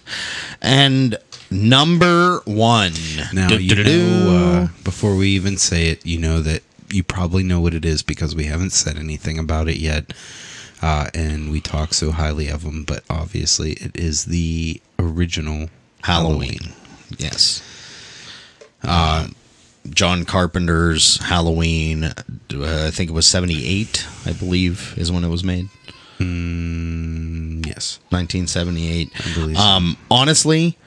And 0.62 1.18
number 1.52 2.40
one. 2.46 2.94
Now 3.34 3.50
you 3.54 3.84
know 3.84 4.30
uh, 4.30 4.68
before 4.84 5.16
we 5.16 5.30
even 5.30 5.58
say 5.58 5.88
it, 5.88 6.06
you 6.06 6.20
know 6.20 6.42
that 6.42 6.64
you 6.90 7.04
probably 7.04 7.44
know 7.44 7.60
what 7.60 7.74
it 7.74 7.86
is 7.86 8.04
because 8.04 8.36
we 8.36 8.46
haven't 8.46 8.72
said 8.72 8.98
anything 8.98 9.38
about 9.40 9.68
it 9.68 9.78
yet, 9.78 10.14
uh, 10.82 11.10
and 11.14 11.52
we 11.52 11.62
talk 11.62 11.94
so 11.94 12.12
highly 12.12 12.48
of 12.48 12.64
them. 12.64 12.84
But 12.84 13.04
obviously, 13.10 13.74
it 13.74 13.96
is 13.96 14.26
the 14.26 14.82
original 15.00 15.70
Halloween. 16.04 16.74
Yes. 17.18 17.62
Uh, 18.84 19.28
John 19.90 20.26
Carpenter's 20.26 21.18
Halloween, 21.18 22.06
uh, 22.06 22.14
I 22.54 22.92
think 22.92 23.10
it 23.10 23.14
was 23.14 23.28
78, 23.28 24.06
I 24.26 24.34
believe, 24.34 24.96
is 24.98 25.12
when 25.12 25.24
it 25.24 25.30
was 25.30 25.44
made. 25.44 25.70
Mm, 26.20 27.66
yes, 27.66 28.00
1978. 28.10 29.12
I 29.14 29.34
believe. 29.34 29.58
so. 29.58 29.64
Um, 29.64 29.98
honestly, 30.10 30.78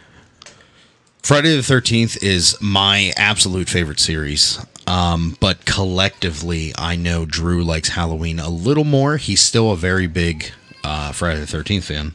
Friday 1.22 1.54
the 1.56 1.62
13th 1.62 2.22
is 2.22 2.56
my 2.60 3.12
absolute 3.16 3.68
favorite 3.68 4.00
series. 4.00 4.64
Um, 4.86 5.36
but 5.40 5.66
collectively, 5.66 6.72
I 6.78 6.96
know 6.96 7.26
Drew 7.26 7.62
likes 7.62 7.90
Halloween 7.90 8.38
a 8.38 8.48
little 8.48 8.84
more. 8.84 9.18
He's 9.18 9.42
still 9.42 9.70
a 9.72 9.76
very 9.76 10.06
big 10.06 10.50
uh, 10.82 11.12
Friday 11.12 11.40
the 11.40 11.46
13th 11.46 11.84
fan. 11.84 12.14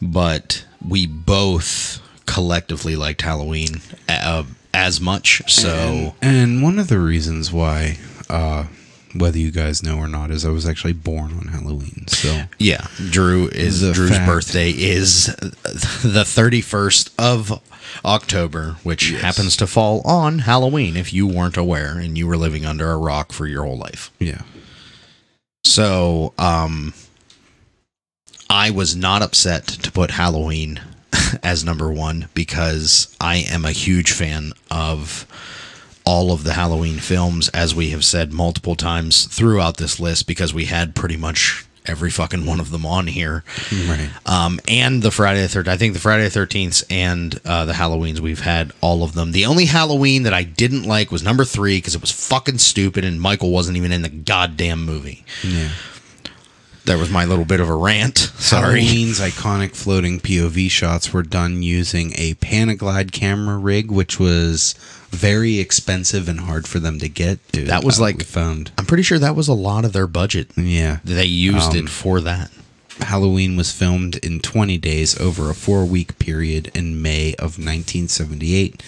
But 0.00 0.64
we 0.86 1.06
both 1.06 2.00
collectively 2.26 2.96
liked 2.96 3.22
Halloween 3.22 3.68
uh, 4.08 4.42
as 4.74 5.00
much. 5.00 5.42
So, 5.46 6.16
and 6.20 6.60
one 6.62 6.80
of 6.80 6.88
the 6.88 6.98
reasons 6.98 7.52
why, 7.52 7.98
uh, 8.28 8.64
whether 9.14 9.38
you 9.38 9.52
guys 9.52 9.84
know 9.84 9.98
or 9.98 10.08
not, 10.08 10.32
is 10.32 10.44
I 10.44 10.50
was 10.50 10.66
actually 10.66 10.94
born 10.94 11.34
on 11.38 11.46
Halloween. 11.48 12.08
So 12.08 12.42
yeah, 12.58 12.88
Drew 13.10 13.46
is 13.46 13.80
Drew's 13.92 14.10
fact- 14.10 14.26
birthday 14.26 14.70
is 14.70 15.26
the 15.26 16.24
31st 16.26 17.10
of 17.16 17.60
October, 18.04 18.76
which 18.82 19.10
Yes. 19.10 19.22
happens 19.22 19.56
to 19.58 19.66
fall 19.66 20.00
on 20.02 20.40
Halloween 20.40 20.96
if 20.96 21.12
you 21.12 21.26
weren't 21.26 21.56
aware 21.56 21.98
and 21.98 22.16
you 22.18 22.26
were 22.26 22.36
living 22.36 22.64
under 22.66 22.90
a 22.90 22.96
rock 22.96 23.32
for 23.32 23.46
your 23.46 23.64
whole 23.64 23.78
life. 23.78 24.10
yeah, 24.18 24.42
So, 25.64 26.32
um 26.38 26.94
I 28.50 28.70
was 28.70 28.94
not 28.94 29.22
upset 29.22 29.66
to 29.66 29.90
put 29.90 30.10
Halloween 30.12 30.80
as 31.42 31.64
number 31.64 31.90
1 31.90 32.28
because 32.34 33.14
I 33.20 33.36
am 33.36 33.64
a 33.64 33.72
huge 33.72 34.12
fan 34.12 34.52
of 34.70 35.26
all 36.04 36.32
of 36.32 36.44
the 36.44 36.52
Halloween 36.54 36.98
films 36.98 37.48
as 37.50 37.74
we 37.74 37.90
have 37.90 38.04
said 38.04 38.32
multiple 38.32 38.74
times 38.76 39.24
throughout 39.26 39.76
this 39.78 39.98
list 40.00 40.26
because 40.26 40.52
we 40.52 40.66
had 40.66 40.94
pretty 40.94 41.16
much 41.16 41.64
every 41.86 42.10
fucking 42.10 42.46
one 42.46 42.60
of 42.60 42.70
them 42.70 42.86
on 42.86 43.06
here. 43.08 43.42
right. 43.72 44.08
Um, 44.26 44.60
and 44.68 45.02
the 45.02 45.10
Friday 45.10 45.40
the 45.42 45.48
Thirteenth. 45.48 45.74
I 45.74 45.76
think 45.76 45.94
the 45.94 45.98
Friday 46.00 46.28
the 46.28 46.38
13th 46.40 46.84
and 46.90 47.40
uh, 47.44 47.64
the 47.64 47.72
Halloweens, 47.72 48.20
we've 48.20 48.40
had 48.40 48.72
all 48.80 49.02
of 49.02 49.14
them. 49.14 49.32
The 49.32 49.46
only 49.46 49.64
Halloween 49.66 50.22
that 50.22 50.32
I 50.34 50.42
didn't 50.44 50.84
like 50.84 51.10
was 51.10 51.22
number 51.22 51.44
three 51.44 51.78
because 51.78 51.94
it 51.94 52.00
was 52.00 52.10
fucking 52.12 52.58
stupid 52.58 53.04
and 53.04 53.20
Michael 53.20 53.50
wasn't 53.50 53.76
even 53.76 53.90
in 53.92 54.02
the 54.02 54.08
goddamn 54.08 54.84
movie. 54.84 55.24
Yeah. 55.42 55.70
there 56.84 56.98
was 56.98 57.10
my 57.10 57.24
little 57.24 57.44
bit 57.44 57.60
of 57.60 57.68
a 57.68 57.74
rant. 57.74 58.18
Sorry. 58.36 58.82
Halloween's 58.82 59.20
iconic 59.20 59.74
floating 59.74 60.20
POV 60.20 60.70
shots 60.70 61.12
were 61.12 61.22
done 61.22 61.62
using 61.62 62.12
a 62.16 62.34
Panaglide 62.34 63.12
camera 63.12 63.56
rig, 63.58 63.90
which 63.90 64.18
was 64.20 64.74
very 65.12 65.58
expensive 65.58 66.28
and 66.28 66.40
hard 66.40 66.66
for 66.66 66.78
them 66.80 66.98
to 66.98 67.08
get. 67.08 67.38
Dude, 67.52 67.68
That 67.68 67.84
was 67.84 67.98
uh, 68.00 68.02
like- 68.02 68.24
found. 68.24 68.72
I'm 68.78 68.86
pretty 68.86 69.02
sure 69.04 69.18
that 69.18 69.36
was 69.36 69.46
a 69.48 69.52
lot 69.54 69.84
of 69.84 69.92
their 69.92 70.06
budget. 70.06 70.50
Yeah, 70.56 70.98
They 71.04 71.24
used 71.26 71.70
Um, 71.72 71.76
it 71.76 71.88
for 71.88 72.20
that. 72.22 72.50
Halloween 73.00 73.56
was 73.56 73.72
filmed 73.72 74.16
in 74.16 74.38
20 74.40 74.76
days 74.78 75.18
over 75.18 75.48
a 75.50 75.54
four 75.54 75.84
week 75.86 76.18
period 76.18 76.70
in 76.74 77.00
May 77.00 77.30
of 77.34 77.58
1978. 77.58 78.82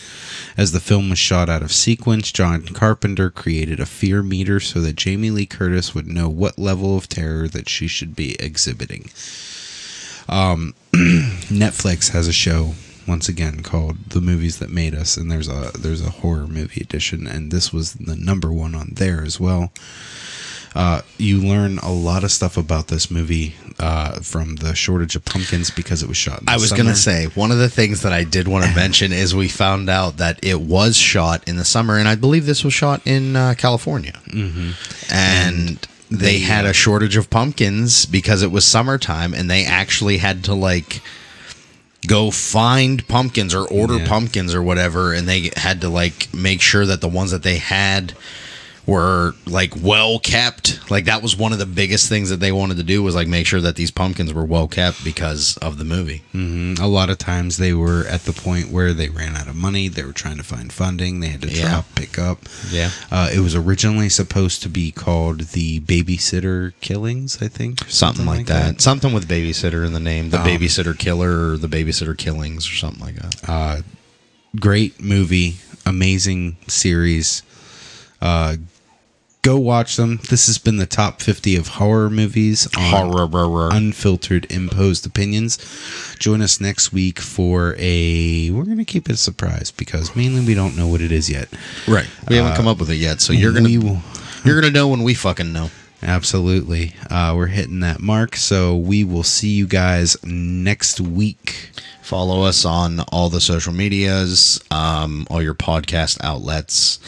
As 0.56 0.72
the 0.72 0.78
film 0.80 1.08
was 1.10 1.18
shot 1.18 1.48
out 1.48 1.62
of 1.62 1.72
sequence, 1.72 2.30
John 2.30 2.62
Carpenter 2.68 3.30
created 3.30 3.80
a 3.80 3.86
fear 3.86 4.22
meter 4.22 4.60
so 4.60 4.80
that 4.82 4.96
Jamie 4.96 5.30
Lee 5.30 5.46
Curtis 5.46 5.94
would 5.94 6.06
know 6.06 6.28
what 6.28 6.58
level 6.58 6.96
of 6.96 7.08
terror 7.08 7.48
that 7.48 7.68
she 7.68 7.86
should 7.88 8.14
be 8.14 8.36
exhibiting. 8.38 9.10
Um, 10.28 10.74
Netflix 10.92 12.10
has 12.10 12.28
a 12.28 12.32
show 12.32 12.74
once 13.06 13.28
again 13.28 13.62
called 13.62 13.96
The 14.10 14.20
Movies 14.20 14.58
That 14.58 14.70
Made 14.70 14.94
Us 14.94 15.16
and 15.16 15.30
there's 15.30 15.48
a 15.48 15.70
there's 15.78 16.04
a 16.04 16.10
horror 16.10 16.46
movie 16.46 16.80
edition 16.80 17.26
and 17.26 17.50
this 17.50 17.72
was 17.72 17.94
the 17.94 18.16
number 18.16 18.52
one 18.52 18.74
on 18.74 18.90
there 18.92 19.22
as 19.22 19.38
well. 19.38 19.72
Uh, 20.74 21.02
you 21.18 21.40
learn 21.40 21.78
a 21.78 21.92
lot 21.92 22.24
of 22.24 22.32
stuff 22.32 22.56
about 22.56 22.88
this 22.88 23.08
movie 23.08 23.54
uh, 23.78 24.18
from 24.20 24.56
the 24.56 24.74
shortage 24.74 25.14
of 25.14 25.24
pumpkins 25.24 25.70
because 25.70 26.02
it 26.02 26.08
was 26.08 26.16
shot. 26.16 26.40
In 26.40 26.46
the 26.46 26.52
I 26.52 26.56
was 26.56 26.70
summer. 26.70 26.82
gonna 26.82 26.96
say 26.96 27.26
one 27.26 27.52
of 27.52 27.58
the 27.58 27.68
things 27.68 28.02
that 28.02 28.12
I 28.12 28.24
did 28.24 28.48
want 28.48 28.64
to 28.64 28.74
mention 28.74 29.12
is 29.12 29.36
we 29.36 29.46
found 29.46 29.88
out 29.88 30.16
that 30.16 30.40
it 30.42 30.60
was 30.60 30.96
shot 30.96 31.46
in 31.46 31.56
the 31.56 31.64
summer, 31.64 31.96
and 31.96 32.08
I 32.08 32.16
believe 32.16 32.46
this 32.46 32.64
was 32.64 32.74
shot 32.74 33.06
in 33.06 33.36
uh, 33.36 33.54
California, 33.56 34.20
mm-hmm. 34.26 34.70
and, 35.12 35.78
they, 36.10 36.16
they, 36.16 36.38
had 36.40 36.66
uh, 36.66 36.70
a 36.70 36.72
shortage 36.72 37.16
of 37.16 37.30
pumpkins 37.30 38.04
because 38.04 38.42
it 38.42 38.50
was 38.50 38.64
summertime, 38.64 39.32
and 39.32 39.48
they 39.48 39.64
actually 39.64 40.18
had 40.18 40.42
to 40.44 40.54
like 40.54 41.00
go 42.06 42.30
find 42.30 43.06
pumpkins 43.08 43.54
or 43.54 43.66
order 43.68 43.98
Yeah. 43.98 44.06
pumpkins 44.08 44.54
or 44.54 44.62
whatever, 44.62 45.12
and 45.12 45.28
they 45.28 45.50
had 45.56 45.80
to 45.82 45.88
like 45.88 46.32
make 46.34 46.60
sure 46.60 46.86
that 46.86 47.00
the 47.00 47.08
ones 47.08 47.30
that 47.30 47.42
they 47.42 47.58
had 47.58 48.14
were 48.86 49.32
like 49.46 49.72
well 49.80 50.18
kept. 50.18 50.90
Like 50.90 51.06
that 51.06 51.22
was 51.22 51.36
one 51.36 51.52
of 51.52 51.58
the 51.58 51.64
biggest 51.66 52.08
things 52.08 52.28
that 52.30 52.38
they 52.40 52.52
wanted 52.52 52.76
to 52.76 52.82
do 52.82 53.02
was 53.02 53.14
like 53.14 53.26
make 53.26 53.46
sure 53.46 53.60
that 53.62 53.76
these 53.76 53.90
pumpkins 53.90 54.34
were 54.34 54.44
well 54.44 54.68
kept 54.68 55.02
because 55.02 55.56
of 55.58 55.78
the 55.78 55.84
movie. 55.84 56.22
Mhm. 56.34 56.78
A 56.80 56.86
lot 56.86 57.08
of 57.08 57.16
times 57.16 57.56
they 57.56 57.72
were 57.72 58.04
at 58.06 58.24
the 58.26 58.32
point 58.34 58.70
where 58.70 58.92
they 58.92 59.08
ran 59.08 59.36
out 59.36 59.48
of 59.48 59.56
money. 59.56 59.88
They 59.88 60.02
were 60.02 60.12
trying 60.12 60.36
to 60.36 60.42
find 60.42 60.70
funding. 60.72 61.20
They 61.20 61.28
had 61.28 61.40
to 61.42 61.50
Yeah. 61.50 61.68
drop, 61.68 61.94
pick 61.94 62.18
up. 62.18 62.46
Yeah. 62.70 62.90
Uh, 63.10 63.30
it 63.32 63.40
was 63.40 63.54
originally 63.54 64.08
supposed 64.10 64.62
to 64.64 64.68
be 64.68 64.90
called 64.90 65.40
the 65.52 65.80
Babysitter 65.80 66.72
Killings, 66.80 67.38
I 67.40 67.48
think. 67.48 67.86
or 67.86 67.90
something, 67.90 68.26
like, 68.26 68.46
that. 68.46 68.82
Something 68.82 69.12
with 69.14 69.26
babysitter 69.28 69.86
in 69.86 69.92
the 69.94 70.00
name, 70.00 70.30
the 70.30 70.40
Um, 70.40 70.46
babysitter 70.46 70.96
killer 70.98 71.52
or 71.52 71.56
the 71.56 71.68
babysitter 71.68 72.16
killings 72.16 72.68
or 72.68 72.74
something 72.74 73.00
like 73.02 73.16
that. 73.16 73.48
Uh, 73.48 73.76
great 74.60 75.02
movie, 75.02 75.56
amazing 75.86 76.56
series. 76.68 77.42
Uh, 78.20 78.56
go 79.44 79.58
watch 79.58 79.96
them. 79.96 80.18
This 80.30 80.46
has 80.46 80.58
been 80.58 80.78
the 80.78 80.86
top 80.86 81.20
50 81.20 81.54
of 81.54 81.68
horror 81.68 82.10
movies 82.10 82.66
on 82.76 83.10
Horror. 83.12 83.68
unfiltered 83.70 84.50
imposed 84.50 85.06
opinions. 85.06 85.58
Join 86.18 86.40
us 86.42 86.60
next 86.60 86.92
week 86.92 87.20
for 87.20 87.76
a. 87.78 88.50
We're 88.50 88.64
going 88.64 88.78
to 88.78 88.84
keep 88.84 89.08
it 89.08 89.12
a 89.12 89.16
surprise 89.18 89.70
because 89.70 90.16
mainly 90.16 90.44
we 90.44 90.54
don't 90.54 90.76
know 90.76 90.88
what 90.88 91.00
it 91.00 91.12
is 91.12 91.30
yet. 91.30 91.48
right. 91.86 92.08
We 92.28 92.36
haven't 92.36 92.56
come 92.56 92.66
up 92.66 92.78
with 92.80 92.90
it 92.90 92.96
yet, 92.96 93.20
so 93.20 93.32
you're 93.32 93.52
gonna 93.52 93.68
you're 93.68 94.60
gonna 94.60 94.72
know 94.72 94.88
when 94.88 95.02
we 95.02 95.14
fucking 95.14 95.52
know. 95.52 95.70
Absolutely. 96.02 96.94
Uh, 97.10 97.32
we're 97.36 97.46
hitting 97.46 97.80
that 97.80 98.00
mark. 98.00 98.36
So 98.36 98.76
we 98.76 99.04
will 99.04 99.22
see 99.22 99.48
you 99.50 99.66
guys 99.66 100.16
next 100.24 101.00
week. 101.00 101.70
Follow 102.04 102.42
us 102.42 102.66
on 102.66 103.00
all 103.00 103.30
the 103.30 103.40
social 103.40 103.72
medias, 103.72 104.60
um, 104.70 105.26
all 105.30 105.40
your 105.40 105.54
podcast 105.54 106.18
outlets. 106.22 106.98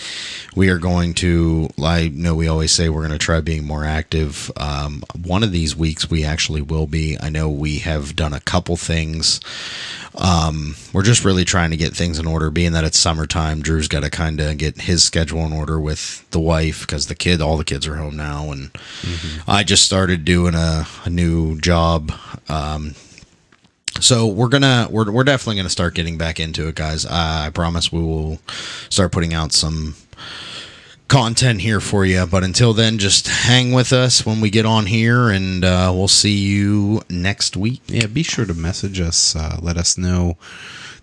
We 0.57 0.71
are 0.71 0.79
going 0.79 1.13
to, 1.17 1.69
I 1.79 2.09
know 2.15 2.35
we 2.35 2.49
always 2.49 2.73
say 2.73 2.89
we're 2.89 3.07
going 3.07 3.11
to 3.11 3.19
try 3.19 3.43
being 3.43 3.67
more 3.67 3.85
active. 3.85 4.51
Um, 4.57 5.03
one 5.23 5.43
of 5.43 5.53
these 5.53 5.77
weeks 5.77 6.09
we 6.09 6.25
actually 6.25 6.63
will 6.63 6.87
be. 6.87 7.19
I 7.21 7.29
know 7.29 7.51
we 7.51 7.81
have 7.81 8.17
done 8.17 8.33
a 8.33 8.41
couple 8.41 8.79
things. 8.79 9.39
Um, 10.15 10.77
we're 10.95 11.03
just 11.03 11.27
really 11.27 11.45
trying 11.45 11.73
to 11.73 11.77
get 11.77 11.95
things 11.95 12.19
in 12.19 12.27
order, 12.27 12.51
being 12.51 12.73
that 12.73 12.85
it's 12.85 12.99
summertime. 12.99 13.61
Drew's 13.61 13.89
got 13.89 14.03
to 14.03 14.09
kind 14.09 14.41
of 14.41 14.57
get 14.57 14.81
his 14.81 15.03
schedule 15.03 15.45
in 15.45 15.53
order 15.53 15.79
with 15.79 16.25
the 16.31 16.41
wife 16.41 16.81
because 16.81 17.07
the 17.09 17.15
kid, 17.15 17.43
all 17.43 17.59
the 17.59 17.65
kids 17.65 17.87
are 17.87 17.97
home 17.97 18.17
now, 18.17 18.51
and 18.51 18.71
I 19.47 19.63
just 19.63 19.85
started 19.85 20.25
doing 20.25 20.55
a, 20.55 20.87
a 21.05 21.11
new 21.11 21.61
job. 21.61 22.13
Um, 22.49 22.95
so 24.01 24.27
we're 24.27 24.49
gonna 24.49 24.89
we're, 24.91 25.11
we're 25.11 25.25
definitely 25.25 25.57
gonna 25.57 25.69
start 25.69 25.95
getting 25.95 26.19
back 26.19 26.39
into 26.41 26.69
it 26.69 26.75
guys 26.75 27.05
uh, 27.07 27.11
i 27.47 27.51
promise 27.53 27.93
we 27.93 28.01
will 28.01 28.39
start 28.89 29.13
putting 29.13 29.35
out 29.35 29.53
some 29.53 29.95
content 31.09 31.61
here 31.61 31.81
for 31.81 32.05
you 32.05 32.27
but 32.27 32.43
until 32.43 32.73
then 32.73 32.99
just 32.99 33.29
hang 33.29 33.73
with 33.73 33.93
us 33.93 34.27
when 34.27 34.41
we 34.41 34.51
get 34.51 34.67
on 34.67 34.87
here 34.87 35.29
and 35.31 35.65
uh, 35.65 35.91
we'll 35.95 36.09
see 36.09 36.37
you 36.37 37.01
next 37.09 37.57
week 37.57 37.81
Yeah, 37.87 38.07
be 38.07 38.25
sure 38.25 38.45
to 38.45 38.55
message 38.55 39.01
us. 39.01 39.37
Uh, 39.37 39.59
let 39.63 39.77
us 39.77 39.97
know 39.97 40.37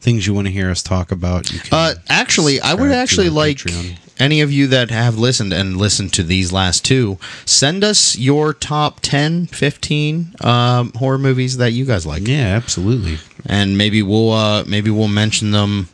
things 0.04 0.28
you 0.28 0.34
want 0.34 0.46
to 0.48 0.52
hear 0.54 0.70
us 0.70 0.84
talk 0.84 1.12
about. 1.12 1.50
Uh, 1.72 1.94
actually 2.10 2.60
i 2.62 2.74
would 2.74 2.92
actually 2.92 3.30
like 3.30 3.58
Patreon. 3.58 3.98
any 4.20 4.42
of 4.42 4.52
you 4.52 4.68
that 4.68 4.92
have 4.92 5.18
listened 5.18 5.52
and 5.54 5.78
listened 5.78 6.12
to 6.14 6.24
these 6.24 6.52
last 6.52 6.84
two 6.86 7.18
send 7.46 7.84
us 7.84 8.18
your 8.18 8.54
top 8.54 9.00
10 9.02 9.48
15 9.48 10.36
um, 10.42 10.92
horror 10.94 11.18
movies 11.18 11.58
that 11.58 11.72
you 11.72 11.86
guys 11.86 12.06
like 12.06 12.28
Yeah, 12.28 12.56
absolutely. 12.56 13.18
and 13.46 13.78
maybe 13.78 14.02
we'll 14.04 14.32
uh, 14.32 14.64
maybe 14.66 14.90
we'll 14.92 15.08
mention 15.08 15.52
them 15.52 15.88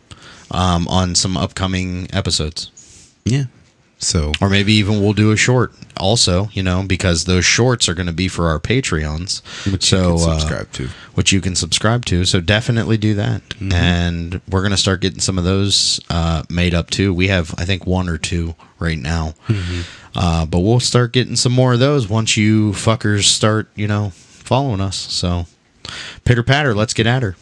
um, 0.51 0.87
on 0.87 1.13
some 1.15 1.37
upcoming 1.37 2.07
episodes. 2.11 2.71
Yeah. 3.25 3.43
So 4.01 4.31
Or 4.41 4.49
maybe 4.49 4.73
even 4.73 5.01
we'll 5.01 5.13
do 5.13 5.31
a 5.31 5.37
short 5.37 5.73
also, 5.97 6.47
you 6.53 6.63
know, 6.63 6.83
because 6.87 7.25
those 7.25 7.43
shorts 7.43 7.89
are 7.89 7.93
going 7.93 8.07
to 8.07 8.13
be 8.13 8.29
for 8.29 8.47
our 8.47 8.57
Patreons. 8.59 9.41
which 9.71 9.83
so, 9.83 9.97
you 9.97 10.03
can 10.23 10.29
uh, 10.29 10.39
subscribe 10.39 10.71
to. 10.71 10.87
which 11.15 11.31
you 11.33 11.41
can 11.41 11.53
subscribe 11.53 12.05
to. 12.05 12.23
So 12.23 12.39
definitely 12.39 12.95
do 12.97 13.13
that. 13.15 13.41
And 13.73 14.39
we're 14.49 14.61
going 14.61 14.71
to 14.71 14.77
start 14.77 15.01
getting 15.01 15.19
some 15.19 15.37
of 15.37 15.43
those 15.43 15.99
uh, 16.09 16.43
made 16.49 16.73
up 16.73 16.89
too. 16.89 17.13
We 17.13 17.27
have, 17.27 17.53
I 17.57 17.65
think, 17.65 17.85
one 17.85 18.07
or 18.07 18.17
two 18.17 18.55
right 18.79 18.97
now. 18.97 19.33
Uh, 20.15 20.45
but 20.45 20.59
we'll 20.59 20.79
start 20.79 21.11
getting 21.11 21.35
some 21.35 21.51
more 21.51 21.73
of 21.73 21.79
those 21.79 22.07
once 22.07 22.37
you 22.37 22.71
fuckers 22.71 23.25
start, 23.25 23.67
you 23.75 23.87
know, 23.87 24.11
following 24.15 24.79
us. 24.81 24.95
So 24.95 25.45
pitter 26.23 26.43
patter, 26.43 26.73
let's 26.73 26.93
get 26.93 27.05
at 27.05 27.21
her. 27.21 27.35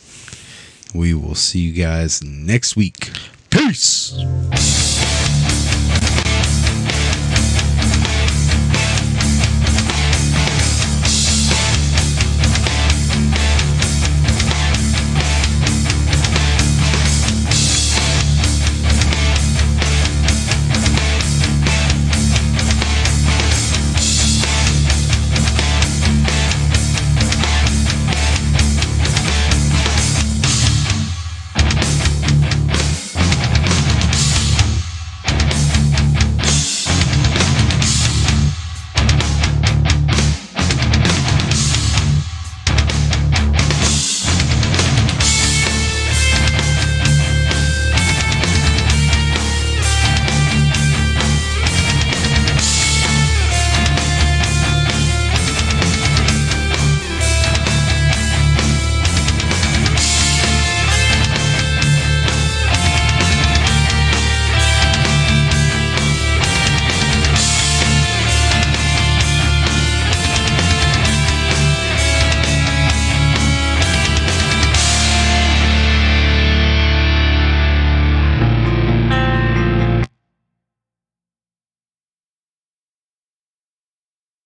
We 0.96 1.14
will 1.14 1.36
see 1.36 1.60
you 1.60 1.74
guys 1.74 2.24
next 2.24 2.76
week. 2.76 3.12
Peace. 3.52 4.18